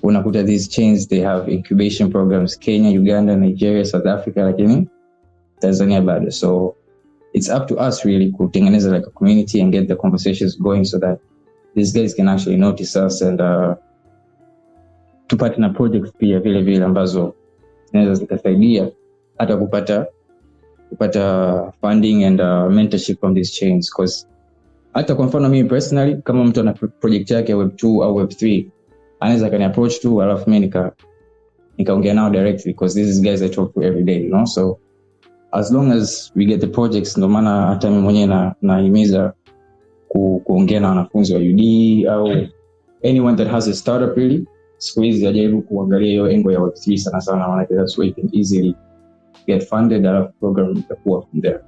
unakuta 0.03 0.43
these 0.43 0.69
chains 0.69 1.07
they 1.07 1.21
have 1.21 1.51
incubation 1.51 2.09
programs 2.11 2.59
kenya 2.59 2.99
uganda 2.99 3.35
nigeria 3.35 3.85
south 3.85 4.05
africa 4.05 4.37
lakini 4.37 4.87
tanzania 5.59 6.01
bado. 6.01 6.31
So 6.31 6.75
it's 7.33 7.49
up 7.49 7.67
to 7.67 7.75
us 7.87 8.05
really 8.05 8.31
kutengeneza 8.31 8.91
like 8.91 9.07
a 9.07 9.11
community 9.11 9.61
and 9.61 9.71
get 9.71 9.87
the 9.87 9.95
conversations 9.95 10.59
going 10.59 10.83
so 10.85 10.99
that 10.99 11.19
these 11.75 11.99
guys 11.99 12.15
can 12.15 12.27
actually 12.29 12.57
notice 12.57 12.99
us 12.99 13.21
and 13.21 13.41
uh, 13.41 13.75
tupate 15.27 15.57
na 15.57 15.69
projects 15.69 16.11
pia 16.17 16.39
vile 16.39 16.61
vile 16.61 16.85
ambazo 16.85 17.33
zinaweza 17.91 18.13
zikasaidia 18.13 18.89
hata 19.37 19.57
kupata 19.57 20.05
kupata 20.89 21.73
funding 21.81 22.23
and 22.23 22.41
uh, 22.41 22.71
mentorship 22.71 23.19
from 23.19 23.35
these 23.35 23.51
chains. 23.59 23.91
Cause 23.93 24.27
hata 24.93 25.15
kwa 25.15 25.25
mfano 25.25 25.49
mimi 25.49 25.69
personally 25.69 26.15
kama 26.23 26.43
mtu 26.43 26.59
ana 26.59 26.73
project 26.73 27.31
yake 27.31 27.53
web 27.53 27.69
2 27.69 28.03
au 28.03 28.15
web 28.15 28.27
3 28.29 28.65
anaweza 29.19 29.49
kani 29.49 29.63
approach 29.63 29.99
tu 29.99 30.21
alafu 30.21 30.49
mi 30.49 30.59
nika 30.59 30.91
nikaongea 31.77 32.13
nao 32.13 32.29
directly 32.29 32.71
because 32.73 33.03
these 33.03 33.21
guys 33.21 33.41
i 33.41 33.49
talk 33.49 33.73
to 33.73 33.83
every 33.83 34.03
day 34.03 34.23
you 34.23 34.29
know? 34.29 34.45
So 34.45 34.79
as 35.51 35.71
long 35.71 35.91
as 35.91 36.31
we 36.35 36.45
get 36.45 36.59
the 36.61 36.67
projects 36.67 37.17
ndio 37.17 37.29
maana 37.29 37.61
hata 37.65 37.89
mi 37.91 37.97
mwenyewe 37.97 38.25
na- 38.61 39.33
ku, 40.07 40.41
kuongea 40.43 40.79
na 40.79 40.89
wanafunzi 40.89 41.33
wa 41.33 41.39
ud 41.39 42.07
au 42.07 42.27
anyone 43.09 43.37
that 43.37 43.47
has 43.47 43.67
a 43.67 43.73
startup 43.73 44.17
really 44.17 44.45
siku 44.81 45.01
hizi 45.01 45.27
ajaribu 45.27 45.61
kuangalia 45.61 46.09
hiyo 46.09 46.29
engo 46.31 46.51
ya 46.51 46.59
web 46.61 46.73
3 46.73 46.97
sana 46.97 47.21
sana 47.21 47.47
manake 47.47 47.75
that's 47.75 47.97
where 47.97 48.09
you 48.09 48.15
can 48.15 48.39
easily 48.39 48.75
get 49.47 49.63
funded 49.63 50.05
alafu 50.05 50.33
program 50.39 50.77
itakuwa 50.77 51.21
from 51.21 51.41
there. 51.41 51.59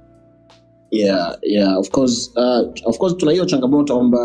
Yeah 0.90 1.36
yeah 1.42 1.78
of 1.78 1.90
course 1.90 2.32
uh, 2.36 2.68
of 2.84 2.98
course 2.98 3.16
tuna 3.16 3.32
hiyo 3.32 3.44
changamoto 3.44 3.94
kwamba 3.94 4.18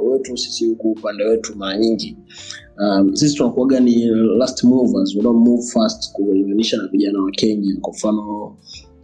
uh, 0.00 0.10
wetu 0.12 0.36
sisi 0.36 0.66
huku 0.66 0.90
upande 0.90 1.24
wetu 1.24 1.56
mara 1.56 1.78
nyingi 1.78 2.16
um, 2.78 3.16
sisi 3.16 3.36
tunakuaga 3.36 3.80
ni 3.80 4.04
last 4.38 4.64
movers. 4.64 5.16
We 5.16 5.22
don't 5.22 5.46
move 5.48 5.62
fast 5.62 6.12
kulinganisha 6.12 6.76
na 6.76 6.88
vijana 6.88 7.22
wa 7.22 7.30
kenya. 7.30 7.76
Kwa 7.80 7.92
mfano 7.92 8.56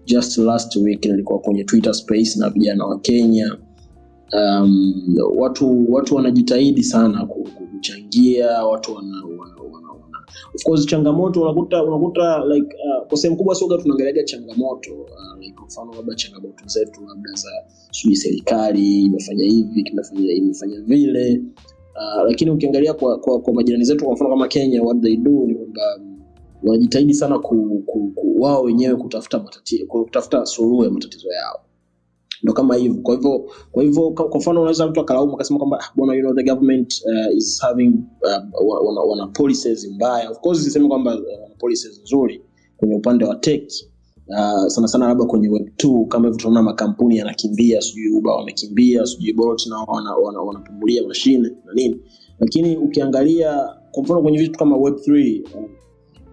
just 0.05 0.39
last 0.39 0.77
week 0.77 1.05
nilikuwa 1.07 1.39
kwenye 1.39 1.65
twitter 1.65 1.95
space 1.95 2.37
na 2.39 2.51
vijana 2.51 2.87
wa 2.87 2.99
kenya. 3.01 3.57
Um, 4.33 4.95
watu 5.37 5.93
watu 5.93 6.15
wanajitahidi 6.15 6.83
sana 6.83 7.27
ku- 7.27 7.49
kuchangia 7.83 8.65
watu 8.67 8.95
wana, 8.95 9.17
wana, 9.25 9.63
wana, 9.63 9.89
wana. 9.89 10.19
of 10.55 10.63
course 10.65 10.87
changamoto 10.87 11.43
unakuta 11.43 11.85
unakuta 11.85 12.45
like 12.45 12.77
uh, 12.77 13.07
kwa 13.09 13.19
sehemu 13.19 13.37
kubwa 13.37 13.55
soga 13.55 13.79
tunaangaliaga 13.79 14.25
changamoto 14.25 14.95
uh, 14.95 15.39
like 15.41 15.57
labda 15.97 16.15
changamoto 16.15 16.67
zetu 16.67 17.01
labda 17.09 17.33
za 17.33 17.51
sijui 17.91 18.17
serikali 18.17 19.03
imefanya 19.03 19.45
hivi 19.45 19.85
imefanya 20.37 20.81
vile 20.81 21.43
uh, 21.97 22.25
lakini 22.29 22.51
ukiangalia 22.51 22.95
kwa, 22.95 23.19
kwa, 23.19 23.41
kwa 23.41 23.55
majirani 23.55 23.85
zetu 23.85 24.05
kwa 24.05 24.15
mfano 24.15 24.31
kama 24.31 24.49
kenya 24.49 24.83
what 24.83 25.01
they 25.01 25.17
do 25.17 25.31
ni 25.47 25.55
kwamba 25.55 25.83
um, 25.97 26.21
wanajitahidi 26.63 27.15
sana 27.15 27.39
ku, 27.39 27.83
ku, 27.87 28.13
ku, 28.15 28.37
wao 28.43 28.63
wenyewe 28.63 28.97
kutafuta 28.97 29.39
matatizo 29.39 29.87
kutafuta 29.87 30.47
suluhu 30.47 30.85
ya 30.85 30.91
matatizo 30.91 31.29
yao 31.33 31.61
ndo 32.43 32.53
kama 32.53 32.77
hivyo. 32.77 33.03
Kwa 33.03 33.15
hivyo 33.15 33.51
kwa 33.73 33.83
hivyo 33.83 34.11
kwa 34.11 34.39
mfano 34.39 34.61
unaweza 34.61 34.87
mtu 34.87 35.01
akalaumu 35.01 35.35
akasema 35.35 35.59
kwamba 35.59 35.79
"Ah, 35.81 35.93
bwana 35.97 36.15
you 36.15 36.21
know 36.21 36.35
the 36.35 36.43
government 36.43 37.03
uh, 37.07 37.37
is 37.37 37.61
having 37.63 37.93
uh, 38.23 38.87
wana, 38.87 39.01
wana 39.01 39.27
policies 39.27 39.89
mbaya. 39.91 40.31
Of 40.31 40.39
course 40.41 40.65
sisemi 40.65 40.89
kwamba 40.89 41.15
uh, 41.15 41.43
wana 41.43 41.55
policies 41.59 42.01
nzuri 42.03 42.43
kwenye 42.77 42.95
upande 42.95 43.25
wa 43.25 43.37
tech. 43.37 43.73
Uh, 44.29 44.67
sana 44.69 44.89
sana 44.89 45.07
labda 45.09 45.25
kwenye 45.25 45.49
web 45.49 45.69
2 45.85 46.07
kama 46.09 46.25
hivyo 46.29 46.39
tunaona 46.41 46.63
makampuni 46.63 47.17
yanakimbia 47.17 47.81
sijui 47.81 48.09
uba 48.11 48.33
wamekimbia 48.37 49.07
sijui 49.07 49.33
bolt 49.33 49.67
nao 49.67 49.85
wanapumulia 49.89 50.25
wana, 50.27 50.41
wanapumulia 50.41 51.03
mashine 51.09 51.49
na 51.65 51.73
nini. 51.75 51.97
Lakini 52.41 52.77
ukiangalia 52.77 53.69
kwa 53.91 54.03
mfano 54.03 54.23
kwenye 54.23 54.39
vitu 54.39 54.59
kama 54.59 54.77
web 54.77 54.95
3 54.95 55.43
uh, 55.43 55.71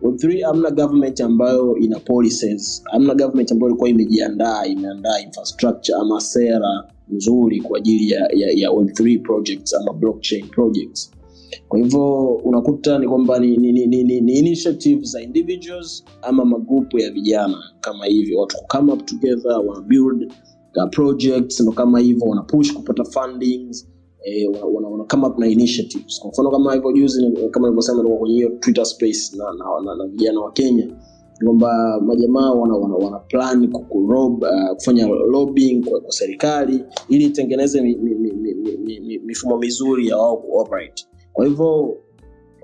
Web3 0.04 0.44
hamna 0.46 0.72
government 0.72 1.22
ambayo 1.22 1.78
ina 1.78 2.00
policies, 2.00 2.84
hamna 2.92 3.16
government 3.16 3.52
ambayo 3.52 3.70
ilikuwa 3.70 3.90
imejiandaa 3.90 4.66
imeandaa 4.66 5.20
infrastructure 5.20 5.98
ama 5.98 6.22
sera 6.22 6.84
nzuri 7.10 7.62
kwa 7.62 7.78
ajili 7.78 8.10
ya, 8.10 8.20
ya, 8.36 8.52
ya 8.52 8.70
Web3 8.70 9.22
projects 9.22 9.74
ama 9.74 9.94
blockchain 9.94 10.48
projects. 10.48 11.12
Kwa 11.68 11.80
hivyo 11.80 12.26
unakuta 12.26 13.00
ni 13.00 13.08
kwamba 13.08 13.40
ni, 13.40 13.58
ni, 13.58 13.72
ni, 13.72 13.88
ni, 13.88 14.04
ni, 14.04 14.22
ni 14.22 14.34
initiatives 14.34 15.10
za 15.12 15.22
individuals 15.22 16.04
ama 16.22 16.46
magrupu 16.46 17.00
ya 17.00 17.12
vijana. 17.12 17.58
Kama 17.82 18.06
hivyo, 18.06 18.40
watu 18.40 18.58
come 18.68 18.94
up 18.94 19.06
together 19.06 19.52
wana 19.66 19.82
build 19.82 20.32
projects 20.92 21.60
ndo 21.60 21.72
kama 21.72 22.00
hivyo 22.00 22.28
wana 22.28 22.42
push 22.44 22.74
kupata 22.74 23.04
fundings 23.04 23.88
eh, 24.24 24.50
wana, 24.74 25.48
initiatives. 25.48 26.20
Kwa 26.20 26.30
mfano 26.30 26.52
kama 26.52 26.74
hivyo 26.74 26.92
juzi, 26.92 27.32
kama 27.52 27.68
nilivyosema, 27.68 27.98
nilikuwa 27.98 28.20
kwenye 28.20 28.36
hiyo 28.36 28.50
Twitter 28.50 28.86
space 28.86 29.34
na, 29.38 29.44
na, 29.44 29.66
na, 29.86 29.96
na 29.96 30.08
vijana 30.08 30.40
wa 30.40 30.52
Kenya 30.52 30.88
kwamba 31.46 32.02
majamaa 32.02 32.52
wana, 32.52 32.76
wana, 32.76 32.96
wana 32.96 33.20
plan 33.20 33.68
kukurob, 33.72 34.44
uh, 34.44 34.76
kufanya 34.76 35.08
lobbying 35.08 35.84
kwa, 35.86 36.02
kwa 36.02 36.12
serikali 36.12 36.84
ili 37.10 37.26
itengeneze 37.26 37.82
mi, 37.82 37.96
mi, 37.96 38.16
mi, 38.16 38.32
mi, 38.32 38.54
mi, 38.56 38.78
mi, 38.78 39.00
mi, 39.00 39.20
mifumo 39.20 39.58
mizuri 39.58 40.08
ya 40.08 40.18
wao 40.18 40.38
kuoperate. 40.38 41.06
Kwa 41.34 41.46
hivyo 41.46 41.98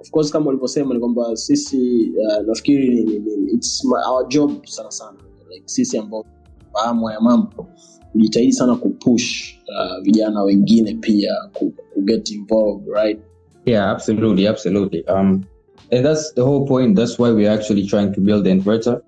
of 0.02 0.12
course 0.12 0.32
kama 0.32 0.50
ulivyosema 0.50 0.94
ni 0.94 1.00
kwamba 1.00 1.36
sisi 1.36 2.12
uh, 2.28 2.48
nafikiri 2.48 3.22
it's 3.54 3.86
my, 3.86 3.98
our 4.14 4.28
job 4.28 4.66
sana 4.66 4.92
sana 4.92 5.18
like, 5.50 5.64
sisi 5.66 5.98
ambao 5.98 6.26
fahamu 6.74 7.10
ya 7.10 7.22
mambo 7.22 7.68
kujitahidi 8.16 8.54
sana 8.54 8.76
kupush 8.76 9.56
uh, 9.68 10.04
vijana 10.04 10.44
wengine 10.44 10.94
pia 10.94 11.32
ku, 11.54 11.74
ku 11.94 12.02
get 12.02 12.32
involved 12.32 12.88
right 12.88 13.20
Yeah, 13.66 13.92
absolutely, 13.92 14.48
absolutely. 14.48 15.04
Um, 15.08 15.44
and 15.92 16.06
that's 16.06 16.34
the 16.34 16.44
whole 16.44 16.68
point. 16.68 16.96
That's 16.96 17.18
why 17.18 17.32
we're 17.32 17.50
actually 17.50 17.88
trying 17.88 18.14
to 18.14 18.22
build 18.22 18.48
inverter 18.48 19.02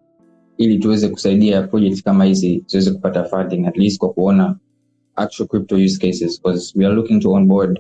ili 0.58 0.80
tuweze 0.80 1.10
kusaidia 1.10 1.62
projects 1.68 2.04
kama 2.04 2.26
hizi 2.26 2.64
ziweze 2.68 2.92
kupata 2.92 3.24
funding 3.24 3.68
at 3.68 3.78
least 3.78 3.98
kwa 4.00 4.14
kuona 4.14 4.56
actual 5.16 5.48
crypto 5.48 5.76
use 5.76 5.98
cases 6.00 6.42
because 6.42 6.80
we 6.80 6.86
are 6.86 6.96
looking 6.96 7.20
to 7.20 7.32
onboard 7.32 7.80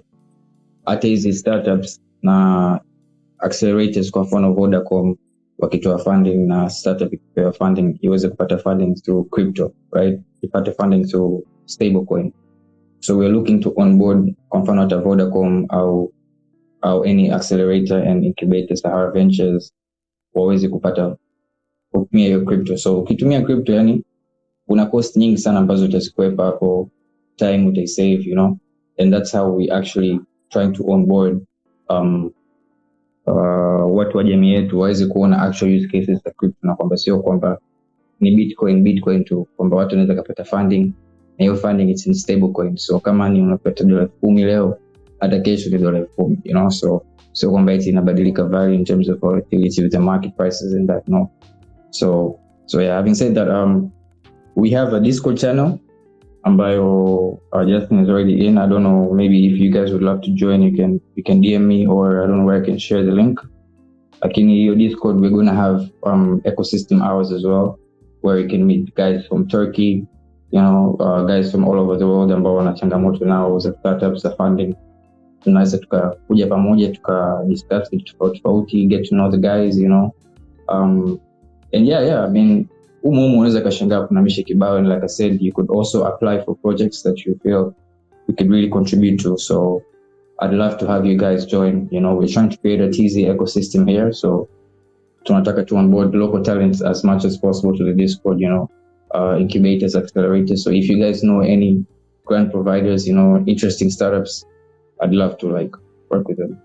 hata 0.85 1.07
hizi 1.07 1.33
startups 1.33 2.01
na 2.21 2.79
accelerators 3.39 4.11
kwa 4.11 4.23
mfano 4.23 4.53
Vodacom 4.53 5.15
wakitoa 5.57 5.97
funding 5.97 6.47
na 6.47 6.69
startup 6.69 7.13
ikipewa 7.13 7.51
funding 7.53 7.97
iweze 8.01 8.29
kupata 8.29 8.57
funding 8.57 8.93
through 8.95 9.29
crypto 9.29 9.71
right? 9.91 10.19
Ipate 10.41 10.71
funding 10.71 11.03
through 11.05 11.43
stablecoin. 11.65 12.31
So 12.99 13.17
weare 13.17 13.33
looking 13.33 13.59
to 13.59 13.73
onboard 13.75 14.35
kwa 14.49 14.59
mfano 14.59 14.81
hata 14.81 14.97
Vodacom 14.97 15.65
au 15.69 16.13
au 16.81 17.03
any 17.03 17.31
accelerator 17.31 18.07
and 18.07 18.25
incubator 18.25 18.77
Sahara 18.77 19.11
Ventures 19.11 19.73
waweze 20.33 20.69
kupata 20.69 21.15
kutumia 21.91 22.25
hiyo 22.25 22.41
crypto. 22.45 22.77
So 22.77 22.99
ukitumia 22.99 23.41
crypto 23.41 23.73
yani 23.73 24.03
kuna 24.67 24.85
cost 24.85 25.15
nyingi 25.17 25.37
sana 25.37 25.59
ambazo 25.59 25.85
utazikwepa 25.85 26.45
hapo 26.45 26.89
time 27.35 27.67
utaisave 27.67 28.23
you 28.23 28.33
know? 28.33 28.57
And 28.99 29.13
that's 29.13 29.31
how 29.33 29.55
we 29.57 29.69
actually 29.71 30.19
trying 30.49 30.71
to 30.73 30.83
onboard 30.87 31.45
um, 31.89 32.31
uh, 33.27 33.95
watu 33.97 34.17
wa 34.17 34.23
jamii 34.23 34.51
yetu 34.51 34.79
waweze 34.79 35.05
kuona 35.05 35.41
actual 35.41 35.75
use 35.77 35.87
cases 35.87 36.23
za 36.23 36.31
crypto 36.31 36.67
na 36.67 36.75
kwamba 36.75 36.97
sio 36.97 37.19
kwamba 37.19 37.59
ni 38.19 38.31
bitcoin 38.35 38.83
bitcoin 38.83 39.23
tu 39.23 39.47
kwamba 39.55 39.77
watu 39.77 39.89
wanaweza 39.89 40.15
kapata 40.15 40.43
funding 40.43 40.85
na 41.37 41.43
hiyo 41.45 41.55
funding 41.55 41.89
it's 41.89 42.07
in 42.07 42.13
stable 42.13 42.47
coin 42.47 42.75
so 42.75 42.99
kama 42.99 43.29
ni 43.29 43.41
unapata 43.41 43.83
dola 43.83 44.01
elfu 44.01 44.19
kumi 44.19 44.43
leo 44.43 44.77
hata 45.19 45.39
kesho 45.39 45.69
ni 45.69 45.77
dola 45.77 45.97
elfu 45.97 46.15
kumi 46.15 46.39
you 46.43 46.51
know? 46.51 46.69
So 46.69 47.01
sio 47.31 47.51
kwamba 47.51 47.73
eti 47.73 47.89
inabadilika 47.89 48.43
value 48.43 48.75
in 48.75 48.83
terms 48.83 49.09
of 49.09 49.19
volatility 49.19 49.83
with 49.83 49.91
the 49.91 49.99
market 49.99 50.35
prices 50.35 50.73
and 50.73 50.87
that 50.87 51.07
no. 51.07 51.29
So 51.89 52.39
so 52.65 52.81
yeah 52.81 52.95
having 52.95 53.15
said 53.15 53.35
that 53.35 53.49
um 53.49 53.91
we 54.55 54.71
have 54.71 54.95
a 54.95 54.99
discord 54.99 55.37
channel 55.37 55.79
ambayo 56.43 57.39
uh, 57.53 57.65
Justin 57.65 57.99
is 57.99 58.09
already 58.09 58.45
in. 58.47 58.57
I 58.57 58.67
don't 58.67 58.83
know, 58.83 59.13
maybe 59.13 59.47
if 59.47 59.59
you 59.59 59.71
guys 59.71 59.91
would 59.91 60.03
love 60.03 60.21
to 60.21 60.31
join, 60.31 60.61
you 60.61 60.75
can 60.75 61.01
you 61.15 61.23
can 61.23 61.41
DM 61.41 61.61
me 61.67 61.87
or 61.87 62.23
I 62.23 62.27
don't 62.27 62.37
know 62.37 62.45
where 62.45 62.61
I 62.61 62.65
can 62.65 62.77
share 62.77 63.03
the 63.03 63.11
link. 63.11 63.39
Lakini 64.21 64.63
your 64.65 64.75
Discord, 64.75 65.19
we're 65.19 65.29
gonna 65.29 65.53
have 65.55 65.91
um 66.03 66.41
ecosystem 66.45 67.01
hours 67.01 67.31
as 67.31 67.43
well, 67.43 67.79
where 68.21 68.39
you 68.39 68.47
can 68.47 68.65
meet 68.65 68.93
guys 68.95 69.25
from 69.27 69.47
Turkey, 69.47 70.07
you 70.51 70.61
know, 70.61 70.97
uh, 70.99 71.23
guys 71.25 71.51
from 71.51 71.65
all 71.67 71.79
over 71.79 71.97
the 71.97 72.07
world 72.07 72.31
ambao 72.31 72.55
wana 72.55 72.73
changamoto 72.73 73.25
nao 73.25 73.59
za 73.59 73.73
startups 73.73 74.21
za 74.21 74.29
funding. 74.31 74.75
Tunaweza 75.43 75.77
tukakuja 75.77 76.47
pamoja 76.47 76.91
tuka 76.91 77.43
discuss 77.47 77.89
vitu 77.91 78.05
tofauti 78.05 78.39
tofauti, 78.41 78.85
get 78.85 79.09
to 79.09 79.15
know 79.15 79.31
the 79.31 79.37
guys, 79.37 79.77
you 79.77 79.87
know. 79.87 80.11
Um, 80.69 81.19
and 81.73 81.85
yeah, 81.87 82.05
yeah, 82.05 82.25
I 82.25 82.29
mean, 82.29 82.69
humu 83.01 83.39
unaweza 83.39 83.61
kashangaa 83.61 84.01
kuna 84.07 84.21
mishe 84.21 84.43
kibao 84.43 84.75
and 84.77 84.87
like 84.87 85.05
i 85.05 85.09
said 85.09 85.41
you 85.41 85.53
could 85.53 85.71
also 85.71 86.05
apply 86.05 86.39
for 86.39 86.55
projects 86.55 87.03
that 87.03 87.25
you 87.25 87.35
feel 87.43 87.73
you 88.27 88.35
could 88.35 88.51
really 88.51 88.69
contribute 88.69 89.23
to. 89.23 89.37
So 89.37 89.81
i'd 90.41 90.53
love 90.53 90.77
to 90.77 90.85
have 90.87 91.09
you 91.09 91.17
guys 91.17 91.47
join. 91.47 91.87
You 91.91 91.99
know 91.99 92.17
we're 92.17 92.33
trying 92.33 92.49
to 92.49 92.57
create 92.57 92.81
a 92.81 92.89
tz 92.89 93.15
ecosystem 93.17 93.89
here 93.89 94.13
so 94.13 94.47
tunataka 95.23 95.65
to 95.65 95.77
onboard 95.77 96.15
local 96.15 96.41
talents 96.43 96.81
as 96.81 97.03
much 97.03 97.25
as 97.25 97.37
possible 97.37 97.77
to 97.77 97.83
the 97.83 97.93
discord 97.93 98.39
you 98.39 98.49
know 98.49 98.69
uh, 99.15 99.39
incubators 99.39 99.95
accelerators. 99.95 100.57
So 100.57 100.71
if 100.71 100.89
you 100.89 100.99
guys 100.99 101.23
know 101.23 101.41
any 101.41 101.85
grant 102.25 102.51
providers 102.51 103.07
you 103.07 103.15
know 103.15 103.43
interesting 103.45 103.89
startups 103.89 104.45
i'd 105.01 105.13
love 105.13 105.37
to 105.37 105.47
like 105.47 105.71
work 106.09 106.27
with 106.27 106.37
them. 106.37 106.57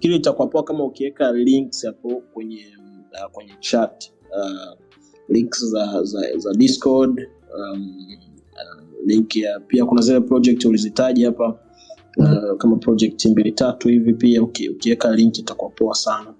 Kile 0.00 0.18
kama 0.66 0.84
ukiweka 0.84 1.32
links 1.32 1.86
hapo 1.86 2.22
kwenye 2.34 2.64
uh, 3.12 3.30
kwenye 3.32 3.52
chat 3.60 4.12
uh, 4.30 4.85
links 5.28 5.64
za, 5.64 6.02
za, 6.04 6.20
za 6.36 6.52
discord 6.54 7.28
um, 7.72 7.96
uh, 8.52 8.82
link 9.06 9.36
ya 9.36 9.60
pia 9.60 9.84
kuna 9.84 10.02
zile 10.02 10.20
project 10.20 10.64
ulizitaja 10.64 11.26
hapa 11.26 11.58
uh, 12.16 12.56
kama 12.58 12.76
project 12.76 13.24
mbili 13.26 13.52
tatu 13.52 13.88
hivi 13.88 14.14
pia 14.14 14.42
ukiweka 14.42 15.14
link 15.14 15.38
itakuwa 15.38 15.70
poa 15.70 15.94
sana. 15.94 16.34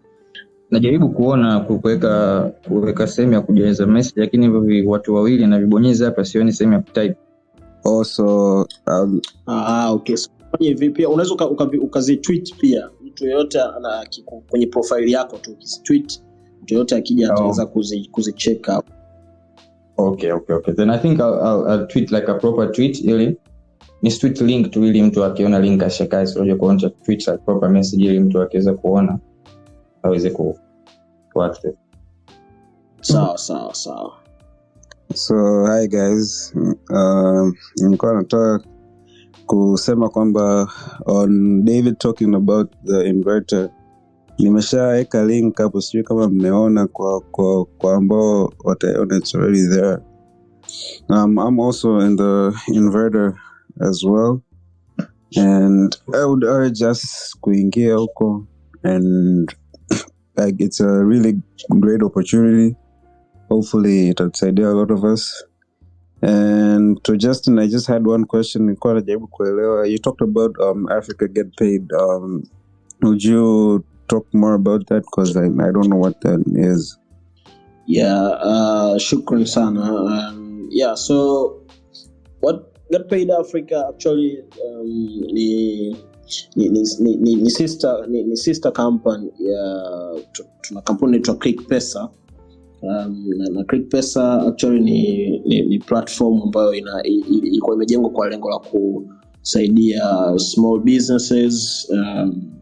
Najaribu 0.71 1.09
kuona 1.09 1.61
kuweka 1.61 2.41
kuweka 2.69 3.07
sehemu 3.07 3.33
ya 3.33 3.41
kujaza 3.41 3.87
message 3.87 4.21
lakini 4.21 4.47
hivyo 4.47 4.91
watu 4.91 5.15
wawili 5.15 5.47
navibonyeza 5.47 6.05
hapa 6.05 6.25
sioni 6.25 6.53
sehemu 6.53 6.73
ya 6.75 6.81
kutype. 6.81 7.17
Also 7.85 8.61
um, 8.87 9.21
ah, 9.47 9.91
okay. 9.93 10.17
so, 10.17 10.31
pia. 10.91 11.09
Unaweza 11.09 11.35
uka- 11.35 11.49
uka- 11.51 11.71
pia. 12.59 12.91
Mtu 13.05 13.25
yeyote 13.25 13.59
kwenye 14.49 14.67
profile 14.67 15.11
yako 15.11 15.37
tu 15.37 15.51
ukizitweet 15.53 16.23
mtu 16.67 16.75
yoyote 16.75 16.97
akija 16.97 17.29
Oh. 17.29 17.33
ataweza 17.33 17.65
kuzi- 17.67 18.11
kuzicheck 18.11 18.69
okay 19.97 20.33
okay 20.33 20.57
okay. 20.57 20.75
Then 20.75 20.91
i 20.91 20.99
think 20.99 21.19
i'll, 21.21 21.39
I'll, 21.43 21.67
I'll 21.69 21.87
tweet 21.87 22.11
like 22.13 22.29
a 22.31 22.35
proper 22.35 22.73
tweet 22.73 23.01
ili 23.01 23.37
ni 24.03 24.11
tweet 24.11 24.41
link 24.41 24.71
tu 24.71 24.85
ili 24.85 25.03
mtu 25.03 25.25
akiona 25.25 25.59
link 25.61 25.83
ashakae 25.83 26.27
sio 26.27 26.57
kuonja 26.57 26.91
tweet 26.91 27.27
like 27.29 27.39
proper 27.45 27.71
message 27.71 28.05
ili 28.05 28.21
mtu 28.21 28.41
akiweza 28.43 28.75
kuona 28.75 29.19
aweze 30.03 30.31
ku, 30.31 30.59
ku 31.33 31.43
access 31.43 31.75
sawa 33.01 33.39
sawa 33.39 33.75
sawa. 33.75 34.13
So 35.15 35.67
hi 35.67 35.89
guys. 35.89 36.55
Um, 36.91 37.55
nilikuwa 37.83 38.15
natoa 38.15 38.61
kusema 39.47 40.09
kwamba 40.09 40.69
on 41.07 41.65
david 41.65 41.99
talking 41.99 42.35
about 42.35 42.71
the 42.87 43.09
inverter 43.09 43.69
nimeshaweka 44.39 45.25
link 45.25 45.59
hapo 45.59 45.81
sijui 45.81 46.05
kama 46.05 46.29
mmeona 46.29 46.87
kwa 46.87 47.21
kwa, 47.21 47.65
kwa 47.65 47.95
ambao 47.95 48.53
wataona 48.65 49.17
it's 49.17 49.35
already 49.35 49.69
there. 49.69 49.99
Um, 51.09 51.39
i'm 51.39 51.61
also 51.61 52.01
in 52.01 52.17
the 52.17 52.53
inverter 52.73 53.35
as 53.81 54.05
well. 54.05 54.41
And 55.37 55.97
i 56.15 56.25
would 56.25 56.45
urge 56.45 56.83
us 56.83 57.37
kuingia 57.41 57.95
huko 57.97 58.47
and 58.83 59.55
like 60.37 60.65
it's 60.65 60.81
a 60.81 61.05
really 61.05 61.41
great 61.81 62.03
opportunity. 62.03 62.77
Hopefully 63.49 64.09
itatusaidia 64.09 64.69
a 64.69 64.75
lot 64.75 64.95
of 64.95 65.05
us. 65.05 65.45
And 66.23 67.03
to 67.05 67.17
justin 67.17 67.59
i 67.59 67.67
just 67.69 67.87
had 67.89 68.07
one 68.07 68.25
question. 68.25 68.65
Nilikuwa 68.65 68.95
najaribu 68.95 69.27
kuelewa. 69.29 69.87
You 69.87 69.99
talked 69.99 70.23
about 70.29 70.59
um, 70.59 70.89
africa 70.89 71.29
get 71.29 71.57
paid. 71.57 71.93
Um, 71.93 72.43
would 73.03 73.25
you 73.25 73.85
talk 74.09 74.27
more 74.35 74.55
about 74.55 74.87
that 74.89 75.03
because 75.03 75.37
I, 75.37 75.47
i 75.47 75.71
don't 75.73 75.89
know 75.89 75.97
what 75.97 76.21
that 76.23 76.43
is. 76.57 76.99
Yeah 77.87 78.15
uh, 78.51 78.95
shukran 78.99 79.47
sana. 79.47 79.83
Um, 79.83 80.69
yeah 80.71 80.95
so 80.95 81.61
what 82.41 82.75
get 82.91 83.09
paid 83.09 83.31
africa 83.31 83.85
actually 83.89 84.43
um, 84.65 84.87
ni 85.33 85.97
ni, 86.57 86.69
ni, 86.69 87.17
ni, 87.17 87.35
ni, 87.35 87.51
sister 87.51 88.07
ni, 88.09 88.23
ni 88.25 88.37
sister 88.37 88.73
company 88.73 89.31
ya 89.39 90.15
tuna 90.61 90.81
kampuni 90.81 91.13
inaitwa 91.13 91.35
click 91.35 91.69
pesa. 91.69 92.09
Um, 92.83 93.31
na, 93.37 93.49
na 93.51 93.65
click 93.65 93.89
pesa 93.89 94.43
actually 94.49 94.81
ni, 94.81 95.39
ni, 95.39 95.63
ni 95.63 95.79
platform 95.79 96.43
ambayo 96.43 96.75
ilikuwa 96.75 97.77
imejengwa 97.77 98.11
kwa 98.11 98.29
lengo 98.29 98.51
la 98.51 98.59
kusaidia 98.59 100.03
small 100.39 100.81
businesses 100.81 101.87
um, 101.91 102.56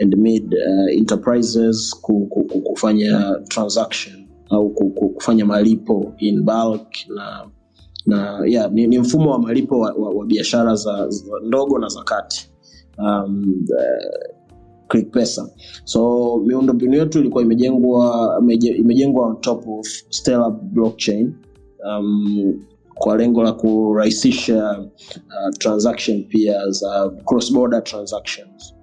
and 0.00 0.16
mid 0.16 0.54
uh, 0.54 0.98
enterprises 0.98 1.94
ku, 2.02 2.28
ku, 2.32 2.44
ku, 2.44 2.60
kufanya 2.62 3.36
transaction 3.48 4.28
au 4.50 4.70
ku, 4.70 4.90
ku, 4.90 5.08
kufanya 5.08 5.44
malipo 5.44 6.14
in 6.18 6.44
bulk 6.44 6.88
na 7.08 7.46
na 8.06 8.40
yeah, 8.46 8.70
ni, 8.72 8.86
ni 8.86 8.98
mfumo 8.98 9.30
wa 9.30 9.38
malipo 9.38 9.78
wa, 9.78 9.92
wa, 9.92 10.10
wa 10.10 10.26
biashara 10.26 10.74
za, 10.74 11.08
za 11.08 11.32
ndogo 11.44 11.78
na 11.78 11.88
za 11.88 12.02
kati 12.02 12.50
um, 12.98 13.64
uh, 13.70 14.36
ClickPesa. 14.88 15.48
So 15.84 16.36
miundombinu 16.46 16.94
yetu 16.96 17.18
ilikuwa 17.20 17.42
imejengwa 17.42 18.42
imejengwa 18.78 19.26
on 19.26 19.40
top 19.40 19.68
of 19.68 19.86
Stellar 20.10 20.50
blockchain 20.50 21.34
um, 21.88 22.64
kwa 22.94 23.16
lengo 23.16 23.42
la 23.42 23.52
kurahisisha 23.52 24.78
uh, 24.80 25.56
transaction 25.58 26.24
pia 26.24 26.70
za 26.70 27.10
cross 27.24 27.52
border 27.52 27.84
transactions 27.84 28.75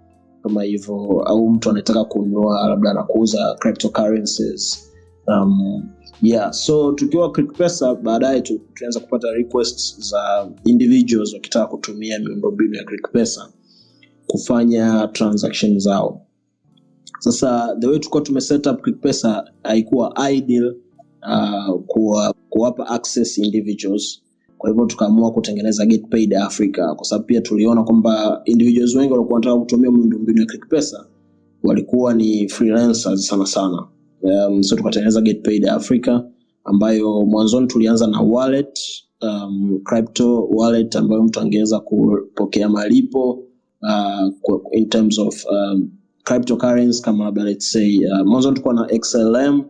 kama 0.44 0.64
hivyo, 0.64 0.96
au 1.26 1.50
mtu 1.50 1.70
anataka 1.70 2.06
kununua 2.06 2.68
labda 2.70 2.92
anakuuza 2.92 3.56
cryptocurrencies. 3.60 4.90
Um, 5.28 5.84
yeah 6.22 6.52
so 6.52 6.92
tukiwa 6.92 7.32
pesa 7.32 7.96
baadaye 7.96 8.42
tu- 8.42 8.62
kupata 9.00 9.32
requests 9.32 10.10
za 10.10 10.52
individuals 10.66 11.34
wakitaka 11.34 11.68
kutumia 11.68 12.20
miundombinu 12.20 12.76
ya 12.76 12.84
pesa 13.12 13.50
kufanya 14.28 15.08
transaction 15.08 15.80
zao. 15.80 16.22
Sasa 17.20 17.76
the 17.80 17.88
way 17.88 18.00
tulikuwa 18.00 18.22
tumeset 18.24 18.68
up 18.68 18.88
pesa 19.02 19.52
haikuwa 19.64 20.32
ideal 20.32 20.76
uh, 21.22 21.82
kuwa, 21.88 22.36
kuwapa 22.50 22.88
access 22.88 23.38
individuals 23.38 24.23
kwa 24.64 24.70
hivyo 24.70 24.86
tukaamua 24.86 25.32
kutengeneza 25.32 25.86
get 25.86 26.34
africa. 26.34 26.94
Kwa 26.96 27.06
sababu 27.06 27.26
pia 27.26 27.42
tuliona 27.42 27.84
kwamba 27.84 28.42
individuals 28.46 28.96
wengi 28.96 29.14
walikuwa 29.14 29.34
wanataka 29.36 29.60
kutumia 29.60 29.92
miundombinu 29.92 30.40
ya 30.40 30.46
ClickPesa 30.46 31.06
walikuwa 31.64 32.14
ni 32.14 32.50
freelancers 32.50 33.28
sana 33.28 33.46
sana. 33.46 33.88
Um, 34.22 34.64
so 34.64 34.76
tukatengeneza 34.76 35.22
get 35.22 35.68
africa 35.68 36.20
ambayo 36.64 37.26
mwanzoni 37.26 37.68
tulianza 37.68 38.08
na 38.08 38.22
wallet 38.22 38.80
um, 39.22 39.80
crypto 39.84 40.48
wallet 40.48 40.96
ambayo 40.96 41.24
mtu 41.24 41.40
angeweza 41.40 41.80
kupokea 41.80 42.70
malipo 42.70 43.44
uh, 43.82 44.34
in 44.72 44.90
terms 44.90 45.20
of 45.20 45.46
um, 45.46 45.90
cryptocurrency 46.24 47.02
kama 47.02 47.26
labda 47.26 47.44
let's 47.44 47.72
say 47.72 48.00
uh, 48.06 48.28
mwanzo 48.28 48.50
tulikuwa 48.50 48.74
na 48.74 48.88
xlm 49.00 49.64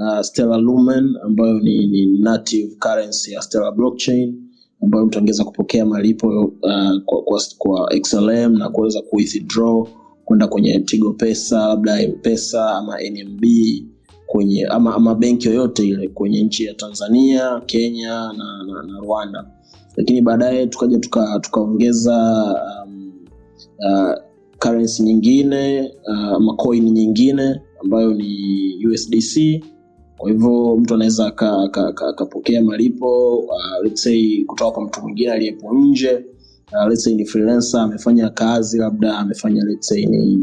uh, 0.00 0.20
stellar 0.20 0.60
lumen 0.60 1.16
ambayo 1.24 1.60
ni, 1.60 1.86
ni 1.86 2.06
native 2.18 2.74
currency 2.78 3.32
ya 3.32 3.42
stellar 3.42 3.74
blockchain 3.74 4.34
ambayo 4.82 5.06
mtu 5.06 5.18
angeweza 5.18 5.44
kupokea 5.44 5.86
malipo 5.86 6.28
uh, 6.44 7.02
kwa, 7.04 7.22
kwa, 7.22 7.40
kwa 7.58 7.90
xlm 8.02 8.58
na 8.58 8.68
kuweza 8.68 9.02
kuwithdraw 9.02 9.86
kwenda 10.24 10.46
kwenye 10.48 10.80
tigo 10.80 11.12
pesa 11.12 11.68
labda 11.68 12.08
mpesa 12.08 12.70
ama 12.70 12.96
nmb 13.10 13.44
kwenye 14.26 14.66
ama, 14.66 14.94
ama 14.94 15.14
benki 15.14 15.48
yoyote 15.48 15.88
ile 15.88 16.08
kwenye 16.08 16.42
nchi 16.42 16.64
ya 16.64 16.74
tanzania 16.74 17.60
kenya 17.66 18.08
na, 18.32 18.64
na, 18.66 18.82
na 18.82 18.98
rwanda. 19.00 19.50
Lakini 19.96 20.20
baadaye 20.22 20.66
tukaja 20.66 20.98
tuka- 20.98 21.40
tukaongeza 21.40 22.44
um, 22.86 23.12
uh, 23.78 24.12
currency 24.58 25.02
nyingine 25.02 25.92
uh, 26.08 26.18
ama 26.36 26.54
coin 26.56 26.84
nyingine 26.90 27.60
ambayo 27.84 28.14
ni 28.14 28.36
usdc 28.86 29.64
kwa 30.20 30.30
hivyo 30.30 30.76
mtu 30.76 30.94
anaweza 30.94 31.26
akapokea 31.26 31.64
aka, 31.64 31.86
aka, 31.88 32.08
akapokea 32.08 32.62
malipo 32.64 33.36
uh, 33.38 33.84
let's 33.84 34.02
say 34.02 34.44
kutoka 34.44 34.70
kwa 34.70 34.84
mtu 34.84 35.00
mwingine 35.02 35.32
aliyepo 35.32 35.74
nje 35.74 36.24
uh, 36.72 36.88
let's 36.88 37.04
say 37.04 37.14
ni 37.14 37.24
freelancer 37.24 37.80
amefanya 37.80 38.30
kazi 38.30 38.78
labda 38.78 39.18
amefanya 39.18 39.64
let's 39.64 39.86
say 39.88 40.06
ni 40.06 40.36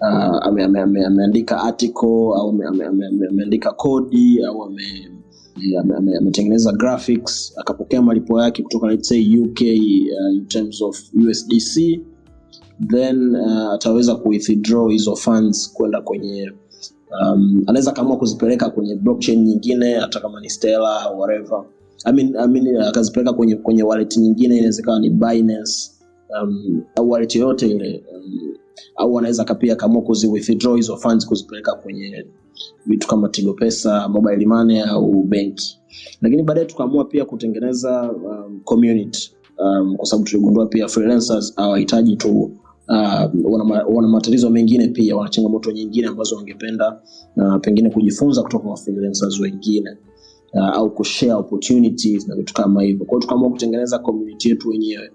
uh, 0.00 0.46
ame, 0.46 0.64
ame, 0.64 0.80
ame, 0.80 1.06
ameandika 1.06 1.60
article 1.62 2.06
au 2.08 2.48
ame- 2.48 2.66
ame- 2.66 2.86
ame- 2.86 3.06
ame- 3.06 3.26
ameandika 3.28 3.72
kodi 3.72 4.44
au 4.44 4.64
ame 4.64 4.82
ame- 5.80 5.94
ame- 5.96 6.16
ametengeneza 6.16 6.72
graphics 6.72 7.52
akapokea 7.56 8.02
malipo 8.02 8.42
yake 8.42 8.62
kutoka 8.62 8.86
let's 8.86 9.08
say 9.08 9.38
uk 9.40 9.60
uh, 9.60 10.34
in 10.34 10.46
terms 10.48 10.82
of 10.82 11.00
usdc 11.28 12.00
then 12.90 13.36
uh, 13.36 13.72
ataweza 13.72 14.14
kuwithdraw 14.14 14.88
hizo 14.88 15.16
funds 15.16 15.72
kwenda 15.72 16.00
kwenye 16.00 16.52
um, 17.22 17.62
anaweza 17.66 17.92
kaamua 17.92 18.16
kuzipeleka 18.16 18.70
kwenye 18.70 18.96
blockchain 18.96 19.42
nyingine 19.42 19.94
hata 19.94 20.20
kama 20.20 20.40
ni 20.40 20.50
Stellar 20.50 21.02
au 21.02 21.20
whatever 21.20 21.64
I 22.04 22.12
mean, 22.12 22.36
I 22.36 22.46
mean, 22.48 22.76
akazipeleka 22.82 23.32
kwenye 23.32 23.56
kwenye 23.56 23.82
wallet 23.82 24.16
nyingine 24.16 24.56
inaweza 24.56 24.98
ni 24.98 25.10
Binance 25.10 25.90
um, 26.42 26.82
au 26.96 27.10
wallet 27.10 27.36
yoyote 27.36 27.68
ile 27.70 28.04
um, 28.14 28.54
au 28.96 29.18
anaweza 29.18 29.44
kapia 29.44 29.76
kaamua 29.76 30.02
kuzi 30.02 30.28
hizo 30.76 30.96
funds 30.96 31.26
kuzipeleka 31.26 31.72
kwenye 31.74 32.26
vitu 32.86 33.08
kama 33.08 33.28
Tigo 33.28 33.52
Pesa, 33.52 34.08
mobile 34.08 34.46
money 34.46 34.80
au 34.80 35.22
benki. 35.22 35.78
Lakini 36.22 36.42
baadaye 36.42 36.66
tukaamua 36.66 37.04
pia 37.04 37.24
kutengeneza 37.24 38.12
um, 38.12 38.60
community 38.64 39.32
um, 39.58 39.96
kwa 39.96 40.06
sababu 40.06 40.24
tuligundua 40.28 40.66
pia 40.66 40.88
freelancers 40.88 41.56
hawahitaji 41.56 42.16
tu 42.16 42.50
uh, 42.90 43.30
wana, 43.94 44.08
matatizo 44.08 44.50
mengine 44.50 44.88
pia, 44.88 45.16
wana 45.16 45.30
changamoto 45.30 45.72
nyingine 45.72 46.08
ambazo 46.08 46.36
wangependa 46.36 47.00
uh, 47.36 47.56
pengine 47.60 47.90
kujifunza 47.90 48.42
kutoka 48.42 48.64
kwa 48.68 48.76
freelancers 48.76 49.40
wengine 49.40 49.90
uh, 50.54 50.76
au 50.76 50.90
kushare 50.94 51.32
opportunities 51.32 52.28
na 52.28 52.36
vitu 52.36 52.54
kama 52.54 52.82
hivyo. 52.82 53.06
Kwa 53.06 53.12
hiyo 53.14 53.20
tukaamua 53.20 53.50
kutengeneza 53.50 53.98
community 53.98 54.48
yetu 54.48 54.68
wenyewe 54.68 55.10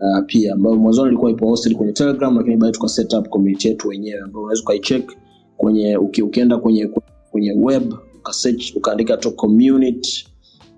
uh, 0.00 0.24
pia 0.26 0.54
ambayo 0.54 0.76
mwanzoni 0.76 1.08
ilikuwa 1.08 1.30
ipo 1.30 1.46
hosted 1.48 1.76
kwenye 1.76 1.92
Telegram, 1.92 2.36
lakini 2.36 2.56
baadaye 2.56 2.72
tuka 2.72 2.88
set 2.88 3.12
up 3.12 3.28
community 3.28 3.68
yetu 3.68 3.88
wenyewe 3.88 4.20
ambayo 4.20 4.42
unaweza 4.44 4.62
ukaicheck 4.62 5.12
kwenye 5.56 5.96
uki, 5.96 6.22
ukienda 6.22 6.58
kwenye 6.58 6.90
kwenye 7.30 7.52
web 7.52 7.94
ukasearch 8.18 8.76
ukaandika 8.76 9.16
tu 9.16 9.32
community 9.32 10.26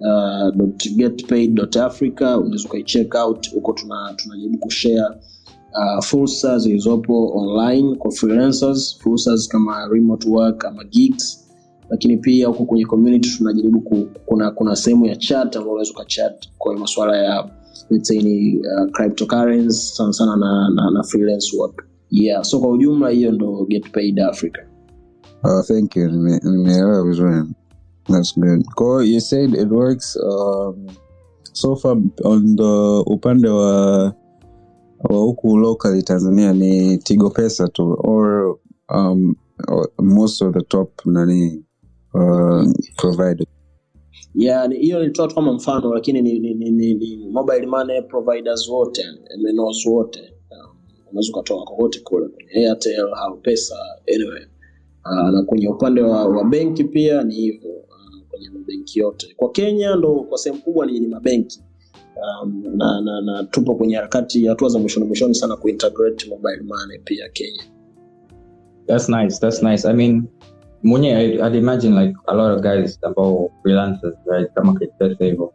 uh, 0.01 0.67
.getpaid.africa 0.97 2.21
unaweza 2.41 2.69
ukaicheck 2.69 3.15
out 3.15 3.51
huko 3.55 3.73
tuna 3.73 4.15
tunajaribu 4.17 4.59
kushare 4.59 5.15
uh, 5.79 6.05
fursa 6.05 6.59
zilizopo 6.59 7.33
online 7.39 7.97
kwa 7.97 8.11
freelancers 8.11 8.99
fursa 8.99 9.31
kama 9.49 9.89
remote 9.89 10.29
work 10.29 10.65
ama 10.65 10.85
gigs 10.85 11.43
lakini 11.91 12.17
pia 12.17 12.47
huko 12.49 12.65
kwenye 12.65 12.85
community 12.85 13.29
tunajaribu 13.39 13.81
ku, 13.81 14.09
kuna 14.27 14.51
kuna 14.51 14.77
sehemu 14.77 15.07
ya 15.07 15.17
chat 15.17 15.57
ambayo 15.57 15.73
unaweza 15.73 15.93
ukachat 15.93 16.49
kwenye 16.59 16.81
masuala 16.81 17.17
ya 17.17 17.51
let's 17.91 18.09
say 18.09 18.19
ni 18.23 18.57
uh, 18.59 18.91
cryptocurrency 18.93 19.95
sana 19.95 20.13
sana 20.13 20.37
na, 20.37 20.69
na, 20.75 20.91
na 20.91 21.03
freelance 21.03 21.57
work 21.59 21.87
yeah 22.11 22.43
so 22.45 22.61
kwa 22.61 22.71
ujumla 22.71 23.09
hiyo 23.11 23.33
ndo 23.33 23.67
get 23.69 23.91
paid 23.93 24.21
africa 24.21 24.59
Uh, 25.45 25.61
thank 25.67 25.97
you. 25.97 26.09
Nimeelewa 26.11 27.05
vizuri. 27.05 27.43
That's 28.09 28.39
good. 28.39 28.65
Kwa 28.75 29.05
you 29.05 29.21
said 29.21 29.55
it 29.55 29.71
works 29.71 30.17
um, 30.17 30.87
so 31.53 31.77
far 31.77 31.97
on 32.25 32.57
the 32.57 33.03
upande 33.07 33.49
wa 33.49 34.15
huku 34.99 35.57
locally 35.57 36.03
Tanzania 36.03 36.53
ni 36.53 36.99
Tigo 36.99 37.31
Pesa 37.31 37.69
tu. 37.69 37.97
Or 38.05 38.57
um, 38.89 39.37
or 39.69 39.89
most 40.01 40.43
of 40.43 40.53
the 40.55 40.63
top 40.63 40.91
nani 41.07 41.63
uh, 42.15 42.65
providers. 42.97 43.47
yeah 44.35 44.69
hiyo 44.71 45.09
tu 45.11 45.29
kama 45.35 45.53
mfano 45.53 45.95
lakini 45.95 46.23
ni, 46.23 46.39
ni, 46.39 46.55
ni, 46.55 46.71
ni, 46.71 46.95
ni 46.95 47.29
mobile 47.31 47.67
money 47.67 48.03
providers 48.03 48.69
wote 48.69 49.03
MNOs 49.39 49.87
wote 49.87 50.21
um, 50.51 50.77
unaweza 51.11 51.33
ukatoa 51.33 51.65
kokote 51.65 52.01
kule 52.01 52.29
kwenye 52.29 52.51
airtel 52.67 53.07
au 53.17 53.37
pesa 53.37 53.75
anyway. 54.15 54.43
Uh, 55.05 55.31
na 55.31 55.43
kwenye 55.43 55.69
upande 55.69 56.03
wa, 56.03 56.25
wa 56.29 56.45
benki 56.45 56.85
pia 56.85 57.23
ni 57.25 57.35
hivyo 57.35 57.71
uh, 57.71 58.29
kwenye 58.31 58.51
mabenki 58.51 58.99
yote. 58.99 59.35
Kwa 59.37 59.51
kenya 59.51 59.97
ndo 59.97 60.15
kwa 60.15 60.39
sehemu 60.39 60.63
kubwa 60.63 60.87
ni, 60.87 61.01
ni 61.01 61.07
mabenki 61.07 61.61
um, 62.23 62.65
na, 62.77 63.01
na, 63.01 63.21
na 63.21 63.45
tupo 63.45 63.75
kwenye 63.75 63.97
harakati 63.97 64.47
hatua 64.47 64.69
za 64.69 64.79
mwishoni 64.79 65.07
mwishoni 65.07 65.35
sana 65.35 65.57
kuintegrate 65.57 66.29
mobile 66.31 66.63
money 66.63 66.99
pia 67.05 67.29
kenya 67.29 67.63
That's 68.87 69.09
nice. 69.09 69.41
That's 69.41 69.63
nice. 69.63 69.85
I 69.85 69.93
mean, 69.93 70.29
mwenye 70.83 71.41
I'd, 71.43 71.55
imagine 71.55 71.95
like 71.95 72.15
a 72.29 72.35
lot 72.35 72.55
of 72.55 72.63
guys 72.63 72.99
ambao 73.03 73.51
freelancers 73.63 74.15
right 74.27 74.53
kama 74.55 74.75
Pesa 74.99 75.25
hivyo 75.25 75.53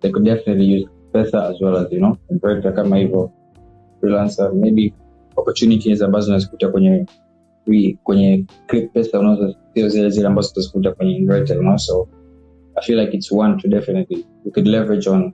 they 0.00 0.10
could 0.10 0.24
definitely 0.24 0.74
use 0.74 0.88
pesa 1.12 1.48
as 1.48 1.60
well 1.60 1.76
as 1.76 1.92
you 1.92 1.98
know 1.98 2.16
inverter 2.30 2.74
kama 2.74 2.96
hivyo 2.96 3.30
freelancer 4.00 4.54
maybe 4.54 4.94
opportunities 5.36 6.02
ambazo 6.02 6.30
unazikuta 6.30 6.68
kwenye 6.68 7.06
kwenye 8.04 8.46
click 8.66 8.92
pesa 8.92 9.20
unazo 9.20 9.54
sio 9.74 9.88
zile 9.88 10.10
zile 10.10 10.26
ambazo 10.26 10.50
utazikuta 10.50 10.92
kwenye 10.92 11.16
inverter 11.16 11.56
you 11.56 11.62
know 11.62 11.78
so 11.78 12.08
I 12.76 12.86
feel 12.86 13.00
like 13.00 13.16
it's 13.16 13.32
one 13.32 13.56
to 13.62 13.68
definitely 13.68 14.26
you 14.44 14.52
could 14.52 14.66
leverage 14.66 15.10
on 15.10 15.32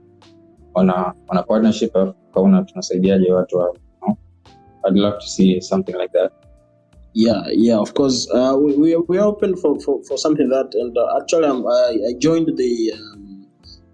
on 0.75 0.89
a 0.89 1.13
on 1.29 1.37
a 1.37 1.43
partnership 1.43 1.95
of 1.95 2.15
kauna 2.33 2.63
tunasaidiaje 2.63 3.31
watu 3.31 3.57
wa? 3.57 3.75
I'd 4.87 4.95
love 4.97 5.17
to 5.19 5.27
see 5.27 5.61
something 5.61 5.95
like 5.95 6.13
that. 6.13 6.31
Yeah 7.13 7.43
yeah 7.51 7.79
of 7.81 7.93
course. 7.93 8.27
Uh, 8.33 8.55
we, 8.57 8.73
we, 8.77 8.93
are- 8.95 9.03
we 9.07 9.17
are 9.17 9.27
open 9.27 9.55
for, 9.57 9.79
for, 9.81 10.03
for 10.03 10.17
something 10.17 10.47
like 10.49 10.71
that 10.71 10.79
and 10.81 10.97
uh, 10.97 11.17
actually 11.21 11.47
I, 11.47 12.09
I 12.09 12.13
joined 12.19 12.55
the 12.57 12.93
um, 12.93 13.47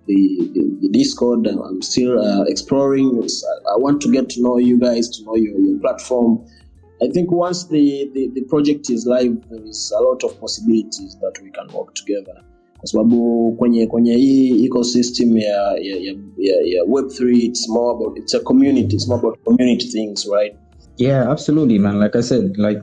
the, 0.07 0.51
the, 0.53 0.77
the 0.81 0.89
discord. 0.89 1.47
I'm 1.47 1.81
still 1.81 2.19
uh, 2.19 2.43
exploring. 2.43 3.07
I, 3.23 3.73
I 3.73 3.77
want 3.77 4.01
to 4.01 4.11
get 4.11 4.29
to 4.29 4.41
know 4.43 4.57
you 4.59 4.77
guys 4.79 5.09
to 5.17 5.23
know 5.23 5.35
your, 5.35 5.57
your 5.59 5.79
platform. 5.79 6.45
I 7.01 7.07
think 7.07 7.31
once 7.31 7.65
the, 7.67 8.09
the, 8.13 8.29
the 8.35 8.41
project 8.43 8.89
is 8.89 9.05
live 9.07 9.35
there 9.49 9.63
is 9.65 9.91
a 9.97 10.01
lot 10.01 10.23
of 10.23 10.39
possibilities 10.39 11.17
that 11.21 11.33
we 11.41 11.49
can 11.51 11.67
work 11.73 11.93
together 11.95 12.41
kwa 12.85 12.91
sababu 12.91 13.51
kwenye 13.51 13.87
kwenye 13.87 14.15
hii 14.15 14.65
ecosystem 14.65 15.37
ya 15.37 15.53
ya, 15.81 15.95
ya, 15.97 16.15
ya, 16.37 16.55
ya 16.65 16.83
web3 16.83 17.43
it's 17.45 17.69
more 17.69 17.91
about 17.95 18.17
it's 18.17 18.35
a 18.35 18.39
community 18.39 18.95
it's 18.95 19.07
more 19.07 19.19
about 19.19 19.43
community 19.43 19.87
things 19.87 20.27
right? 20.31 20.55
Yeah 20.97 21.29
absolutely 21.31 21.79
man. 21.79 21.99
Like 22.03 22.17
i 22.17 22.21
said 22.23 22.57
like 22.57 22.81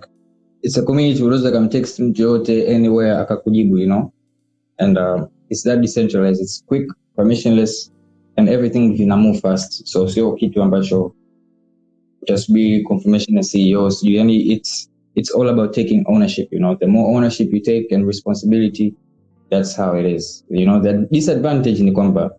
it's 0.62 0.78
a 0.78 0.82
community 0.82 1.22
unaweza 1.22 1.50
kamtext 1.50 2.00
mtu 2.00 2.22
yoyote 2.22 2.74
anywhere 2.76 3.12
akakujibu 3.12 3.78
you 3.78 3.86
know? 3.86 4.10
And 4.78 4.98
uh, 4.98 5.26
it's 5.50 5.62
that 5.62 5.80
decentralized. 5.80 6.42
It's 6.42 6.64
quick 6.66 6.88
permissionless 7.16 7.92
and 8.36 8.48
everything 8.48 8.96
vina 8.96 9.16
move 9.16 9.40
fast. 9.40 9.86
So 9.86 10.08
sio 10.08 10.32
kitu 10.32 10.62
ambacho 10.62 11.14
utasubiri 12.22 12.82
confirmation 12.82 13.36
ya 13.36 13.42
ceo 13.42 13.90
sijui 13.90 14.16
yani 14.16 14.36
it's 14.36 14.90
it's 15.14 15.34
all 15.34 15.48
about 15.48 15.74
taking 15.74 16.04
ownership 16.06 16.52
you 16.52 16.58
know? 16.58 16.76
The 16.76 16.86
more 16.86 17.16
ownership 17.16 17.52
you 17.52 17.60
take 17.60 17.94
and 17.94 18.06
responsibility 18.06 18.94
that's 19.52 19.76
how 19.76 19.92
it 20.00 20.06
is. 20.16 20.44
You 20.48 20.64
know 20.66 20.80
the 20.80 21.06
disadvantage 21.10 21.82
ni 21.82 21.92
kwamba 21.92 22.30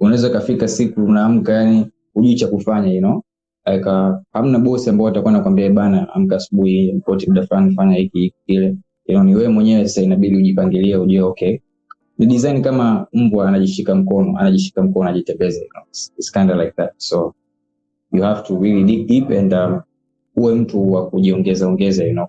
unaweza 0.00 0.30
kafika 0.30 0.68
siku 0.68 1.04
unaamka 1.04 1.52
yani 1.52 1.86
hujui 2.14 2.34
cha 2.34 2.48
kufanya 2.48 2.92
you 2.92 2.98
know? 3.00 3.22
Like 3.66 3.88
uh, 3.88 4.14
hamna 4.32 4.58
bosi 4.58 4.90
ambao 4.90 5.08
atakuwa 5.08 5.32
nakwambia 5.32 5.70
bana 5.70 6.14
amka 6.14 6.36
asubuhi 6.36 6.92
ripoti 6.92 7.26
muda 7.30 7.46
fulani 7.46 7.74
fanya 7.74 7.96
hiki 7.96 8.18
hiki 8.20 8.36
kile. 8.46 8.66
You 9.06 9.14
know, 9.14 9.24
ni 9.24 9.34
wewe 9.34 9.48
mwenyewe 9.48 9.88
sasa 9.88 10.02
inabidi 10.02 10.36
ujipangilie 10.36 10.96
ujue 10.96 11.20
okay. 11.22 11.58
Ni 12.18 12.26
design 12.26 12.62
kama 12.62 13.06
mbwa 13.12 13.48
anajishika 13.48 13.94
mkono 13.94 14.38
anajishika 14.38 14.82
mkono 14.82 15.08
anajitembeza 15.08 15.60
you 15.60 15.68
know? 15.68 15.82
it's, 15.88 16.12
it's 16.18 16.32
kind 16.32 16.50
of 16.50 16.56
like 16.56 16.72
that. 16.76 16.90
So 16.96 17.34
you 18.12 18.22
have 18.22 18.42
to 18.42 18.58
really 18.60 18.84
dig 18.84 19.06
deep 19.08 19.30
and 19.30 19.52
um, 19.54 19.80
uwe 20.36 20.54
mtu 20.54 20.92
wa 20.92 21.10
kujiongeza 21.10 21.68
ongeza 21.68 22.04
you 22.04 22.12
know 22.12 22.26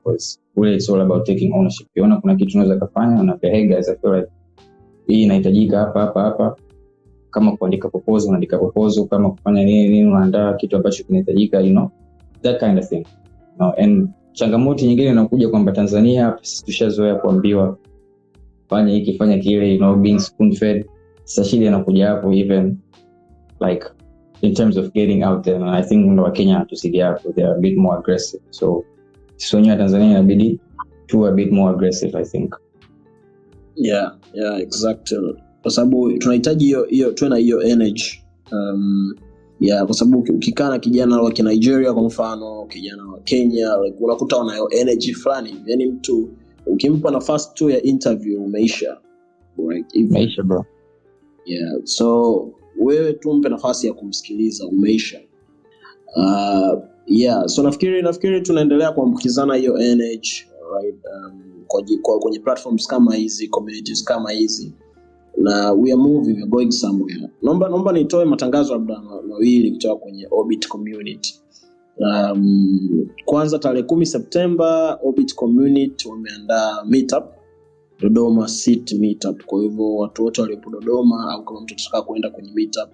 it's 0.75 0.89
all 0.89 1.01
about 1.01 1.25
taking 1.25 1.53
ownership. 1.53 1.87
Ukiona 1.87 2.21
kuna 2.21 2.35
kitu 2.35 2.57
unaweza 2.57 2.79
kafanya 2.79 3.21
unaambia 3.21 3.51
hii 5.07 5.23
inahitajika 5.23 5.79
hapa 5.79 6.01
hapa 6.01 6.21
hapa. 6.21 6.55
Kama 7.31 7.57
kuandika 7.57 7.89
proposal 7.89 8.27
unaandika 8.29 8.57
proposal. 8.57 9.07
Kama 9.07 9.31
kufanya 9.31 9.63
nini 9.63 9.87
nini 9.89 10.05
unaandaa 10.07 10.53
kitu 10.53 10.75
ambacho 10.77 11.03
kinahitajika 11.03 11.59
you 11.61 11.71
know 11.71 11.89
that 12.41 12.59
kind 12.59 12.79
of 12.79 12.89
thing 12.89 13.05
you 13.59 13.73
and 13.77 14.09
changamoto 14.31 14.85
nyingine 14.85 15.09
inakuja 15.09 15.49
kwamba 15.49 15.71
tanzania 15.71 16.37
tushazoea 16.65 17.15
kuambiwa 17.15 17.77
fanya 18.69 18.93
hiki 18.93 19.13
fanya 19.13 19.37
kile 19.37 19.71
you 19.71 19.77
know 19.77 19.95
being 19.95 20.19
spoon 20.19 20.51
fed 20.55 20.85
sasa 21.23 21.43
shida 21.49 21.65
hapo 22.09 22.33
even 22.33 22.77
like 23.69 23.85
in 24.43 24.53
terms 24.53 24.77
of 24.77 24.93
getting 24.93 25.23
out 25.23 25.43
there 25.43 25.55
and 25.55 25.69
i 25.69 25.83
think 25.83 26.19
wakenya 26.19 26.57
hatusidi 26.57 26.99
hapo 26.99 27.31
they 27.31 27.43
are 27.45 27.53
a 27.53 27.59
bit 27.59 27.77
more 27.77 27.97
aggressive 27.97 28.43
so 28.49 28.83
sisi 29.35 29.55
wenyewe 29.55 29.77
tanzania 29.77 30.09
inabidi 30.09 30.59
tu 31.05 31.27
a 31.27 31.31
bit 31.31 31.51
more 31.51 31.73
aggressive 31.73 32.17
i 32.17 32.25
think 32.25 32.55
yeah 33.75 34.17
yeah 34.33 34.61
exactly 34.61 35.35
kwa 35.61 35.71
sababu 35.71 36.17
tunahitaji 36.17 36.65
hiyo 36.65 36.83
hiyo 36.83 37.11
tuwe 37.11 37.29
na 37.29 37.35
hiyo 37.35 37.61
energy 37.61 38.23
um, 38.51 39.15
yeah 39.59 39.85
kwa 39.85 39.95
sababu 39.95 40.19
ukikaa 40.19 40.69
na 40.69 40.79
kijana 40.79 41.21
wa 41.21 41.31
kinigeria 41.31 41.93
kwa 41.93 42.03
mfano 42.03 42.65
kijana 42.65 43.05
wa 43.05 43.19
kenya 43.19 43.77
like, 43.85 43.97
unakuta 43.99 44.37
wanayo 44.37 44.69
energy 44.69 45.13
fulani 45.13 45.55
yani 45.65 45.85
mtu 45.85 46.29
ukimpa 46.65 47.11
nafasi 47.11 47.49
tu 47.53 47.69
ya 47.69 47.81
interview 47.81 48.43
umeisha 48.43 48.97
right? 49.69 49.93
Hivyo. 49.93 50.13
maisha 50.13 50.43
bro 50.43 50.65
yeah. 51.45 51.73
so 51.83 52.49
wewe 52.79 53.13
tu 53.13 53.33
mpe 53.33 53.49
nafasi 53.49 53.87
ya 53.87 53.93
kumsikiliza 53.93 54.67
umeisha. 54.67 55.21
Uh, 56.15 56.79
yeah 57.07 57.47
so 57.47 57.63
nafikiri 57.63 58.01
nafikiri 58.01 58.41
tunaendelea 58.41 58.91
kuambukizana 58.91 59.55
hiyo 59.55 59.77
right? 59.77 60.95
um, 61.05 61.43
kwenye, 61.67 61.97
kwenye 61.97 62.39
platforms 62.39 62.87
kama 62.87 63.15
hizi 63.15 63.47
communities 63.47 64.03
kama 64.03 64.31
hizi. 64.31 64.73
Na 65.37 65.71
we 65.71 65.91
are 65.91 66.01
moving 66.01 66.33
we 66.33 66.41
are 66.41 66.49
going 66.49 66.71
somewhere. 66.71 67.29
Naomba 67.41 67.69
naomba 67.69 67.91
nitoe 67.91 68.25
matangazo 68.25 68.73
labda 68.73 69.01
mawili 69.27 69.71
kutoka 69.71 69.95
kwenye 69.95 70.27
orbit 70.31 70.67
community. 70.67 71.39
Um, 71.97 73.07
kwanza 73.25 73.59
tarehe 73.59 73.83
kumi 73.83 74.05
septemba 74.05 74.99
orbit 75.03 75.35
community 75.35 76.07
wameandaa 76.09 76.85
meetup 76.85 77.23
dodoma 78.03 78.47
city 78.47 78.95
meetup. 78.97 79.43
Kwa 79.45 79.61
hivyo 79.61 79.95
watu 79.95 80.23
wote 80.23 80.41
waliopo 80.41 80.69
dodoma 80.69 81.31
au 81.31 81.45
kama 81.45 81.61
mtu 81.61 81.73
atataka 81.73 82.01
kuenda 82.01 82.29
kwenye 82.29 82.51
meetup 82.51 82.89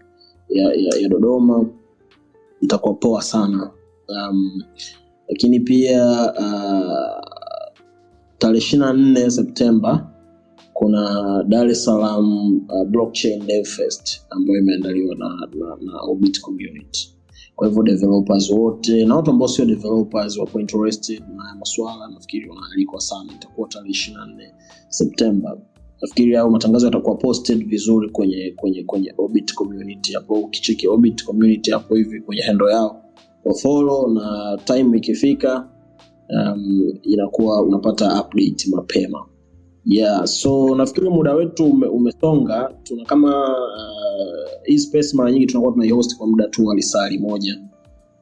ya, 0.49 0.74
ya, 0.74 0.97
ya 1.01 1.10
dodoma 1.10 1.66
itakuwa 2.62 2.93
poa 2.93 3.22
sana. 3.22 3.72
Um, 4.07 4.64
lakini 5.28 5.60
pia 5.60 6.34
uh, 6.39 7.24
tarehe 8.38 8.57
ishiri 8.57 8.80
na 8.80 8.93
nne 8.93 9.30
septemba 9.32 10.12
kuna 10.74 11.43
dar 11.47 11.68
es 11.70 11.86
salaam 11.86 12.57
uh, 12.70 12.84
blockchain 12.88 13.45
dev 13.45 13.66
fest 13.66 14.22
ambayo 14.30 14.60
imeandaliwa 14.60 15.16
na, 15.16 15.30
na, 15.55 15.78
na 15.82 16.01
orbit 16.01 16.41
community 16.41 17.18
kwa 17.60 17.68
hivyo 17.68 17.84
developers 17.84 18.49
wote 18.51 19.05
na 19.05 19.16
watu 19.16 19.32
ambao 19.32 19.47
sio 19.47 19.66
developers 19.66 20.38
wako 20.38 20.60
interested 20.60 21.24
na 21.36 21.55
maswala 21.60 22.07
nafikiri 22.07 22.49
wanaalikwa 22.49 23.01
sana. 23.01 23.34
Itakuwa 23.36 23.68
tarehe 23.68 23.91
ishiri 23.91 24.18
na 24.18 24.26
nne 24.26 24.53
septemba 24.89 25.57
nafikiri 26.01 26.34
hayo 26.36 26.49
matangazo 26.49 26.86
yatakuwa 26.86 27.16
posted 27.16 27.68
vizuri 27.68 28.10
kwenye 28.10 28.53
kwenye 28.55 28.84
kwenye 28.84 29.14
orbit 29.18 29.53
community 29.53 30.14
hapo. 30.14 30.34
Ukicheki 30.34 30.88
orbit 30.88 31.24
community 31.26 31.72
hapo 31.72 31.95
hivi 31.95 32.22
kwenye 32.22 32.41
hendo 32.41 32.70
yao 32.70 33.03
wafollow 33.45 34.14
na 34.14 34.57
time 34.66 34.97
ikifika 34.97 35.70
um, 36.30 36.93
inakuwa 37.03 37.62
unapata 37.62 38.22
update 38.22 38.70
mapema. 38.70 39.26
Yeah 39.86 40.26
so 40.26 40.76
nafikiri 40.76 41.10
muda 41.10 41.34
wetu 41.34 41.66
ume, 41.66 41.88
umesonga. 41.88 42.74
Tuna 42.84 43.05
kama 43.05 43.43
uh, 43.49 43.99
hii 44.63 44.78
space 44.80 45.13
mara 45.13 45.32
nyingi 45.32 45.45
tunakuwa 45.45 45.74
tunaihost 45.74 46.17
kwa 46.17 46.28
muda 46.28 46.47
tu 46.47 46.65
wa 46.65 46.76
lisali 46.76 47.17
moja. 47.20 47.61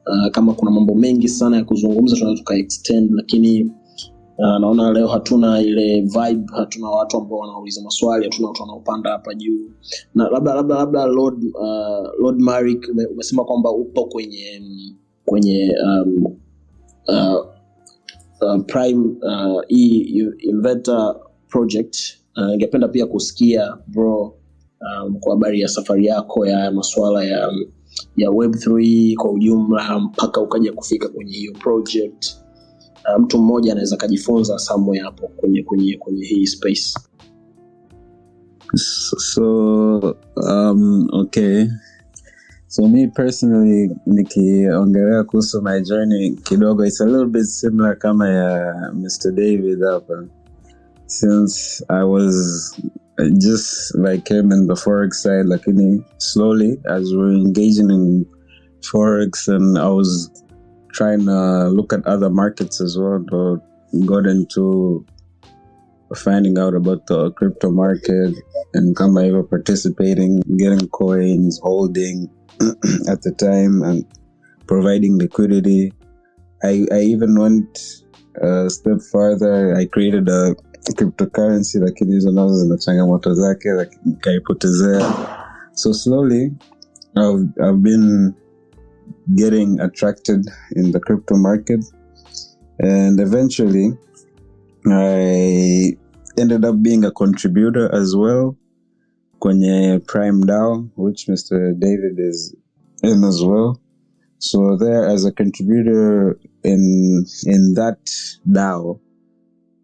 Uh, 0.06 0.30
kama 0.30 0.54
kuna 0.54 0.70
mambo 0.70 0.94
mengi 0.94 1.28
sana 1.28 1.56
ya 1.56 1.64
kuzungumza 1.64 2.16
tunaweza 2.16 2.38
tuka 2.42 2.54
extend 2.56 3.10
lakini 3.14 3.62
uh, 4.38 4.58
naona 4.60 4.92
leo 4.92 5.06
hatuna 5.08 5.60
ile 5.60 6.00
vibe 6.00 6.46
hatuna 6.52 6.90
watu 6.90 7.16
ambao 7.16 7.38
wanauliza 7.38 7.82
maswali 7.82 8.24
hatuna 8.24 8.48
watu 8.48 8.62
wanaopanda 8.62 9.10
hapa 9.10 9.34
juu. 9.34 9.70
Na 10.14 10.28
labda 10.30 10.54
labda 10.54 10.74
labda 10.74 11.06
lord 11.06 11.44
uh, 11.44 12.20
lord 12.20 12.40
marik 12.40 12.88
umesema 13.12 13.44
kwamba 13.44 13.70
upo 13.70 14.04
kwenye 14.04 14.62
kwenye 15.24 15.74
um, 15.84 16.24
uh, 17.08 17.46
uh, 18.40 18.64
prime 18.66 19.04
uh, 19.22 19.62
inverter 20.38 21.16
project. 21.48 21.96
Uh, 22.36 22.90
pia 22.92 23.06
kusikia 23.06 23.76
bro 23.86 24.37
um, 24.80 25.18
kwa 25.20 25.32
habari 25.34 25.60
ya 25.60 25.68
safari 25.68 26.06
yako 26.06 26.46
ya 26.46 26.70
masuala 26.70 27.24
ya 27.24 27.52
ya 28.16 28.28
web3 28.30 29.14
kwa 29.16 29.30
ujumla 29.32 29.98
mpaka 29.98 30.40
ukaja 30.40 30.72
kufika 30.72 31.08
kwenye 31.08 31.32
hiyo 31.32 31.52
project. 31.52 32.26
Uh, 33.14 33.22
mtu 33.22 33.38
mmoja 33.38 33.72
anaweza 33.72 33.96
akajifunza 33.96 34.58
samwe 34.58 34.98
hapo 34.98 35.28
kwenye 35.28 35.62
kwenye 35.62 35.96
kwenye 35.96 36.24
hii 36.26 36.46
space. 36.46 36.94
So 38.76 40.16
um, 40.36 41.08
okay. 41.12 41.66
So 42.66 42.88
me 42.88 43.06
personally 43.08 43.96
nikiongelea 44.06 45.24
kuhusu 45.24 45.62
my 45.62 45.80
journey 45.80 46.30
kidogo 46.30 46.86
it's 46.86 47.00
a 47.00 47.04
little 47.06 47.26
bit 47.26 47.44
similar 47.44 47.98
kama 47.98 48.28
ya 48.28 48.74
mr 48.94 49.32
david 49.32 49.80
hapa. 49.82 50.24
Since 51.06 51.84
i 51.88 52.04
was 52.04 52.34
just 53.40 53.96
like 53.98 54.28
him 54.28 54.52
in 54.52 54.66
the 54.66 54.74
forex 54.74 55.14
side 55.14 55.46
lakini 55.46 56.04
slowly 56.18 56.78
as 56.86 57.14
we're 57.14 57.34
engaging 57.34 57.90
in 57.90 58.26
forex 58.90 59.48
and 59.48 59.78
i 59.78 59.88
was 59.88 60.30
trying 60.92 61.24
to 61.26 61.68
look 61.68 61.92
at 61.92 62.06
other 62.06 62.30
markets 62.30 62.80
as 62.80 62.96
well 62.98 63.18
but 63.18 63.58
got 64.06 64.26
into 64.26 65.04
finding 66.14 66.58
out 66.58 66.74
about 66.74 67.06
the 67.06 67.30
crypto 67.32 67.70
market 67.70 68.34
and 68.74 68.96
kama 68.96 69.22
hivyo 69.22 69.42
participating 69.42 70.40
getting 70.56 70.88
coins 70.88 71.60
holding 71.62 72.28
at 73.12 73.22
the 73.22 73.32
time 73.32 73.82
and 73.82 74.04
providing 74.66 75.16
liquidity. 75.18 75.92
I, 76.62 76.86
I 76.92 77.00
even 77.00 77.38
went 77.38 78.04
a 78.42 78.70
step 78.70 79.00
further 79.12 79.74
i 79.76 79.84
created 79.86 80.28
a 80.28 80.54
cryptocurrency 80.96 81.78
lakini 81.78 82.12
hizo 82.12 82.32
nazo 82.32 82.56
zina 82.56 82.76
changamoto 82.76 83.34
zake 83.34 83.68
nikaipotezea 84.04 85.14
so 85.72 85.94
slowly 85.94 86.52
I've, 87.16 87.48
I've 87.60 87.78
been 87.78 88.32
getting 89.34 89.80
attracted 89.80 90.50
in 90.76 90.92
the 90.92 91.00
crypto 91.00 91.36
market 91.36 91.84
and 92.78 93.20
eventually 93.20 93.98
I 94.86 95.96
ended 96.36 96.64
up 96.64 96.76
being 96.76 97.04
a 97.04 97.10
contributor 97.10 97.94
as 97.94 98.14
well 98.14 98.56
kwenye 99.40 100.00
Prime 100.06 100.44
DAO, 100.46 100.88
which 100.96 101.26
Mr. 101.26 101.78
David 101.78 102.18
is 102.18 102.54
in 103.02 103.24
as 103.24 103.44
well. 103.44 103.80
So 104.38 104.76
there, 104.76 105.08
as 105.08 105.24
a 105.24 105.32
contributor 105.32 106.38
in 106.62 107.24
in 107.44 107.74
that 107.74 107.98
DAO, 108.46 109.00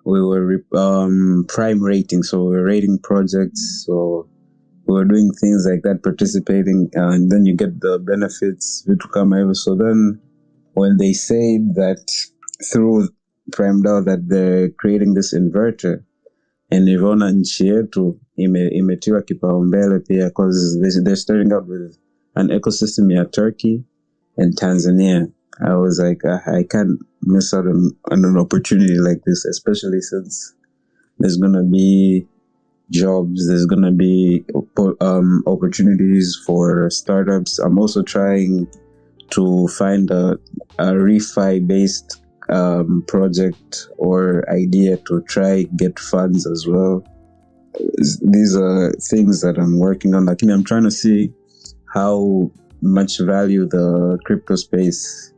we 0.05 0.21
were 0.23 0.63
um, 0.77 1.45
prime 1.49 1.83
rating. 1.83 2.23
So 2.23 2.45
we 2.45 2.57
were 2.57 2.65
rating 2.65 2.99
projects. 3.03 3.85
So 3.87 4.29
we 4.87 4.95
were 4.95 5.05
doing 5.05 5.31
things 5.41 5.67
like 5.69 5.83
that, 5.83 6.03
participating, 6.03 6.91
uh, 6.97 7.09
and 7.09 7.31
then 7.31 7.47
you 7.47 7.57
get 7.57 7.81
the 7.81 7.99
benefits. 7.99 8.85
vitu 8.87 9.11
come 9.13 9.31
hivyo. 9.31 9.57
So 9.57 9.75
then, 9.75 10.21
when 10.75 10.97
they 10.99 11.13
said 11.13 11.75
that 11.77 12.05
through 12.73 13.09
Prime 13.53 13.83
DAO 13.83 14.05
that 14.05 14.29
they're 14.29 14.71
creating 14.71 15.15
this 15.15 15.35
inverter, 15.35 16.05
and 16.71 16.87
nilivyoona 16.89 17.31
nchi 17.33 17.69
yetu 17.69 18.21
ime, 18.37 18.69
imetiwa 18.69 19.23
kipaumbele 19.23 20.01
pia 20.01 20.27
because 20.29 20.79
they, 20.81 21.03
they're 21.03 21.17
starting 21.17 21.53
up 21.53 21.67
with 21.69 21.97
an 22.35 22.49
ecosystem 22.49 23.11
ya 23.11 23.25
Turkey 23.25 23.85
and 24.37 24.57
Tanzania. 24.57 25.33
I 25.63 25.75
was 25.77 26.01
like, 26.01 26.25
I, 26.25 26.59
I 26.59 26.63
can't 26.65 26.99
miss 27.23 27.55
out 27.55 27.67
on, 27.67 27.97
on 28.11 28.25
an 28.25 28.37
opportunity 28.37 28.99
like 28.99 29.23
this, 29.25 29.45
especially 29.45 30.01
since 30.01 30.55
there's 31.19 31.37
gonna 31.37 31.63
be 31.63 32.27
jobs, 32.91 33.49
there's 33.49 33.67
gonna 33.67 33.93
be 33.93 34.45
um, 35.01 35.43
opportunities 35.47 36.41
for 36.47 36.91
startups. 36.91 37.59
I'm 37.59 37.79
also 37.79 38.03
trying 38.03 38.67
to 39.31 39.69
find 39.69 40.11
a, 40.11 40.39
a 40.79 40.87
refi 40.93 41.67
based 41.67 42.23
um, 42.49 43.05
project 43.07 43.89
or 43.97 44.45
idea 44.51 44.97
to 45.09 45.23
try 45.23 45.63
get 45.77 45.99
funds 45.99 46.47
as 46.47 46.67
well. 46.67 47.05
These 48.23 48.57
are 48.57 48.93
things 49.11 49.41
that 49.41 49.57
I'm 49.59 49.79
working 49.79 50.15
on. 50.15 50.27
Like, 50.27 50.43
I'm 50.43 50.65
trying 50.65 50.85
to 50.85 50.91
see 50.91 51.33
how 51.93 52.51
much 52.83 53.19
value 53.21 53.67
the 53.67 54.19
crypto 54.25 54.57
space 54.57 55.33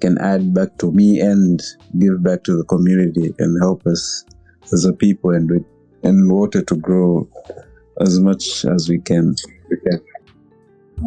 can 0.00 0.18
add 0.18 0.42
back 0.54 0.76
to 0.76 0.92
me 0.92 1.20
and 1.22 1.62
give 1.98 2.16
back 2.18 2.42
to 2.42 2.56
the 2.56 2.64
community 2.64 3.34
and 3.38 3.58
help 3.62 3.86
us 3.86 4.26
as 4.72 4.84
a 4.86 4.92
people 4.92 5.36
and 5.36 5.50
with 5.50 5.64
and 6.02 6.32
water 6.32 6.64
to 6.64 6.76
grow 6.76 7.28
as 8.00 8.18
much 8.20 8.64
as 8.74 8.88
we 8.88 8.98
can. 8.98 9.34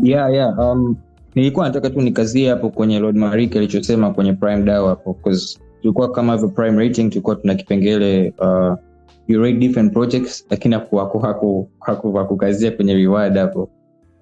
Yeah 0.04 0.34
yeah 0.34 0.60
um 0.60 0.96
nilikuwa 1.36 1.66
nataka 1.66 1.90
tu 1.90 2.02
nikazie 2.02 2.50
hapo 2.50 2.70
kwenye 2.70 3.00
lord 3.00 3.18
marike 3.18 3.58
alichosema 3.60 4.14
kwenye 4.14 4.34
prime 4.34 4.64
dao 4.64 4.88
hapo 4.88 5.14
because 5.14 5.60
tulikuwa 5.82 6.12
kama 6.12 6.34
hivyo 6.34 6.50
prime 6.50 6.78
rating 6.88 7.10
tulikuwa 7.10 7.36
tuna 7.36 7.56
kipengele 7.56 8.34
uh, 8.40 8.74
you 9.28 9.42
rate 9.42 9.58
different 9.58 9.94
projects 9.94 10.46
lakini 10.50 10.76
haku- 10.76 10.98
haku- 10.98 11.20
haku- 11.20 11.70
haku- 11.80 12.14
hakukazia 12.18 12.72
kwenye 12.72 12.94
reward 12.94 13.38
hapo 13.38 13.70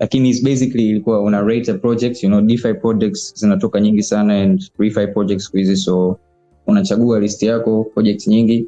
lakini 0.02 0.30
it's 0.30 0.44
basically 0.44 0.90
ilikuwa 0.90 1.22
una 1.22 1.42
rate 1.42 1.72
a 1.72 1.74
project 1.74 2.24
you 2.24 2.30
know 2.30 2.42
DeFi 2.42 2.74
projects 2.74 3.34
zinatoka 3.36 3.80
nyingi 3.82 4.04
sana 4.04 4.42
and 4.42 4.72
refi 4.78 5.08
projects 5.08 5.52
hizi. 5.54 5.76
So 5.76 6.20
unachagua 6.68 7.20
list 7.20 7.44
yako 7.44 7.84
project 7.84 8.28
nyingi 8.28 8.68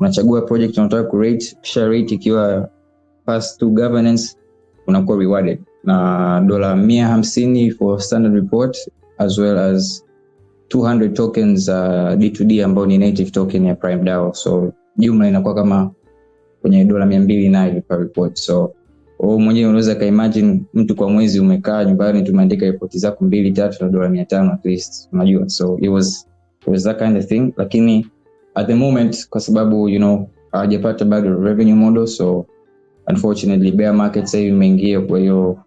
unachagua 0.00 0.42
project 0.42 0.78
unataka 0.78 1.04
kurate 1.04 1.56
kisha 1.60 1.88
rate 1.88 2.14
ikiwa 2.14 2.68
pass 3.24 3.58
to 3.58 3.68
governance 3.70 4.36
unakuwa 4.86 5.18
rewarded. 5.18 5.58
Na 5.84 6.40
dola 6.46 6.76
mia 6.76 7.08
hamsini 7.08 7.70
for 7.70 8.00
standard 8.00 8.34
report 8.34 8.76
as 9.18 9.38
well 9.38 9.58
as 9.58 10.04
200 10.68 11.12
tokens 11.12 11.68
uh, 11.68 11.74
d2d 11.74 12.64
ambao 12.64 12.86
ni 12.86 12.98
native 12.98 13.30
token 13.30 13.64
ya 13.64 13.74
prime 13.74 14.02
dao 14.02 14.34
so 14.34 14.72
jumla 14.96 15.28
inakuwa 15.28 15.54
kama 15.54 15.90
kwenye 16.60 16.84
dola 16.84 17.06
mia 17.06 17.20
mbili 17.20 17.48
nayo 17.48 17.80
per 17.80 17.98
report. 17.98 18.36
So 18.36 18.74
wewe 19.22 19.38
mwenyewe 19.38 19.68
unaweza 19.68 19.94
kaimagine 19.94 20.62
mtu 20.74 20.96
kwa 20.96 21.10
mwezi 21.10 21.40
umekaa 21.40 21.84
nyumbani 21.84 22.22
tumeandika 22.22 22.66
ripoti 22.66 22.98
zako 22.98 23.24
mbili 23.24 23.52
tatu 23.52 23.84
na 23.84 23.90
dola 23.90 24.08
mia 24.08 24.24
tano 24.24 24.52
at 24.52 24.64
least. 24.64 25.08
Unajua 25.12 25.48
so 25.48 25.78
it 25.80 25.88
was, 25.88 26.28
it 26.62 26.68
was 26.68 26.84
that 26.84 26.98
kind 26.98 27.16
of 27.16 27.26
thing. 27.26 27.52
Lakini 27.56 28.06
at 28.54 28.66
the 28.66 28.74
moment 28.74 29.28
kwa 29.28 29.40
sababu 29.40 29.88
you 29.88 29.98
know 29.98 30.28
hawajapata 30.52 31.04
bado 31.04 31.40
revenue 31.42 31.74
model 31.74 32.06
so 32.06 32.46
unfortunately 33.08 33.72
bear 33.72 33.94
market 33.94 34.24
sasa 34.24 34.40
imeingia 34.40 35.00
kwa 35.00 35.18
hiyo 35.18 35.58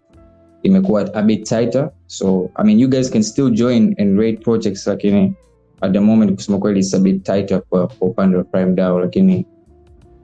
imekuwa 0.62 1.14
a 1.14 1.22
bit 1.22 1.48
tighter. 1.48 1.90
So 2.06 2.50
i 2.54 2.64
mean 2.66 2.80
you 2.80 2.88
guys 2.88 3.10
can 3.10 3.22
still 3.22 3.50
join 3.50 3.94
and 3.98 4.18
rate 4.18 4.36
projects 4.38 4.86
lakini 4.86 5.34
at 5.80 5.92
the 5.92 6.00
moment 6.00 6.34
kusema 6.34 6.58
kweli 6.58 6.80
it's 6.80 6.94
a 6.94 6.98
bit 6.98 7.22
tighter 7.22 7.62
kwa 7.68 7.90
upande 8.00 8.36
wa 8.36 8.44
prime 8.44 8.72
dao 8.72 9.00
lakini 9.00 9.46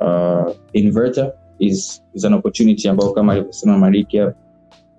uh, 0.01 0.53
inverter 0.73 1.33
is, 1.67 2.03
is 2.15 2.25
an 2.25 2.35
opportunity 2.35 2.89
ambayo 2.89 3.13
kama 3.13 3.33
alivyosema 3.33 3.79
mariki 3.79 4.19
hapa, 4.19 4.35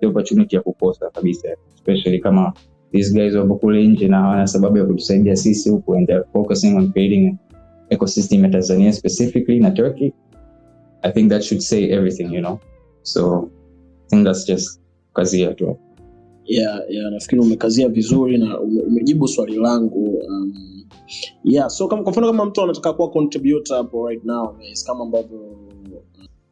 opportunity 0.06 0.56
ya 0.56 0.62
kukosa 0.62 1.10
kabisa 1.10 1.48
especially 1.74 2.18
kama 2.18 2.52
these 2.92 3.14
guys 3.14 3.34
wapo 3.34 3.54
kule 3.56 3.86
nje 3.86 4.08
na 4.08 4.18
hawana 4.18 4.46
sababu 4.46 4.78
ya 4.78 4.84
kutusaidia 4.84 5.36
sisi 5.36 5.70
huku 5.70 5.94
and 5.94 6.06
they're 6.06 6.24
focusing 6.32 6.76
on 6.76 6.92
creating 6.92 7.36
ecosystem 7.90 8.44
ya 8.44 8.50
tanzania 8.50 8.92
specifically 8.92 9.60
na 9.60 9.70
turkey. 9.70 10.12
I 11.02 11.12
think 11.12 11.30
that 11.30 11.42
should 11.42 11.62
say 11.62 11.90
everything 11.92 12.34
you 12.34 12.40
know? 12.40 12.58
So 13.02 13.50
i 14.06 14.08
think 14.08 14.24
that's 14.24 14.46
just 14.46 14.80
kazia 15.14 15.54
tu. 15.54 15.76
Yeah, 16.44 16.80
yeah, 16.88 17.10
nafikiri 17.10 17.40
umekazia 17.42 17.88
vizuri 17.88 18.38
na 18.38 18.60
ume, 18.60 18.82
umejibu 18.82 19.28
swali 19.28 19.56
langu 19.56 20.18
um, 20.18 20.84
yeah 21.44 21.68
so 21.68 21.88
kama 21.88 22.02
kwa 22.02 22.12
mfano 22.12 22.26
kama 22.26 22.44
mtu 22.44 22.62
anataka 22.62 22.92
kuwa 22.92 23.10
contributor 23.10 23.76
hapo 23.76 24.08
right 24.08 24.24
now 24.24 24.56
kama 24.86 25.04
ambavyo 25.04 25.53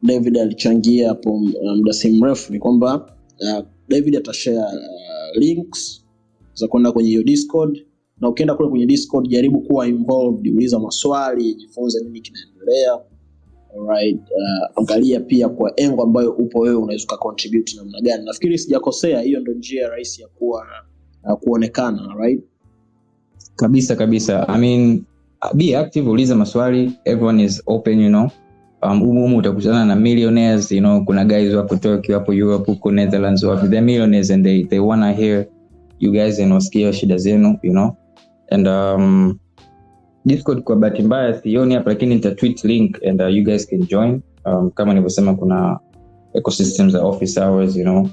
david 0.03 0.37
alichangia 0.37 1.07
hapo 1.09 1.31
uh, 1.35 1.75
muda 1.75 1.93
si 1.93 2.11
mrefu 2.11 2.53
ni 2.53 2.59
kwamba 2.59 3.15
uh, 3.39 3.65
david 3.87 4.15
atashare 4.15 4.57
uh, 4.57 5.37
links 5.41 6.03
za 6.53 6.67
kwenda 6.67 6.91
kwenye 6.91 7.09
hiyo 7.09 7.23
discord. 7.23 7.85
Na 8.21 8.29
ukienda 8.29 8.55
kule 8.55 8.69
kwenye 8.69 8.85
discord 8.85 9.27
jaribu 9.27 9.61
kuwa 9.61 9.87
involved 9.87 10.53
uliza 10.53 10.79
maswali 10.79 11.55
jifunze 11.55 12.03
nini 12.03 12.21
kinaendelea. 12.21 12.99
Alright. 13.79 14.19
Uh, 14.21 14.79
angalia 14.81 15.19
pia 15.19 15.49
kwa 15.49 15.79
engo 15.79 16.03
ambayo 16.03 16.31
upo 16.31 16.59
wewe 16.59 16.75
unaweza 16.75 17.03
ukacontribute 17.03 17.75
namna 17.77 18.01
gani. 18.01 18.25
Nafikiri 18.25 18.57
sijakosea 18.57 19.21
hiyo 19.21 19.39
ndo 19.39 19.53
njia 19.53 19.89
rahisi 19.89 20.21
ya 20.21 20.27
kuwa 20.27 20.65
uh, 21.23 21.33
kuonekana 21.39 22.15
right 22.19 22.43
kabisa 23.55 23.95
kabisa. 23.95 24.47
I 24.49 24.59
mean 24.61 25.03
be 25.53 25.77
active 25.77 26.09
uliza 26.09 26.35
maswali. 26.35 26.91
Everyone 27.05 27.43
is 27.43 27.63
open 27.65 27.99
you 28.01 28.09
know 28.09 28.29
humu 28.89 29.21
humu 29.21 29.37
utakutana 29.37 29.85
na 29.85 29.95
millionaires 29.95 30.71
you 30.71 30.79
know 30.79 31.05
kuna 31.05 31.25
guys 31.25 31.53
wako 31.53 31.75
tok 31.75 32.09
wapo 32.09 32.33
europe 32.33 32.71
huko 32.71 32.91
netherlands 32.91 33.43
wapi. 33.43 33.67
The 33.67 33.81
millionaires 33.81 34.31
and 34.31 34.45
they, 34.45 34.63
they 34.63 34.79
wanna 34.79 35.11
hear 35.13 35.45
you 35.99 36.11
guys 36.11 36.39
and 36.39 36.61
shida 36.93 37.17
zenu 37.17 37.59
you 37.63 37.71
know. 37.71 37.95
And 38.51 38.67
um, 38.67 39.39
discord 40.25 40.63
kwa 40.63 40.75
bahati 40.75 41.03
mbaya 41.03 41.41
sioni 41.41 41.73
hapa 41.73 41.89
lakini 41.89 42.15
nita 42.15 42.31
tweet 42.31 42.63
link 42.63 43.03
and 43.07 43.21
uh, 43.21 43.35
you 43.35 43.43
guys 43.43 43.67
can 43.67 43.87
join. 43.87 44.21
Um, 44.45 44.71
kama 44.71 44.93
nilivyosema 44.93 45.35
kuna 45.35 45.79
ecosystems 46.33 46.93
za 46.93 47.01
office 47.01 47.39
hours 47.39 47.75
you 47.75 47.83
know. 47.83 48.07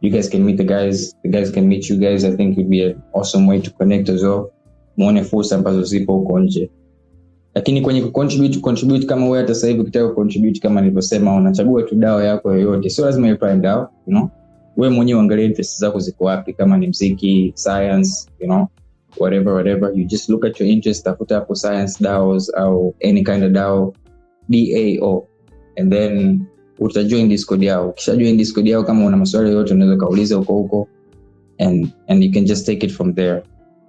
You 0.00 0.10
guys 0.10 0.30
can 0.30 0.42
meet 0.42 0.56
the 0.56 0.64
guys 0.64 1.16
the 1.22 1.28
guys 1.28 1.52
can 1.52 1.66
meet 1.66 1.90
you 1.90 1.96
guys. 1.96 2.24
I 2.24 2.36
think 2.36 2.58
it'd 2.58 2.68
be 2.70 2.86
an 2.86 3.02
awesome 3.14 3.48
way 3.48 3.60
to 3.60 3.70
connect 3.70 4.08
as 4.08 4.22
well. 4.22 4.50
Muone 4.96 5.24
fursa 5.24 5.56
ambazo 5.56 5.82
zipo 5.82 6.12
huko 6.12 6.40
nje 6.40 6.70
lakini 7.54 7.80
kwenye 7.80 8.02
kucontribute 8.02 8.60
contribute 8.60 9.06
kama 9.06 9.24
wewe 9.26 9.38
hata 9.38 9.54
sasa 9.54 9.68
hivi 9.68 9.80
ukitaka 9.80 10.08
kucontribute 10.08 10.60
kama 10.60 10.80
nilivyosema 10.80 11.36
unachagua 11.36 11.82
tu 11.82 11.94
dawa 11.94 12.24
yako 12.24 12.52
yoyote. 12.52 12.90
Sio 12.90 13.04
lazima 13.04 13.28
you 13.28 13.38
prime 13.38 13.60
dawa 13.60 13.90
you 14.06 14.12
know. 14.12 14.28
Wewe 14.76 14.94
mwenyewe 14.94 15.20
angalia 15.20 15.44
interest 15.44 15.78
zako 15.80 15.98
ziko 15.98 16.24
wapi 16.24 16.52
kama 16.52 16.78
ni 16.78 16.86
mziki 16.86 17.52
science 17.54 18.30
you 18.40 18.46
know 18.46 18.66
whatever 19.20 19.52
whatever. 19.52 19.92
You 19.98 20.04
just 20.04 20.28
look 20.28 20.44
at 20.44 20.60
your 20.60 20.70
interest 20.70 21.04
tafuta 21.04 21.34
hapo 21.34 21.54
science 21.54 22.04
DAOs 22.04 22.54
au 22.54 22.94
any 23.04 23.24
kind 23.24 23.44
of 23.44 23.52
DAO 23.52 23.92
DAO 24.48 25.26
and 25.76 25.92
then 25.92 26.40
utajoin 26.78 27.28
discord 27.28 27.62
yao. 27.62 27.88
Ukishajoin 27.88 28.36
discord 28.36 28.66
yao 28.66 28.84
kama 28.84 29.06
una 29.06 29.16
maswali 29.16 29.48
yoyote 29.48 29.74
unaweza 29.74 29.96
ukauliza 29.96 30.36
huko 30.36 30.52
huko. 30.52 30.88
And 31.58 31.88
and 32.08 32.24
you 32.24 32.32
can 32.32 32.44
just 32.44 32.66
take 32.66 32.86
it 32.86 32.92
from 32.92 33.14
there 33.14 33.42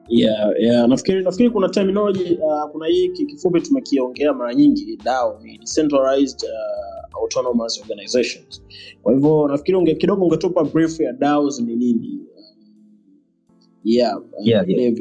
yeah, 0.09 0.51
yeah. 0.59 0.87
nafikiri 0.87 1.23
nafikiri 1.23 1.49
kuna 1.49 1.69
terminology 1.69 2.33
uh, 2.41 2.71
kuna 2.71 2.87
hii 2.87 3.09
kifupi 3.09 3.61
tumekiongea 3.61 4.33
mara 4.33 4.53
nyingi 4.53 4.99
DAO 5.03 5.39
ni 5.43 5.57
decentralized 5.57 6.43
uh, 6.43 7.21
autonomous 7.21 7.81
organizations 7.81 8.63
kwa 9.03 9.13
hivyo 9.13 9.47
nafikiri 9.47 9.77
unge, 9.77 9.95
kidogo 9.95 10.25
ungetupa 10.25 10.63
brief 10.63 10.99
ya 10.99 11.13
DAOs 11.13 11.59
ni 11.61 11.75
nini 11.75 12.19
yeah, 13.83 14.17
uh, 14.17 14.47
Yeah, 14.47 14.69
yeah. 14.69 14.93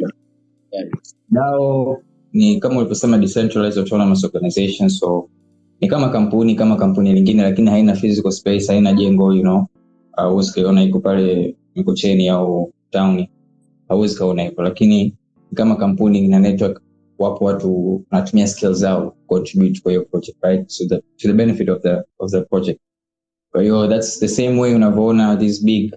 Yeah. 0.72 0.88
DAO 1.30 2.02
ni 2.32 2.60
kama 2.60 2.78
ulivyosema 2.78 3.18
decentralized 3.18 3.78
autonomous 3.78 4.24
organization 4.24 4.88
so 4.88 5.28
ni 5.80 5.88
kama 5.88 6.08
kampuni 6.08 6.54
kama 6.54 6.76
kampuni 6.76 7.12
lingine 7.12 7.42
lakini 7.42 7.70
haina 7.70 7.94
physical 7.94 8.30
space 8.30 8.66
haina 8.66 8.92
jengo 8.92 9.32
you 9.34 9.42
know 9.42 9.66
uh, 10.18 10.48
ukaiona 10.48 10.82
iko 10.82 11.00
pale 11.00 11.56
mikocheni 11.76 12.28
au 12.28 12.72
town 12.90 13.26
hauwezi 13.88 14.18
kaona 14.18 14.42
hivyo. 14.42 14.64
Lakini 14.64 15.14
kama 15.54 15.76
kampuni 15.76 16.18
ina 16.24 16.38
network 16.38 16.82
wapo 17.18 17.44
watu 17.44 18.02
wanatumia 18.10 18.46
skill 18.46 18.72
zao 18.74 19.16
contribute 19.26 19.80
kwa 19.80 19.92
hiyo 19.92 20.04
project 20.04 20.36
right? 20.42 20.68
So 20.68 20.84
the, 20.84 20.96
to 20.96 21.28
the 21.28 21.32
benefit 21.32 21.68
of 21.68 21.82
the, 21.82 22.02
of 22.18 22.30
the 22.30 22.40
project. 22.40 22.80
Kwa 23.52 23.62
hiyo 23.62 23.88
that's 23.88 24.20
the 24.20 24.28
same 24.28 24.60
way 24.60 24.74
unavyoona 24.74 25.36
these 25.36 25.64
big 25.64 25.94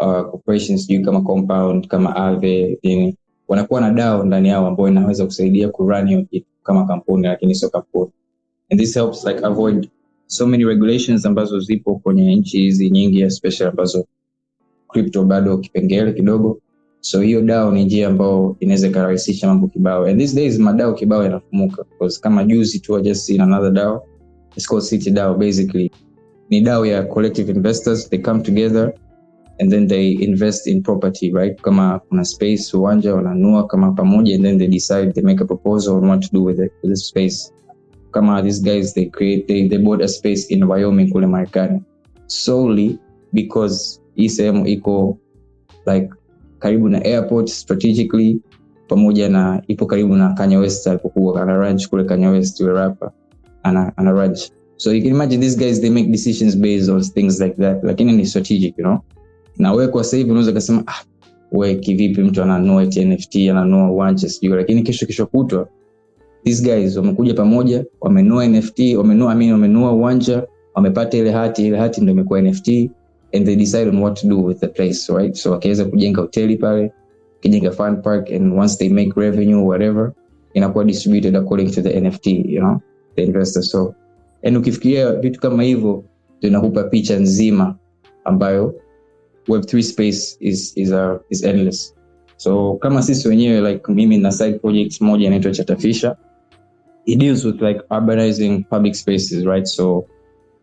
uh, 0.00 0.22
corporations 0.30 0.86
sijui 0.86 1.04
kama 1.04 1.20
compound 1.20 1.86
kama 1.88 2.16
ave 2.16 2.78
nini 2.82 3.16
wanakuwa 3.48 3.80
na 3.80 3.90
dao 3.90 4.24
ndani 4.24 4.48
yao 4.48 4.66
ambayo 4.66 4.88
inaweza 4.88 5.24
kusaidia 5.24 5.68
kurun 5.68 6.08
hiyo 6.08 6.22
kitu 6.24 6.46
kama 6.62 6.86
kampuni 6.86 7.26
lakini 7.26 7.54
sio 7.54 7.70
kampuni. 7.70 8.10
And 8.70 8.80
this 8.80 8.94
helps 8.94 9.24
like 9.26 9.46
avoid 9.46 9.88
so 10.26 10.46
many 10.46 10.64
regulations 10.64 11.26
ambazo 11.26 11.60
zipo 11.60 11.96
kwenye 11.98 12.36
nchi 12.36 12.58
hizi 12.60 12.90
nyingi 12.90 13.20
especially 13.22 13.70
ambazo 13.70 14.06
crypto 14.88 15.24
bado 15.24 15.58
kipengele 15.58 16.12
kidogo 16.12 16.60
so 17.06 17.20
hiyo 17.20 17.42
dao 17.42 17.72
ni 17.72 17.84
njia 17.84 18.08
ambayo 18.08 18.56
inaweza 18.60 18.88
ikarahisisha 18.88 19.46
mambo 19.46 19.68
kibao. 19.68 20.04
And 20.04 20.20
these 20.20 20.36
days 20.36 20.58
madao 20.58 20.94
kibao 20.94 21.22
yanafumuka. 21.24 21.84
Kama 22.20 22.44
juzi 22.44 22.80
tu 22.80 23.00
just 23.00 23.30
another 23.40 23.72
dao. 23.72 24.06
City 24.80 25.10
dao 25.10 25.34
basically. 25.34 25.90
Ni 26.50 26.60
dao 26.60 26.86
ya 26.86 27.04
collective 27.04 27.52
investors. 27.52 28.10
They 28.10 28.18
come 28.18 28.42
together 28.42 28.92
and 29.60 29.70
then 29.70 29.86
they 29.88 30.12
invest 30.12 30.66
in 30.66 30.82
property 30.82 31.32
right? 31.32 31.62
Kama 31.62 32.00
kuna 32.08 32.24
space 32.24 32.74
uwanja 32.74 33.14
wananua 33.14 33.66
kama 33.66 33.92
pamoja 33.92 34.34
and 34.34 34.44
then 34.44 34.58
they 34.58 34.68
decide 34.68 35.12
they 35.12 35.24
make 35.24 35.40
a 35.44 35.46
proposal 35.46 35.94
on 35.96 36.08
what 36.08 36.20
to 36.22 36.28
do 36.32 36.44
with, 36.44 36.58
it, 36.58 36.72
with 36.82 36.92
this 36.92 37.08
space. 37.08 37.52
Kama 38.10 38.42
these 38.42 38.62
guys 38.62 38.94
they 38.94 39.06
create 39.06 39.46
they, 39.46 39.68
they 39.68 39.78
bought 39.78 40.02
a 40.02 40.08
space 40.08 40.46
in 40.50 40.64
wyoming 40.64 41.10
kule 41.12 41.26
marekani 41.26 41.82
solely 42.26 42.98
because 43.32 44.00
hii 44.14 44.28
sehemu 44.28 44.66
iko 44.66 45.18
like 45.86 46.08
karibu 46.58 46.88
na 46.88 47.04
airport 47.04 47.48
strategically 47.48 48.40
pamoja 48.88 49.28
na 49.28 49.62
ipo 49.68 49.86
karibu 49.86 50.16
na 50.16 50.32
kanye 50.32 50.56
west 50.56 50.86
alipokuwa 50.86 51.42
ana 51.42 51.56
ranch 51.56 51.88
kule 51.88 52.04
kanye 52.04 52.26
west 52.26 52.60
yule 52.60 52.72
rapper 52.72 53.10
ana, 53.62 53.92
ana 53.96 54.12
ranch. 54.12 54.40
So 54.76 54.92
you 54.92 55.02
can 55.02 55.10
imagine 55.10 55.40
these 55.40 55.56
guys 55.58 55.80
they 55.80 55.90
make 55.90 56.06
decisions 56.10 56.56
based 56.56 56.90
on 56.90 57.00
things 57.02 57.40
like 57.40 57.56
that 57.56 57.84
lakini 57.84 58.12
ni 58.12 58.26
strategic 58.26 58.78
you 58.78 58.84
know? 58.84 58.98
Na 59.58 59.72
wewe 59.72 59.88
kwa 59.88 60.04
sasa 60.04 60.16
hivi 60.16 60.30
unaweza 60.30 60.52
kusema 60.52 60.82
ah, 60.86 61.04
wewe 61.52 61.74
kivipi 61.74 62.22
mtu 62.22 62.42
ananua 62.42 62.84
nft 62.84 63.36
ananua 63.36 63.90
uwanja 63.92 64.28
sijui. 64.28 64.56
Lakini 64.56 64.82
kesho 64.82 65.06
kesho 65.06 65.26
kutwa 65.26 65.68
these 66.44 66.62
guys 66.64 66.96
wamekuja 66.96 67.34
pamoja 67.34 67.84
wamenua 68.00 68.46
nft 68.46 68.78
wamenua 68.96 69.32
I 69.32 69.36
mean, 69.36 69.52
wamenua 69.52 69.92
uwanja 69.92 70.46
wamepata 70.74 71.18
ile 71.18 71.30
hati 71.30 71.66
ile 71.66 71.76
hati 71.78 72.00
ndo 72.00 72.12
imekuwa 72.12 72.42
nft 72.42 72.90
and 73.36 73.46
they 73.46 73.56
decide 73.56 73.88
on 73.88 74.02
what 74.02 74.20
to 74.20 74.28
do 74.28 74.38
with 74.38 74.60
the 74.60 74.68
place 74.68 75.12
right? 75.12 75.34
So 75.34 75.50
wakiweza 75.50 75.84
kujenga 75.84 76.20
hoteli 76.20 76.56
pale 76.56 76.92
kijenga 77.40 77.70
fun 77.70 78.02
park 78.02 78.30
and 78.30 78.58
once 78.58 78.78
they 78.78 78.88
make 78.88 79.20
revenue 79.20 79.66
whatever 79.66 80.12
inakuwa 80.54 80.84
distributed 80.84 81.36
according 81.36 81.70
to 81.70 81.82
the 81.82 82.00
nft 82.00 82.26
you 82.26 82.60
know 82.60 82.80
the 83.16 83.22
investor. 83.22 83.62
So 83.62 83.94
and 84.42 84.56
ukifikiria 84.56 85.12
vitu 85.12 85.40
kama 85.40 85.62
hivyo 85.62 86.04
tunakupa 86.40 86.84
picha 86.84 87.18
nzima 87.18 87.76
ambayo 88.24 88.74
web3 89.48 89.82
space 89.82 90.36
is, 90.40 90.76
is, 90.76 90.92
a, 90.92 91.20
is 91.30 91.44
endless. 91.44 91.94
So 92.36 92.74
kama 92.74 93.02
sisi 93.02 93.28
wenyewe 93.28 93.72
like 93.72 93.92
mimi 93.92 94.18
na 94.18 94.32
side 94.32 94.58
project 94.58 95.00
moja 95.00 95.26
inaitwa 95.26 95.52
chatafisha 95.52 96.16
it 97.06 97.18
deals 97.18 97.44
with 97.44 97.62
like 97.62 97.80
urbanizing 97.90 98.64
public 98.70 98.94
spaces 98.94 99.44
right? 99.44 99.66
So 99.66 100.06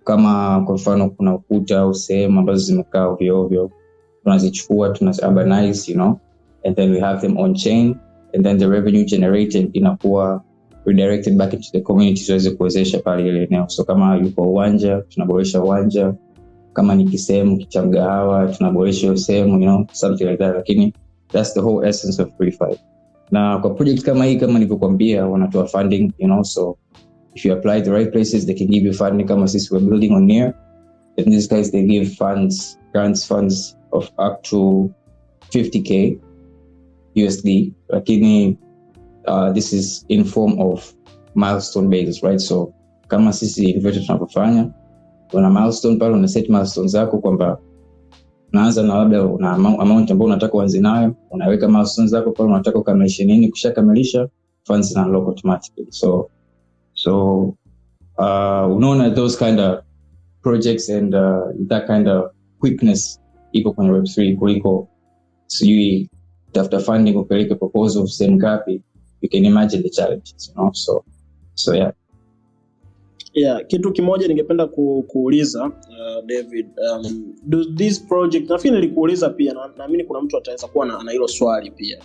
kama 0.03 0.63
kwa 0.65 0.75
mfano 0.75 1.09
kuna 1.09 1.35
ukuta 1.35 1.79
au 1.79 1.93
sehemu 1.93 2.39
ambazo 2.39 2.59
zimekaa 2.59 3.07
ovyoovyo 3.07 3.71
tunazichukua 4.23 4.89
tuna 4.89 5.13
urbanize 5.27 5.91
you 5.91 5.97
know 5.97 6.19
and 6.65 6.75
then 6.75 6.91
we 6.91 6.99
have 6.99 7.21
them 7.21 7.37
on 7.37 7.53
chain 7.53 7.95
and 8.33 8.43
then 8.43 8.57
the 8.57 8.67
revenue 8.67 9.03
generated 9.05 9.69
inakuwa 9.73 10.43
redirected 10.85 11.37
back 11.37 11.53
into 11.53 11.69
the 11.71 11.81
community 11.81 12.25
tuweze 12.25 12.51
kuwezesha 12.51 12.99
pale 12.99 13.27
ile 13.27 13.43
eneo. 13.43 13.69
So 13.69 13.83
kama 13.83 14.15
yuko 14.15 14.41
uwanja 14.41 15.01
tunaboresha 15.09 15.63
uwanja. 15.63 16.13
Kama 16.73 16.95
ni 16.95 17.05
kisehemu 17.05 17.63
cha 17.63 17.83
mgahawa 17.83 18.47
tunaboresha 18.47 19.01
hiyo 19.01 19.17
sehemu 19.17 19.53
you 19.53 19.59
know 19.59 19.85
something 19.91 20.23
like 20.23 20.37
that. 20.37 20.55
Lakini 20.55 20.93
that's 21.31 21.53
the 21.53 21.59
whole 21.59 21.87
essence 21.89 22.21
of 22.21 22.29
prefi 22.37 22.79
na 23.31 23.57
kwa 23.57 23.69
project 23.69 24.03
kama 24.03 24.25
hii 24.25 24.35
kama 24.35 24.53
nilivyokwambia 24.53 25.25
wanatoa 25.25 25.65
funding 25.65 26.11
you 26.17 26.25
know 26.27 26.43
so 26.43 26.77
if 27.35 27.45
you 27.45 27.53
apply 27.53 27.81
the 27.81 27.91
right 27.91 28.11
places 28.11 28.45
they 28.45 28.55
can 28.55 28.67
give 28.67 28.85
you 28.85 28.93
funding 28.93 29.27
kama 29.27 29.47
sisi 29.47 29.73
we're 29.73 29.85
building 29.89 30.11
on 30.13 30.25
near 30.25 30.53
in 31.17 31.25
these 31.25 31.47
guys 31.47 31.71
they 31.71 31.83
give 31.83 32.09
funds 32.15 32.79
grants 32.91 33.27
funds 33.27 33.77
of 33.91 34.09
up 34.17 34.41
to 34.43 34.89
50k 35.51 36.17
usd 37.15 37.71
lakini 37.89 38.57
uh, 39.27 39.53
this 39.53 39.73
is 39.73 40.05
in 40.09 40.23
form 40.23 40.59
of 40.59 40.93
milestone 41.35 41.89
basis 41.89 42.23
right? 42.23 42.39
So 42.41 42.73
kama 43.07 43.33
sisi 43.33 43.69
ilivyote 43.69 43.99
tunavyofanya 43.99 44.69
una 45.33 45.49
milestone 45.49 45.97
pale 45.97 46.13
una 46.13 46.27
set 46.27 46.49
milestone 46.49 46.87
zako 46.87 47.17
kwamba 47.17 47.57
unaanza 48.53 48.83
na 48.83 48.95
labda 48.95 49.25
una 49.25 49.51
amount 49.51 50.11
ambayo 50.11 50.27
unataka 50.27 50.53
uanze 50.53 50.79
nayo 50.79 51.15
unaweka 51.31 51.67
milestone 51.67 52.07
zako 52.07 52.31
pale 52.31 52.49
unataka 52.49 52.79
ukamilishe 52.79 53.25
nini 53.25 53.49
kushakamilisha 53.49 54.29
funds 54.63 54.87
zina 54.89 55.05
unlock 55.05 55.27
automatically. 55.27 55.87
So 55.89 56.29
so 57.03 57.41
uh, 58.17 58.75
unaona 58.77 59.09
those 59.09 59.37
kind 59.45 59.59
of 59.59 59.79
projects 60.41 60.89
and 60.89 61.15
uh, 61.15 61.67
that 61.67 61.87
kind 61.87 62.07
of 62.07 62.31
quickness 62.59 63.21
iko 63.51 63.71
kwenye 63.73 63.91
web3 63.91 64.37
kuliko 64.37 64.87
sijui 65.47 66.09
tafuta 66.51 66.79
funding 66.79 67.15
upeleke 67.17 67.55
proposal 67.55 68.07
sehemu 68.07 68.37
ngapi 68.37 68.81
you 69.21 69.29
can 69.29 69.45
imagine 69.45 69.83
the 69.83 69.89
challenges 69.89 70.47
you 70.47 70.53
know? 70.53 70.73
So 70.73 71.03
so 71.53 71.75
yeah. 71.75 71.93
Yeah 73.33 73.67
kitu 73.67 73.91
kimoja 73.91 74.27
ningependa 74.27 74.67
ku, 74.67 75.03
kuuliza 75.07 75.65
uh, 75.65 76.25
david 76.25 76.65
um, 76.91 77.33
do 77.45 77.65
this 77.65 78.03
project 78.07 78.49
nafikiri 78.49 78.75
nilikuuliza 78.81 79.29
pia 79.29 79.53
na- 79.53 79.71
naamini 79.77 80.03
kuna 80.03 80.21
mtu 80.21 80.37
ataweza 80.37 80.67
kuwa 80.67 80.85
na 80.85 81.03
na 81.03 81.11
hilo 81.11 81.27
swali 81.27 81.71
pia 81.71 81.97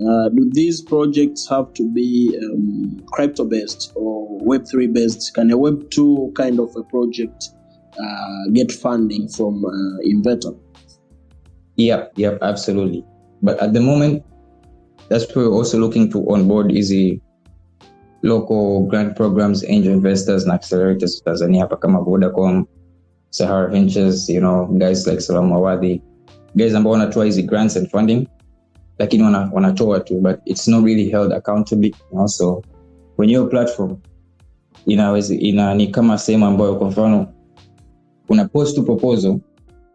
uh, 0.00 0.28
do 0.28 0.48
these 0.52 0.80
projects 0.82 1.48
have 1.48 1.72
to 1.74 1.90
be 1.92 2.38
um, 2.42 3.02
crypto 3.12 3.44
based 3.44 3.92
or 3.94 4.38
web 4.44 4.64
3 4.70 4.86
based 4.88 5.34
can 5.34 5.50
a 5.50 5.56
web 5.56 5.90
2 5.90 6.32
kind 6.36 6.60
of 6.60 6.74
a 6.76 6.82
project 6.84 7.50
uh, 7.98 8.50
get 8.52 8.70
funding 8.70 9.28
from 9.28 9.64
uh, 9.64 9.70
inverter? 10.06 10.56
Yep, 11.76 12.12
yep, 12.16 12.38
absolutely. 12.42 13.04
But 13.42 13.60
at 13.60 13.72
the 13.72 13.80
moment, 13.80 14.24
that's 15.08 15.34
where 15.34 15.48
we're 15.48 15.54
also 15.56 15.78
looking 15.78 16.10
to 16.12 16.28
onboard 16.30 16.70
easy 16.72 17.20
local 18.22 18.86
grant 18.86 19.16
programs, 19.16 19.64
angel 19.64 19.92
investors, 19.92 20.44
and 20.44 20.52
accelerators 20.52 21.22
Tanzania 21.22 21.62
hapa 21.62 21.80
kama 21.80 22.02
Vodacom, 22.04 22.66
Sahara 23.30 23.70
Ventures, 23.70 24.28
you 24.28 24.40
know, 24.40 24.66
guys 24.78 25.06
like 25.06 25.20
Salam 25.20 25.50
Awadhi, 25.50 26.02
guys 26.56 26.74
ambao 26.74 26.92
wanatoa 26.92 27.24
hizi 27.24 27.42
grants 27.42 27.76
and 27.76 27.90
funding, 27.90 28.26
lakini 28.98 29.22
wana, 29.22 29.50
wanatoa 29.52 30.00
tu, 30.00 30.20
but 30.20 30.36
it's 30.44 30.68
not 30.68 30.84
really 30.84 31.10
held 31.10 31.32
accountably. 31.32 31.94
Know, 32.10 32.62
kwenye 33.16 33.32
hiyo 33.32 33.46
platform 33.46 33.96
inawezi 34.86 35.36
ina 35.36 35.74
ni 35.74 35.86
kama 35.86 36.18
sehemu 36.18 36.46
ambayo 36.46 36.74
kwa 36.74 36.88
mfano 36.88 37.26
una 38.28 38.44
post 38.44 38.80
proposal 38.84 39.38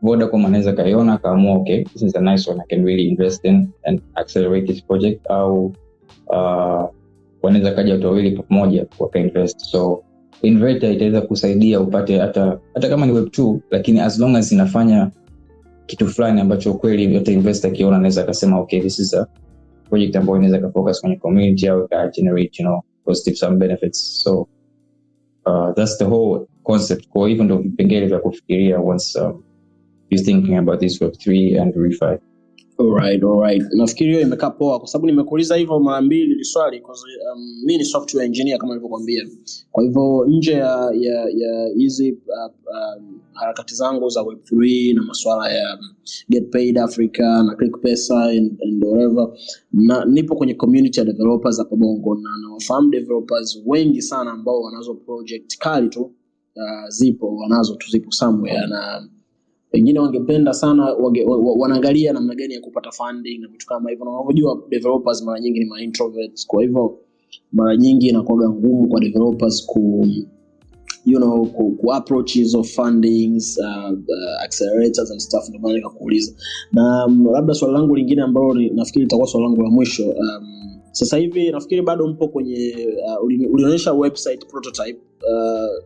vodacom 0.01 0.45
anaweza 0.45 0.73
kaiona 0.73 1.13
akaamua 1.13 1.55
okay 1.55 1.83
this 1.83 2.01
is 2.01 2.15
a 2.15 2.21
nice 2.21 2.51
one 2.51 2.61
i 2.61 2.67
can 2.75 2.85
really 2.85 3.07
invest 3.07 3.45
in 3.45 3.69
and 3.83 4.01
accelerate 4.15 4.73
this 4.73 4.83
project 4.85 5.29
au 5.29 5.65
uh, 6.27 6.83
wanaweza 7.41 7.71
kaja 7.71 7.93
watu 7.93 8.07
wawili 8.07 8.31
pamoja 8.31 8.85
wakainvest 8.99 9.59
so 9.59 10.03
inverter 10.41 10.91
itaweza 10.91 11.21
kusaidia 11.21 11.79
upate 11.79 12.19
hata 12.19 12.59
hata 12.73 12.89
kama 12.89 13.05
ni 13.05 13.11
web 13.11 13.25
2 13.25 13.59
lakini 13.71 13.99
as 13.99 14.19
long 14.19 14.35
as 14.35 14.51
inafanya 14.51 15.11
kitu 15.85 16.07
fulani 16.07 16.41
ambacho 16.41 16.73
kweli 16.73 17.13
yote 17.13 17.33
investor 17.33 17.71
akiona 17.71 17.95
anaweza 17.97 18.21
akasema 18.21 18.59
okay 18.59 18.81
this 18.81 18.99
is 18.99 19.13
a 19.13 19.27
project 19.89 20.15
ambayo 20.15 20.37
inaweza 20.37 20.59
kafocus 20.59 21.01
kwenye 21.01 21.15
community 21.15 21.67
au 21.67 21.85
ika 21.85 22.07
generate 22.07 22.63
you 22.63 22.69
know 22.69 22.81
positive 23.05 23.35
some 23.37 23.57
benefits. 23.57 24.23
So 24.23 24.47
uh, 25.45 25.73
that's 25.75 25.97
the 25.97 26.05
whole 26.05 26.47
concept. 26.63 27.07
Kwa 27.09 27.29
hivyo 27.29 27.43
ndo 27.43 27.57
vipengele 27.57 28.07
vya 28.07 28.19
kufikiria 28.19 28.79
once 28.79 29.19
um, 29.19 29.43
you're 30.09 30.25
thinking 30.25 30.55
about 30.55 30.79
this 30.79 31.01
web 31.01 31.11
3 31.11 31.61
and 31.61 31.75
refi 31.75 32.19
Alright. 32.79 33.63
Nafikiri 33.73 34.09
hiyo 34.09 34.21
imekaa 34.21 34.49
poa 34.49 34.79
kwa 34.79 34.87
sababu 34.87 35.05
nimekuuliza 35.05 35.55
hivyo 35.55 35.79
mara 35.79 36.01
mbili 36.01 36.35
liswali 36.35 36.81
kwa 36.81 36.95
um, 37.35 37.61
mi 37.65 37.77
ni 37.77 37.85
software 37.85 38.25
engineer 38.25 38.57
kama 38.57 38.73
nilivyokuambia. 38.73 39.27
Kwa 39.71 39.83
hivyo 39.83 40.25
nje 40.27 40.51
ya 40.51 40.91
hizi 41.77 42.11
uh, 42.11 42.51
um, 42.97 43.19
harakati 43.33 43.75
zangu 43.75 44.09
za 44.09 44.21
web3 44.21 44.95
na 44.95 45.01
masuala 45.03 45.51
ya 45.51 45.73
um, 45.73 45.95
get 46.29 46.51
paid 46.51 46.77
Africa 46.77 47.19
na 47.45 47.55
click 47.55 47.81
pesa 47.81 48.23
and, 48.23 48.57
and 48.63 48.83
na 49.73 50.05
nipo 50.05 50.35
kwenye 50.35 50.53
community 50.53 50.99
ya 50.99 51.05
developers 51.05 51.57
hapa 51.57 51.75
Bongo 51.75 52.15
na 52.15 52.29
nawafahamu 52.41 52.89
developers 52.89 53.61
wengi 53.65 54.01
sana 54.01 54.31
ambao 54.31 54.61
wanazo 54.61 54.93
project 54.93 55.57
kali 55.57 55.89
tu 55.89 56.01
uh, 56.55 56.89
zipo 56.89 57.35
wanazo 57.35 57.75
tu 57.75 57.91
zipo 57.91 58.11
somewhere 58.11 58.67
na 58.67 59.09
pengine 59.73 59.99
wangependa 59.99 60.53
sana 60.53 60.93
wange, 60.93 61.25
wa, 61.25 61.37
wa- 61.37 61.53
wanaangalia 61.59 62.13
namna 62.13 62.35
gani 62.35 62.53
ya 62.53 62.61
kupata 62.61 62.91
funding 62.91 63.37
na 63.41 63.47
vitu 63.47 63.65
kama 63.67 63.89
hivyo. 63.89 64.05
Na 64.05 64.11
unavyojua 64.11 64.63
developers 64.69 65.23
mara 65.23 65.39
nyingi 65.39 65.59
ni 65.59 65.65
ma 65.65 65.81
introverts. 65.81 66.47
Kwa 66.47 66.61
hivyo 66.61 66.99
mara 67.51 67.77
nyingi 67.77 68.07
inakuwaga 68.07 68.49
ngumu 68.49 68.87
kwa 68.87 68.99
developers 69.01 69.65
ku 69.65 70.07
you 71.05 71.17
know 71.19 71.45
ku, 71.45 71.71
ku 71.71 71.93
approach 71.93 72.33
hizo 72.33 72.63
fundings 72.63 73.57
uh, 73.57 73.91
uh, 73.91 74.43
accelerators 74.43 75.11
and 75.11 75.19
stuff 75.19 75.49
ndio 75.49 75.61
maana 75.61 75.75
nikakuuliza. 75.75 76.33
Na 76.71 77.05
um, 77.05 77.27
labda 77.31 77.53
swali 77.53 77.73
langu 77.73 77.95
lingine 77.95 78.21
ambalo 78.21 78.53
nafikiri 78.53 79.05
litakuwa 79.05 79.27
swali 79.27 79.45
langu 79.47 79.61
la 79.61 79.69
mwisho 79.69 80.09
um, 80.09 80.79
sasa 80.91 81.17
hivi 81.17 81.51
nafikiri 81.51 81.81
bado 81.81 82.07
mpo 82.07 82.27
kwenye 82.27 82.75
uh, 83.19 83.25
ulionyesha 83.53 83.93
website 83.93 84.45
prototype 84.47 84.99
uh, 85.31 85.83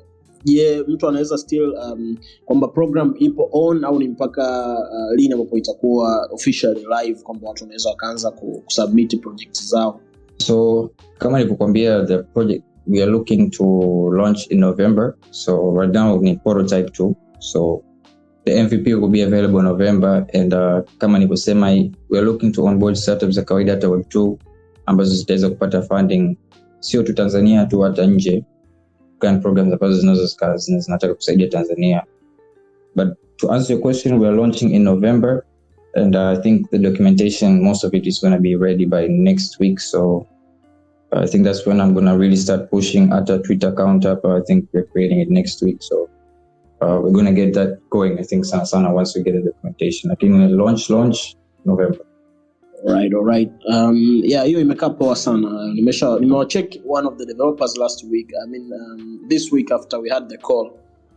je 0.48 0.84
mtu 0.88 1.08
anaweza 1.08 1.38
still 1.38 1.74
um, 1.92 2.18
kwamba 2.46 2.68
program 2.68 3.14
ipo 3.20 3.50
on 3.52 3.84
au 3.84 4.00
ni 4.00 4.08
mpaka 4.08 4.76
uh, 4.92 5.16
lini 5.16 5.34
ambapo 5.34 5.58
itakuwa 5.58 6.28
officially 6.32 6.86
live 7.02 7.22
kwamba 7.24 7.48
watu 7.50 7.64
wanaweza 7.64 7.90
wakaanza 7.90 8.32
kusubmit 8.32 9.22
project 9.22 9.64
zao? 9.64 10.00
So 10.38 10.90
kama 11.18 11.38
nilivyokuambia 11.38 12.06
the 12.06 12.18
project 12.18 12.64
we 12.88 13.02
are 13.04 13.12
looking 13.12 13.50
to 13.52 13.64
launch 14.14 14.48
in 14.52 14.60
november. 14.60 15.14
So 15.32 15.74
right 15.80 15.94
now 15.94 16.22
ni 16.22 16.36
prototype 16.36 16.90
too 16.90 17.16
so 17.40 17.84
the 18.46 18.64
mvp 18.64 18.88
will 18.88 19.10
be 19.10 19.24
available 19.24 19.62
november 19.62 20.26
and 20.34 20.54
uh, 20.54 20.80
kama 20.98 21.18
nilivyosema 21.18 21.68
we 22.10 22.18
are 22.18 22.26
looking 22.26 22.52
to 22.52 22.64
onboard 22.64 22.96
startups 22.96 23.36
za 23.36 23.42
kawaida 23.42 23.72
hata 23.74 23.90
web 23.90 24.02
2 24.02 24.36
ambazo 24.86 25.16
zitaweza 25.16 25.50
kupata 25.50 25.82
funding. 25.82 26.38
Sio 26.80 27.04
tu 27.04 27.14
tanzania 27.14 27.66
tu 27.66 27.80
hata 27.80 28.06
nje 28.06 28.44
kind 29.20 29.42
programs 29.42 29.74
ambazo 29.74 30.16
zinataka 30.58 31.14
kusaidia 31.14 31.48
tanzania 31.48 32.04
but 32.96 33.08
to 33.38 33.52
answer 33.52 33.74
your 33.74 33.82
question 33.82 34.20
we 34.20 34.28
are 34.28 34.36
launching 34.36 34.72
in 34.72 34.84
november 34.84 35.44
and 35.94 36.16
uh, 36.16 36.22
i 36.22 36.38
think 36.38 36.70
the 36.70 36.78
documentation 36.78 37.62
most 37.62 37.86
of 37.86 37.94
it 37.94 38.08
is 38.08 38.22
going 38.22 38.36
to 38.36 38.42
be 38.42 38.56
ready 38.56 38.86
by 38.86 39.08
next 39.08 39.60
week 39.60 39.80
so 39.80 40.28
I 41.12 41.26
think 41.26 41.46
that's 41.46 41.66
when 41.66 41.80
I'm 41.80 41.94
gonna 41.94 42.18
really 42.18 42.36
start 42.36 42.70
pushing 42.70 43.14
at 43.14 43.30
a 43.30 43.40
Twitter 43.40 43.70
account 43.70 44.06
up. 44.06 44.26
I 44.26 44.42
think 44.42 44.68
we're 44.74 44.84
creating 44.84 45.20
it 45.20 45.30
next 45.30 45.62
week, 45.62 45.78
so 45.80 46.10
uh, 46.82 47.00
we're 47.02 47.12
gonna 47.12 47.34
get 47.34 47.54
that 47.54 47.80
going. 47.90 48.20
I 48.20 48.24
think 48.24 48.44
sana 48.44 48.66
sana 48.66 48.94
once 48.94 49.16
we 49.16 49.24
get 49.24 49.34
the 49.34 49.52
documentation. 49.52 50.12
I 50.12 50.16
think 50.16 50.34
launch 50.52 50.90
launch 50.90 51.36
November. 51.64 52.07
Alright, 52.86 53.14
alright. 53.14 53.52
Um, 53.70 54.22
yeah, 54.24 54.44
hiyo 54.46 54.60
imekaa 54.62 54.90
poa 54.90 55.16
sana. 55.16 55.74
Nimesha 55.74 56.20
nimewacheck 56.20 56.76
one 56.86 57.08
of 57.08 57.18
the 57.18 57.26
developers 57.26 57.78
last 57.78 58.04
week. 58.12 58.30
I 58.44 58.50
mean, 58.50 58.72
um, 58.74 59.20
this 59.30 59.52
week 59.52 59.72
after 59.72 60.00
we 60.00 60.10
had 60.10 60.30
the 60.30 60.38
call. 60.38 60.72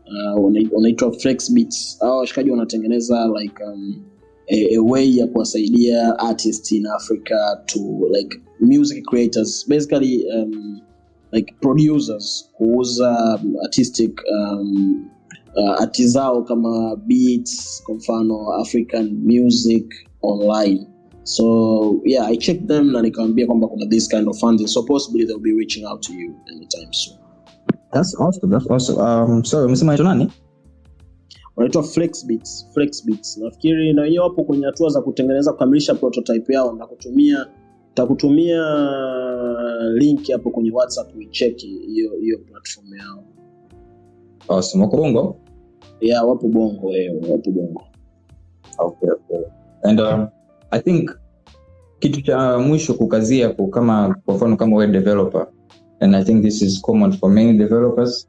Uh, 0.06 0.44
wana- 0.44 0.68
wanaitwa 0.72 1.12
Flexbeats. 1.12 1.98
Hao 2.00 2.18
washikaji 2.18 2.50
wanatengeneza 2.50 3.28
like 3.40 3.64
um, 3.64 4.02
a, 4.48 4.74
a 4.76 4.78
way 4.82 5.16
ya 5.16 5.26
kuwasaidia 5.26 6.18
artists 6.18 6.72
in 6.72 6.86
Africa 6.86 7.56
to 7.66 7.78
like 8.12 8.40
music 8.60 9.04
creators, 9.04 9.68
basically 9.68 10.24
um, 10.36 10.80
like 11.32 11.54
producers 11.60 12.50
kuuza 12.52 13.40
artistic 13.62 14.20
um, 14.32 15.04
uh, 15.56 15.80
arti 15.80 16.06
zao 16.06 16.42
kama 16.42 16.96
beats 16.96 17.82
kwa 17.86 17.94
mfano 17.94 18.52
African 18.54 19.10
music 19.24 19.94
online 20.22 20.86
so 21.22 21.44
yeah 22.04 22.26
i 22.26 22.36
checked 22.36 22.66
them 22.68 22.90
na 22.92 23.02
nikawambia 23.02 23.46
kwamba 23.46 23.68
kuna 23.68 23.86
this 23.86 24.08
kind 24.08 24.28
of 24.28 24.38
funding 24.40 24.66
so 24.66 24.82
possibly 24.82 25.26
they'll 25.26 25.38
be 25.42 25.52
reaching 25.52 25.84
out 25.86 26.00
to 26.00 26.12
you 26.12 26.34
anytime 26.52 26.88
soon 26.92 27.16
That's 27.92 28.14
awesome. 28.20 28.50
That's 28.52 28.70
awesome. 28.70 28.98
Um, 29.00 29.44
so 29.44 29.66
umesema 29.66 29.94
ito 29.94 30.02
nani? 30.04 30.28
wanaitwa 31.56 31.82
flexbits 31.82 32.66
flexbits 32.74 33.38
nafikiri 33.38 33.92
na 33.92 34.02
wenyewe 34.02 34.24
wapo 34.24 34.44
kwenye 34.44 34.66
hatua 34.66 34.88
za 34.90 35.02
kutengeneza 35.02 35.52
kukamilisha 35.52 35.94
prototype 35.94 36.54
yao 36.54 36.72
ntakutumia 36.72 37.46
takutumia 37.94 38.62
link 39.94 40.30
hapo 40.32 40.50
kwenye 40.50 40.70
whatsapp 40.70 41.16
uicheki 41.16 41.66
hiyo 41.66 42.10
hiyo 42.20 42.38
platform 42.38 42.94
yao 42.94 43.24
Awesome. 44.48 44.84
Wako 44.84 44.96
Bongo? 44.96 45.36
yeah 46.00 46.28
wapo 46.28 46.48
bongo 46.48 46.96
eh, 46.96 47.12
wapo 47.30 47.50
bongo 47.50 47.82
Okay, 48.78 49.10
okay. 49.10 49.44
And 49.82 50.00
um, 50.00 50.28
I 50.70 50.80
think 50.80 51.10
kitu 51.98 52.22
cha 52.22 52.58
mwisho 52.58 52.94
kukazia 52.94 53.48
ku 53.48 53.68
kama 53.68 54.16
kwa 54.24 54.34
mfano 54.34 54.56
kama 54.56 54.76
web 54.76 54.92
developer 54.92 55.46
and 56.00 56.16
I 56.16 56.24
think 56.24 56.42
this 56.42 56.62
is 56.62 56.80
common 56.82 57.12
for 57.12 57.30
many 57.30 57.58
developers 57.58 58.28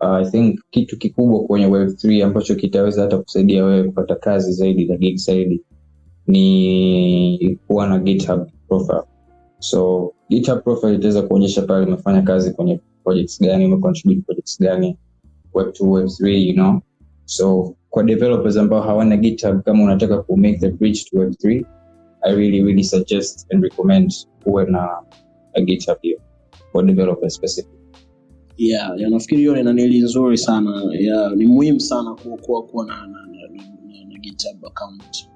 uh, 0.00 0.16
I 0.16 0.24
think 0.30 0.60
kitu 0.70 0.98
kikubwa 0.98 1.44
kwenye 1.44 1.66
web3 1.66 2.24
ambacho 2.24 2.54
kitaweza 2.54 3.02
hata 3.02 3.18
kusaidia 3.18 3.64
wewe 3.64 3.84
kupata 3.84 4.14
kazi 4.14 4.52
zaidi 4.52 4.84
na 4.84 4.96
gig 4.96 5.16
zaidi 5.16 5.62
ni 6.26 7.58
kuwa 7.66 7.86
na 7.88 7.98
GitHub 7.98 8.48
profile. 8.68 9.02
So 9.58 10.12
GitHub 10.30 10.62
profile 10.62 10.94
itaweza 10.94 11.22
kuonyesha 11.22 11.62
pale 11.62 11.86
umefanya 11.86 12.22
kazi 12.22 12.50
kwenye 12.50 12.80
projects 13.04 13.40
gani, 13.40 13.66
umecontribute 13.66 14.22
projects 14.26 14.60
gani, 14.60 14.96
web2, 15.54 15.80
web3, 15.80 16.46
you 16.46 16.52
know. 16.54 16.80
So 17.24 17.74
kwa 17.90 18.02
developers 18.02 18.56
ambao 18.56 18.80
hawana 18.82 19.16
GitHub 19.16 19.62
kama 19.62 19.84
unataka 19.84 20.22
ku 20.22 20.36
make 20.36 20.58
the 20.58 20.68
bridge 20.70 21.04
to 21.10 21.16
web3, 21.18 21.64
I 22.22 22.32
really 22.34 22.62
really 22.62 22.84
suggest 22.84 23.46
and 23.50 23.62
recommend 23.64 24.12
uwe 24.46 24.64
na 24.66 24.88
a 25.54 25.60
GitHub 25.60 25.98
hiyo 26.02 26.20
for 26.72 26.86
developers 26.86 27.34
specific. 27.34 27.72
yeah, 28.56 28.94
yeah 28.98 29.10
nafikiri 29.10 29.38
hiyo 29.40 29.56
ni 29.56 29.62
nanili 29.62 29.98
nzuri 30.00 30.38
sana 30.38 30.82
yeah, 31.00 31.32
ni 31.36 31.46
muhimu 31.46 31.80
sana 31.80 32.14
ku- 32.14 32.36
kuwa 32.42 32.62
kuwa 32.62 32.86
na, 32.86 32.94
na, 33.06 33.06
na, 33.06 33.48
na, 33.48 34.04
na, 34.08 34.18
github 34.18 34.66
account. 34.66 35.28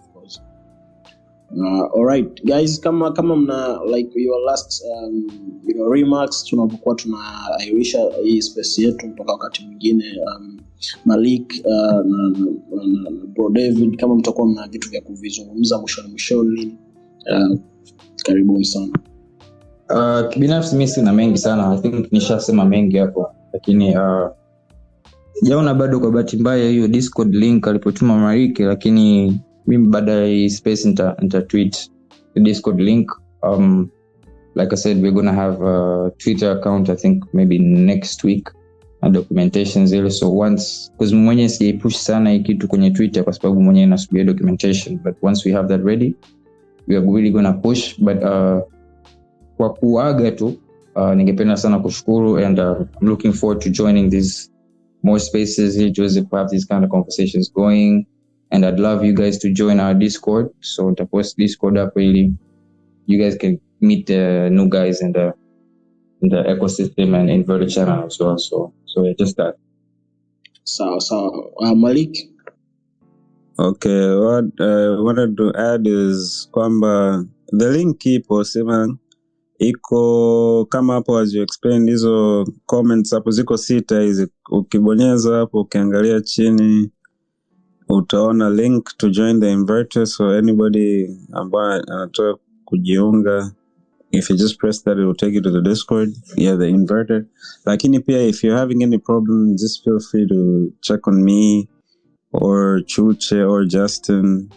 Uh, 1.56 1.84
alright 1.98 2.44
guys 2.44 2.80
kama 2.80 3.12
kama 3.12 3.36
mna 3.36 3.80
like 3.96 4.20
your 4.20 4.40
last 4.46 4.82
um, 4.84 5.26
you 5.68 5.74
know, 5.74 5.92
remarks 5.92 6.44
tunapokuwa 6.44 6.94
tunairisha 6.94 7.98
hii 8.24 8.42
space 8.42 8.78
yetu 8.78 9.06
mpaka 9.06 9.32
wakati 9.32 9.64
mwingine 9.66 10.04
um, 10.26 10.58
malik 11.04 11.52
uh, 11.64 11.72
na, 11.72 12.02
na, 12.02 12.84
na, 12.86 13.10
na 13.10 13.26
bro 13.26 13.50
david 13.50 13.96
kama 13.96 14.14
mtakuwa 14.14 14.48
mna 14.48 14.68
vitu 14.68 14.90
vya 14.90 15.00
kuvizungumza 15.00 15.78
mwishoni 15.78 16.08
mwishoni 16.08 16.78
uh, 17.32 17.58
karibuni 18.24 18.64
sana. 18.64 18.92
Uh, 19.90 20.28
kibinafsi 20.28 20.76
mi 20.76 20.88
sina 20.88 21.12
mengi 21.12 21.38
sana 21.38 21.72
i 21.72 21.78
think 21.90 22.12
nishasema 22.12 22.64
mengi 22.64 22.96
hapo 22.96 23.26
lakini 23.52 23.96
uh, 23.96 24.28
jaona 25.42 25.74
bado 25.74 26.00
kwa 26.00 26.10
bahati 26.10 26.36
mbaya 26.36 26.70
hiyo 26.70 26.88
discord 26.88 27.34
link 27.34 27.68
alipotuma 27.68 28.18
marike 28.18 28.64
lakini 28.64 29.40
mimi 29.66 29.86
baada 29.86 30.12
ya 30.12 30.26
hii 30.26 30.50
space 30.50 30.88
nita, 30.88 31.16
nita 31.22 31.42
tweet 31.42 31.90
the 32.34 32.40
discord 32.40 32.80
link. 32.80 33.10
Um, 33.42 33.88
like 34.54 34.72
i 34.72 34.76
said 34.76 35.02
we're 35.02 35.14
gonna 35.14 35.32
have 35.32 35.66
a 35.66 36.10
twitter 36.18 36.50
account 36.50 36.90
i 36.90 36.96
think 36.96 37.24
maybe 37.34 37.58
next 37.58 38.24
week 38.24 38.52
na 39.02 39.08
documentation 39.10 39.86
zile. 39.86 40.10
So 40.10 40.30
once 40.30 40.90
bcause 40.96 41.14
mwenyewe 41.14 41.48
sijaipush 41.48 41.96
sana 41.96 42.30
hii 42.30 42.40
kitu 42.40 42.68
kwenye 42.68 42.90
twitter 42.90 43.24
kwa 43.24 43.32
sababu 43.32 43.62
mwenyewe 43.62 43.86
nasubiria 43.86 44.24
documentation 44.24 44.98
but 45.04 45.14
once 45.22 45.48
we 45.48 45.54
have 45.54 45.68
that 45.68 45.84
ready 45.86 46.14
we 46.88 46.96
are 46.96 47.06
really 47.06 47.30
gonna 47.30 47.52
push. 47.52 48.00
But 48.00 48.16
uh, 48.16 48.60
kwa 49.56 49.70
kuaga 49.80 50.30
tu 50.30 50.54
uh, 50.96 51.14
ningependa 51.14 51.56
sana 51.56 51.78
kushukuru 51.78 52.38
and 52.38 52.58
uh, 52.58 52.76
I'm 53.00 53.08
looking 53.08 53.32
forward 53.32 53.62
to 53.62 53.70
joining 53.70 54.10
these 54.10 54.50
more 55.02 55.20
spaces 55.20 55.76
here 55.76 55.90
tuweze 55.90 56.24
have 56.32 56.50
these 56.50 56.66
kind 56.66 56.84
of 56.84 56.90
conversations 56.90 57.52
going 57.54 58.06
and 58.52 58.64
I'd 58.66 58.78
love 58.78 59.02
you 59.04 59.14
guys 59.14 59.38
to 59.38 59.50
join 59.52 59.80
our 59.80 59.94
discord. 59.94 60.50
So 60.60 60.90
nitapost 60.90 61.36
discord 61.36 61.76
hapo 61.76 62.00
ili 62.00 62.32
you 63.06 63.18
guys 63.18 63.36
can 63.36 63.58
meet 63.80 64.06
the 64.06 64.50
new 64.50 64.68
guys 64.68 65.00
in 65.02 65.12
the 65.12 65.32
in 66.22 66.28
the 66.28 66.42
ecosystem 66.54 67.14
and 67.18 67.30
inverted 67.30 67.68
channel 67.70 68.04
as 68.06 68.18
well. 68.20 68.38
So 68.38 68.72
so 68.86 69.04
yeah, 69.04 69.14
just 69.18 69.36
that. 69.36 69.54
So 70.64 70.98
so 70.98 71.50
uh, 71.60 71.74
malik? 71.74 72.14
Okay, 73.58 74.16
what 74.16 74.44
I 74.60 74.96
wanted 75.00 75.36
to 75.36 75.52
add 75.56 75.86
is 75.86 76.48
kwamba 76.52 77.24
the 77.52 77.68
link 77.70 78.00
ipo 78.06 78.44
sema 78.44 78.98
iko 79.58 80.66
kama 80.68 80.94
hapo 80.94 81.18
as 81.22 81.34
you 81.34 81.42
explained, 81.42 81.88
hizo 81.88 82.44
comments 82.66 83.12
hapo 83.12 83.30
ziko 83.30 83.56
sita 83.56 84.00
hizi. 84.00 84.26
Ukibonyeza 84.50 85.34
hapo 85.36 85.60
ukiangalia 85.60 86.20
chini 86.20 86.90
utaona 87.96 88.48
link 88.50 88.96
to 88.98 89.10
join 89.10 89.40
the 89.40 89.46
inverter, 89.46 90.06
so 90.06 90.30
anybody 90.30 91.08
ambaye 91.32 91.80
anataka 91.80 92.38
kujiunga 92.64 93.52
if 94.12 94.30
you 94.30 94.36
just 94.36 94.58
press 94.58 94.82
that 94.84 94.98
it 94.98 95.04
will 95.04 95.14
take 95.14 95.34
you 95.34 95.42
to 95.42 95.50
the 95.50 95.62
discord 95.62 96.08
yeah 96.36 96.54
the 96.56 96.66
inverter. 96.66 97.26
Lakini 97.66 98.00
pia 98.06 98.18
if 98.18 98.44
you're 98.44 98.58
having 98.58 98.82
any 98.82 98.98
problem 98.98 99.56
just 99.56 99.84
feel 99.84 100.00
free 100.00 100.26
to 100.26 100.72
check 100.82 101.06
on 101.08 101.24
me 101.24 101.68
or 102.32 102.80
chuche 102.86 103.38
or 103.50 103.64
justin. 103.64 104.50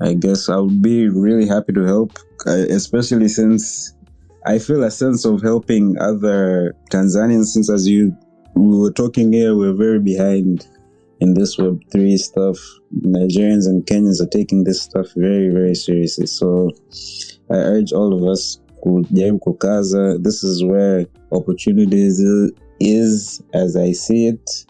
I 0.00 0.14
guess 0.14 0.48
i 0.48 0.56
would 0.56 0.80
be 0.80 1.08
really 1.08 1.48
happy 1.48 1.72
to 1.72 1.84
help 1.84 2.12
uh, 2.46 2.66
especially 2.70 3.26
since 3.26 3.94
i 4.46 4.56
feel 4.56 4.84
a 4.84 4.90
sense 4.92 5.24
of 5.24 5.42
helping 5.42 5.98
other 5.98 6.76
tanzanians 6.92 7.46
since 7.46 7.68
as 7.68 7.88
you 7.88 8.16
we 8.54 8.78
were 8.78 8.92
talking 8.92 9.32
here 9.32 9.56
we're 9.56 9.74
very 9.74 9.98
behind 9.98 10.68
in 11.20 11.34
this 11.34 11.58
web3 11.58 12.18
stuff 12.18 12.58
nigerians 13.04 13.66
and 13.66 13.84
kenyans 13.86 14.20
are 14.20 14.30
taking 14.30 14.64
this 14.64 14.82
stuff 14.82 15.06
very 15.16 15.50
very 15.50 15.74
seriously. 15.74 16.26
So 16.26 16.70
i 17.50 17.54
urge 17.56 17.92
all 17.92 18.12
of 18.14 18.22
us 18.32 18.62
kujaribu 18.80 19.38
kukaza. 19.38 20.18
This 20.22 20.44
is 20.44 20.62
where 20.64 21.06
opportunities 21.30 22.20
is 22.80 23.42
as 23.52 23.76
i 23.76 23.92
see 23.94 24.26
it. 24.28 24.66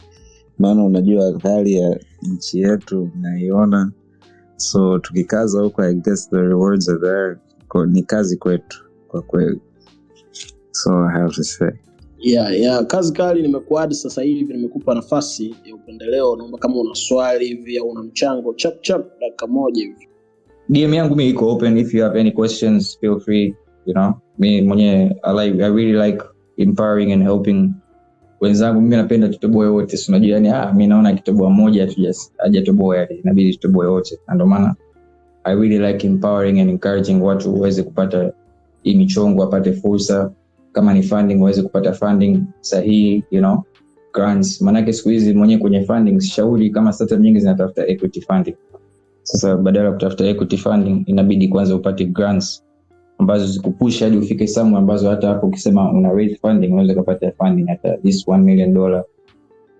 Maana 0.59 0.85
unajua 0.85 1.39
hali 1.43 1.73
ya 1.73 2.01
nchi 2.23 2.61
yetu 2.61 3.11
naiona 3.21 3.93
so 4.57 4.99
tukikaza 4.99 5.61
huko 5.63 5.83
i 5.83 5.95
guess 5.95 6.31
the 6.31 6.41
rewards 6.41 6.89
are 6.89 7.01
there. 7.01 7.37
Ni 7.87 8.03
kazi 8.03 8.37
kwetu 8.37 8.85
kwa 9.09 9.23
kweli. 9.23 9.61
So 10.73 11.05
i 11.05 11.13
have 11.13 11.35
to 11.35 11.45
say 11.45 11.71
yeah, 12.19 12.61
yeah. 12.61 12.87
kazi 12.87 13.13
kali 13.13 13.43
nimekuadi 13.43 13.95
sasa 13.95 14.23
hivi 14.23 14.55
nimekupa 14.55 14.95
nafasi 14.95 15.55
ya 15.65 15.75
upendeleo 15.75 16.37
naomba 16.37 16.59
kama 16.59 16.81
una 16.81 16.95
swali 16.95 17.47
hivi 17.47 17.79
au 17.79 17.89
una 17.89 18.03
mchango 18.03 18.55
chap 18.55 18.83
chap 18.83 19.21
dakika 19.21 19.47
moja 19.47 19.83
hivi. 19.83 20.09
Dm 20.69 20.95
yangu 20.95 21.17
mi 21.17 21.29
iko 21.31 21.49
open 21.53 21.77
if 21.79 21.95
you 21.95 22.03
have 22.03 22.21
any 22.21 22.31
questions 22.31 22.99
feel 23.01 23.21
free 23.21 23.55
you 23.87 23.93
know. 23.95 24.13
Mi 24.39 24.63
mwenyewe 24.63 25.21
I, 25.23 25.33
like, 25.47 25.65
i 25.65 25.69
really 25.71 26.07
like 26.07 26.25
empowering 26.57 27.13
and 27.13 27.23
helping 27.23 27.71
wenzangu. 28.41 28.81
Mimi 28.81 28.97
napenda 28.97 29.29
tutoboe 29.29 29.67
wote 29.69 29.97
si 29.97 30.11
unajua 30.11 30.35
yani 30.35 30.49
ah, 30.49 30.73
mi 30.73 30.87
naona 30.87 31.09
akitoboa 31.09 31.51
moja 31.51 31.83
ajatoboa 31.83 32.15
hajatoboa 32.39 32.97
yani 32.97 33.15
inabidi 33.17 33.53
tutoboe 33.53 33.87
wote. 33.87 34.19
Na 34.29 34.35
ndio 34.35 34.47
maana 34.47 34.75
i 35.45 35.55
really 35.55 35.79
like 35.79 36.07
empowering 36.07 36.61
and 36.61 36.71
encouraging 36.71 37.21
watu 37.23 37.55
waweze 37.55 37.83
kupata 37.83 38.33
hii 38.83 38.95
michongo 38.95 39.43
apate 39.43 39.73
fursa 39.73 40.33
kama 40.73 40.95
ni 40.95 41.03
funding 41.03 41.41
waweze 41.41 41.63
kupata 41.63 41.93
funding 41.93 42.43
sahihi 42.61 43.25
you 43.31 43.41
know 43.41 43.63
grants. 44.13 44.63
Maanake 44.63 44.93
siku 44.93 45.09
hizi 45.09 45.35
mwenyewe 45.35 45.61
kwenye 45.61 45.83
funding 45.83 46.21
shauri 46.21 46.71
kama 46.71 46.93
startup 46.93 47.21
nyingi 47.21 47.41
zinatafuta 47.41 47.87
equity 47.87 48.21
funding. 48.21 48.55
Sasa 49.23 49.57
badala 49.57 49.87
ya 49.87 49.93
kutafuta 49.93 50.25
equity 50.27 50.57
funding 50.57 51.03
inabidi 51.07 51.49
kwanza 51.49 51.77
upate 51.77 52.05
grants 52.05 52.65
ambazo 53.19 53.47
zikupush 53.47 54.01
hadi 54.03 54.17
ufike 54.17 54.47
samu 54.47 54.77
ambazo 54.77 55.11
hata 55.11 55.29
hapo 55.29 55.47
ukisema 55.47 55.93
una 55.93 56.13
raise 56.13 56.37
funding 56.37 56.73
unaweza 56.73 56.95
kupata 56.95 57.33
funding 57.33 57.67
hata 57.69 57.97
this 57.97 58.29
1 58.29 58.39
million 58.39 58.75
dollar. 58.75 59.05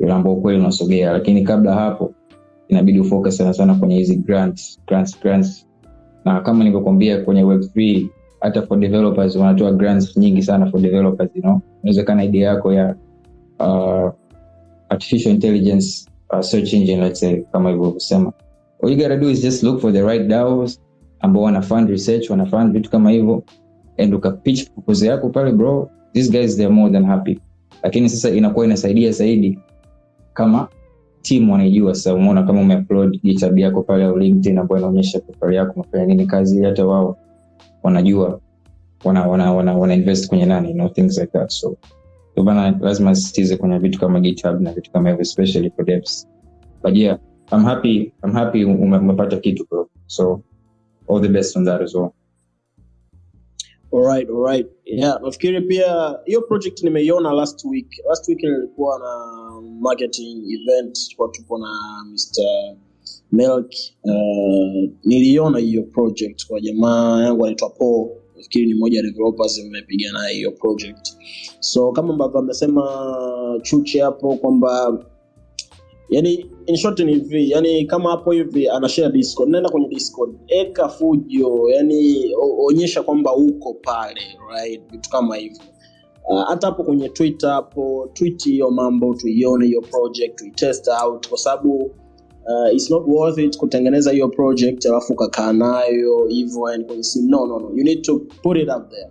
Ile 0.01 0.13
ambayo 0.13 0.37
kweli 0.37 0.61
unasogea. 0.61 1.13
Lakini 1.13 1.43
kabla 1.43 1.75
hapo 1.75 2.15
inabidi 2.69 3.01
ufocus 3.01 3.37
sana 3.37 3.53
sana 3.55 3.75
kwenye 3.75 3.97
hizi 3.97 4.17
grants 4.17 4.81
grants 4.87 5.21
grants. 5.21 5.67
Na 6.25 6.41
kama 6.41 6.59
nilivyokuambia 6.59 7.21
kwenye 7.25 7.43
web3 7.45 8.07
hata 8.41 8.63
for 8.63 8.79
developers 8.79 9.37
wanatoa 9.37 9.73
grants 9.73 10.17
nyingi 10.17 10.43
sana 10.43 10.67
for 10.71 10.81
developers 10.81 11.31
you 11.35 11.43
know. 11.43 11.61
Inawezekana 11.83 12.25
idea 12.25 12.49
yako 12.49 12.73
ya 12.73 12.95
uh, 13.61 14.11
artificial 14.89 15.35
intelligence 15.35 16.07
uh, 16.33 16.41
search 16.41 16.73
engine 16.75 17.01
let's 17.05 17.21
say 17.21 17.37
kama 17.53 17.71
hivyo 17.71 17.91
kusema 17.93 18.33
all 18.83 18.91
you 18.93 18.97
gotta 18.97 19.17
do 19.17 19.31
is 19.31 19.43
just 19.43 19.63
look 19.63 19.81
for 19.81 19.93
the 19.93 20.03
right 20.03 20.27
DAOs 20.27 20.81
ambao 21.21 21.43
wana 21.43 21.63
fund 21.63 21.89
research 21.91 22.31
wana 22.31 22.47
fund 22.47 22.73
vitu 22.73 22.91
kama 22.91 23.11
hivyo 23.11 23.43
and 23.99 24.15
ukapitch 24.15 24.71
proposal 24.71 25.09
yako 25.09 25.29
pale 25.29 25.53
bro. 25.53 25.91
These 26.13 26.31
guys 26.31 26.57
they're 26.57 26.75
more 26.75 26.93
than 26.93 27.05
happy. 27.05 27.41
Lakini 27.83 28.09
sasa 28.09 28.31
inakuwa 28.31 28.65
inasaidia 28.67 29.13
zaidi 29.13 29.59
kama 30.35 30.69
team 31.23 31.51
wanaijua 31.51 31.95
sasa. 31.95 32.15
Umeona 32.15 32.43
kama 32.43 32.61
umeupload 32.61 33.21
github 33.23 33.59
yako 33.59 33.83
pale 33.83 34.05
au 34.05 34.19
linkedin 34.19 34.59
ambayo 34.59 34.79
inaonyesha 34.81 35.21
profile 35.21 35.57
yako 35.57 35.73
umefanya 35.81 36.07
nini 36.07 36.27
kazi 36.27 36.65
hata 36.65 36.87
wao 36.87 37.17
wanajua 37.83 38.41
wana, 39.05 39.27
wana, 39.27 39.53
wana, 39.53 39.77
wana 39.77 39.95
invest 39.95 40.29
kwenye 40.29 40.47
nani 40.47 40.69
you 40.69 40.75
know, 40.75 40.89
things 40.89 41.19
like 41.19 41.33
that. 41.33 41.51
So 41.51 41.77
bana 42.45 42.79
lazima 42.81 43.15
sisitize 43.15 43.57
kwenye 43.57 43.79
vitu 43.79 44.01
kama 44.01 44.21
github 44.21 44.61
na 44.61 44.73
vitu 44.73 44.93
kama 44.93 45.09
hivyo 45.09 45.23
especially 45.23 45.71
for 45.71 45.85
devs. 45.85 46.29
But 46.83 46.97
yeah 46.97 47.19
i'm 47.53 47.65
happy 47.65 48.13
i'm 48.25 48.33
happy 48.33 48.65
ume, 48.65 48.99
umepata 48.99 49.37
kitu 49.37 49.67
bro. 49.71 49.89
So 50.07 50.43
all 51.09 51.21
the 51.23 51.29
best 51.29 51.57
on 51.57 51.65
that 51.65 51.81
as 51.83 51.95
well. 51.95 52.11
Alright 53.93 54.29
alright 54.31 54.67
yeah 54.85 55.21
nafikiri 55.23 55.61
pia 55.61 56.19
hiyo 56.25 56.41
project 56.43 56.83
nimeiona 56.83 57.33
last 57.33 57.65
week. 57.65 57.89
Last 58.09 58.29
week 58.29 58.43
nilikuwa 58.43 58.99
na 58.99 59.35
marketing 59.81 60.43
event 60.53 60.99
tulikuwa 61.05 61.29
tupo 61.29 61.59
na 61.59 61.69
mr 62.13 62.77
milk 63.33 63.71
uh, 64.05 64.91
niliona 65.05 65.59
hiyo 65.59 65.83
project 65.83 66.47
kwa 66.47 66.61
jamaa 66.61 67.23
yangu 67.25 67.45
anaitwa 67.45 67.71
paul. 67.71 68.09
Nafikiri 68.37 68.67
ni 68.67 68.75
moja 68.75 68.97
ya 68.97 69.03
developers 69.03 69.65
mmepiga 69.65 70.13
naye 70.13 70.35
hiyo 70.35 70.51
project. 70.51 71.09
So 71.61 71.93
kama 71.93 72.13
ambavyo 72.13 72.39
amesema 72.41 72.85
chuche 73.63 74.01
hapo 74.01 74.37
kwamba 74.37 74.99
yani 76.11 76.47
in 76.67 76.77
short 76.77 77.01
ni 77.01 77.15
hivi 77.15 77.51
yani 77.51 77.85
kama 77.87 78.11
hapo 78.11 78.33
hivi 78.33 78.69
anashare 78.69 79.13
discord 79.13 79.49
nenda 79.51 79.69
kwenye 79.71 79.89
discord 79.89 80.35
eka 80.49 80.89
fujo 80.89 81.71
yani 81.71 82.31
onyesha 82.59 83.03
kwamba 83.03 83.37
uko 83.37 83.75
pale 83.75 84.21
right 84.51 84.83
vitu 84.91 85.11
kama 85.11 85.37
hivyo. 85.37 85.63
Hata 86.29 86.47
hata 86.51 86.67
hapo 86.67 86.85
kwenye 86.85 87.09
twitter 87.09 87.51
hapo 87.51 88.11
tweet 88.13 88.45
hiyo 88.45 88.71
mambo 88.71 89.15
tuione 89.15 89.67
hiyo 89.67 89.81
project 89.81 90.39
tuitest 90.39 90.89
out 91.05 91.29
kwa 91.29 91.39
sababu 91.39 91.91
uh, 92.49 92.73
it's 92.73 92.91
not 92.91 93.07
worth 93.07 93.39
it 93.39 93.57
kutengeneza 93.57 94.13
hiyo 94.13 94.29
project 94.29 94.87
alafu 94.87 95.13
ukakaa 95.13 95.53
nayo 95.53 96.27
hivyo 96.27 96.71
yani 96.71 96.85
kwenye 96.85 97.03
simu. 97.03 97.29
No 97.31 97.47
no 97.47 97.59
no. 97.59 97.71
You 97.77 97.85
need 97.85 98.03
to 98.03 98.19
put 98.43 98.57
it 98.57 98.69
up 98.69 98.91
there. 98.91 99.11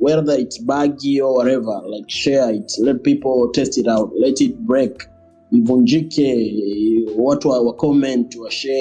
Whether 0.00 0.40
it's 0.40 0.62
buggy 0.64 1.20
or 1.22 1.36
whatever 1.36 1.82
like 1.90 2.04
share 2.08 2.56
it. 2.56 2.78
Let 2.78 3.02
people 3.02 3.50
test 3.52 3.78
it 3.78 3.88
out. 3.88 4.12
Let 4.14 4.40
it 4.40 4.56
break. 4.56 5.08
Ivunjike. 5.52 6.54
Watu 7.16 7.48
wa, 7.48 7.60
wa 7.60 7.72
comment 7.72 8.36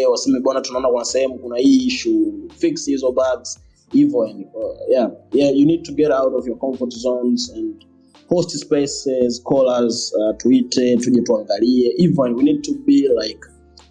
waseme 0.10 0.40
bwana 0.40 0.61
tunaona 0.61 0.90
kuna 0.90 1.06
sehemu 1.06 1.40
kuna 1.40 1.57
hii 1.57 1.86
issue. 1.88 2.34
Fix 2.57 2.86
hizo 2.86 3.11
bugs. 3.11 3.60
Hivyo 3.91 4.26
yani 4.26 4.45
uh, 4.53 4.91
yeah. 4.91 5.11
Yeah 5.34 5.57
you 5.57 5.65
need 5.65 5.84
to 5.84 5.94
get 5.94 6.11
out 6.11 6.34
of 6.34 6.48
your 6.48 6.57
comfort 6.57 6.94
zones 6.94 7.53
and 7.56 7.86
host 8.30 8.49
spaces 8.57 9.44
call 9.44 9.68
uh, 9.68 10.38
tuite 10.38 10.98
tuje 10.98 11.22
tuangalie. 11.22 11.94
Hivyo 11.98 12.24
we 12.24 12.44
need 12.44 12.61
to 12.61 12.74
be 12.86 13.10
like 13.24 13.40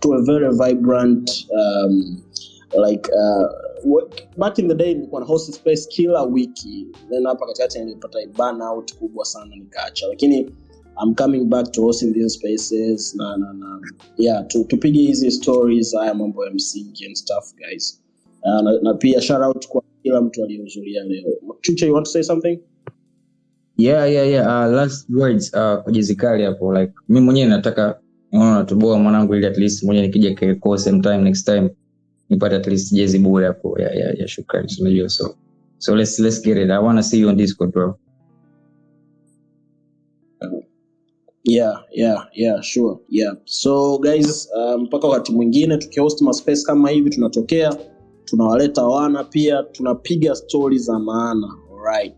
to 0.07 0.15
a 0.15 0.23
very 0.23 0.49
vibrant 0.57 1.31
um, 1.55 2.23
like 2.77 3.07
uh, 3.13 3.45
work. 3.85 4.13
back 4.37 4.59
in 4.59 4.69
the 4.69 4.75
day 4.75 4.95
nilikuwa 4.95 5.21
na 5.21 5.27
host 5.27 5.53
space 5.55 5.89
kila 5.89 6.23
wiki. 6.23 6.87
Then 7.11 7.27
hapa 7.27 7.47
katikati 7.47 7.79
nilipata 7.79 8.19
burnout 8.37 8.95
kubwa 8.95 9.25
sana 9.25 9.57
nikaacha. 9.57 10.07
Lakini 10.09 10.51
I'm 11.05 11.15
coming 11.15 11.45
back 11.45 11.73
to 11.73 11.83
hosting 11.83 12.13
these 12.15 12.29
spaces 12.39 13.15
na, 13.15 13.37
na, 13.37 13.53
na 13.53 13.81
yeah 14.17 14.47
tu- 14.47 14.65
tupige 14.65 14.99
hizi 15.01 15.31
stories 15.31 15.95
haya 15.97 16.15
mambo 16.15 16.45
ya 16.47 16.51
msingi 16.51 17.07
and 17.07 17.15
stuff 17.17 17.55
guys. 17.55 18.03
Uh, 18.43 18.63
na, 18.63 18.81
na 18.83 18.95
pia 18.95 19.21
shout 19.21 19.43
out 19.43 19.67
kwa 19.69 19.83
kila 20.03 20.21
mtu 20.21 20.45
aliyehudhuria 20.45 21.05
leo. 21.05 21.33
Chucha, 21.61 21.87
you 21.87 21.95
want 21.95 22.07
to 22.07 22.13
say 22.13 22.23
something? 22.23 22.59
Yeah 23.77 24.13
yeah 24.13 24.29
yeah. 24.29 24.47
Uh, 24.47 24.75
last 24.75 25.09
words 25.11 25.49
uh, 25.55 25.83
kwa 25.83 25.93
jezikali 25.93 26.43
hapo 26.45 26.73
like 26.81 26.93
mi 27.09 27.21
mwenyewe 27.21 27.49
nataka 27.49 28.01
naona 28.33 28.55
natoboa 28.59 28.99
mwanangu 28.99 29.35
ili 29.35 29.47
at 29.47 29.59
least 29.59 29.83
moja 29.83 30.03
nikija 30.03 30.35
keko 30.35 30.79
same 30.79 31.01
time 31.01 31.19
next 31.19 31.47
time 31.47 31.71
nipate 32.31 32.57
at 32.57 32.67
least 32.67 32.93
jezi 32.93 33.19
bure 33.19 33.47
hapo 33.47 33.81
ya, 33.81 33.95
ya, 33.95 34.11
ya 34.19 34.29
shukrani 34.29 34.69
unajua? 34.81 35.09
So 35.09 35.35
so 35.79 35.97
let's 35.97 36.19
let's 36.19 36.43
get 36.43 36.57
it. 36.57 36.71
I 36.71 36.79
wanna 36.79 37.03
see 37.03 37.21
you 37.21 37.29
on 37.29 37.37
discord 37.37 37.73
bro. 37.73 37.99
Yeah 41.45 41.85
yeah 41.93 42.27
yeah 42.35 42.61
sure 42.63 42.99
yeah. 43.09 43.35
So 43.45 43.99
guys 43.99 44.49
uh, 44.57 44.81
mpaka 44.83 45.07
wakati 45.09 45.33
mwingine 45.33 45.79
tukihost 45.79 46.21
maspace 46.23 46.63
kama 46.63 46.91
hivi 46.91 47.11
tunatokea 47.11 47.77
tunawaleta 48.25 48.85
wana 48.87 49.25
pia 49.25 49.63
tunapiga 49.63 50.35
stori 50.35 50.79
za 50.79 50.99
maana 50.99 51.47
alright 51.73 52.15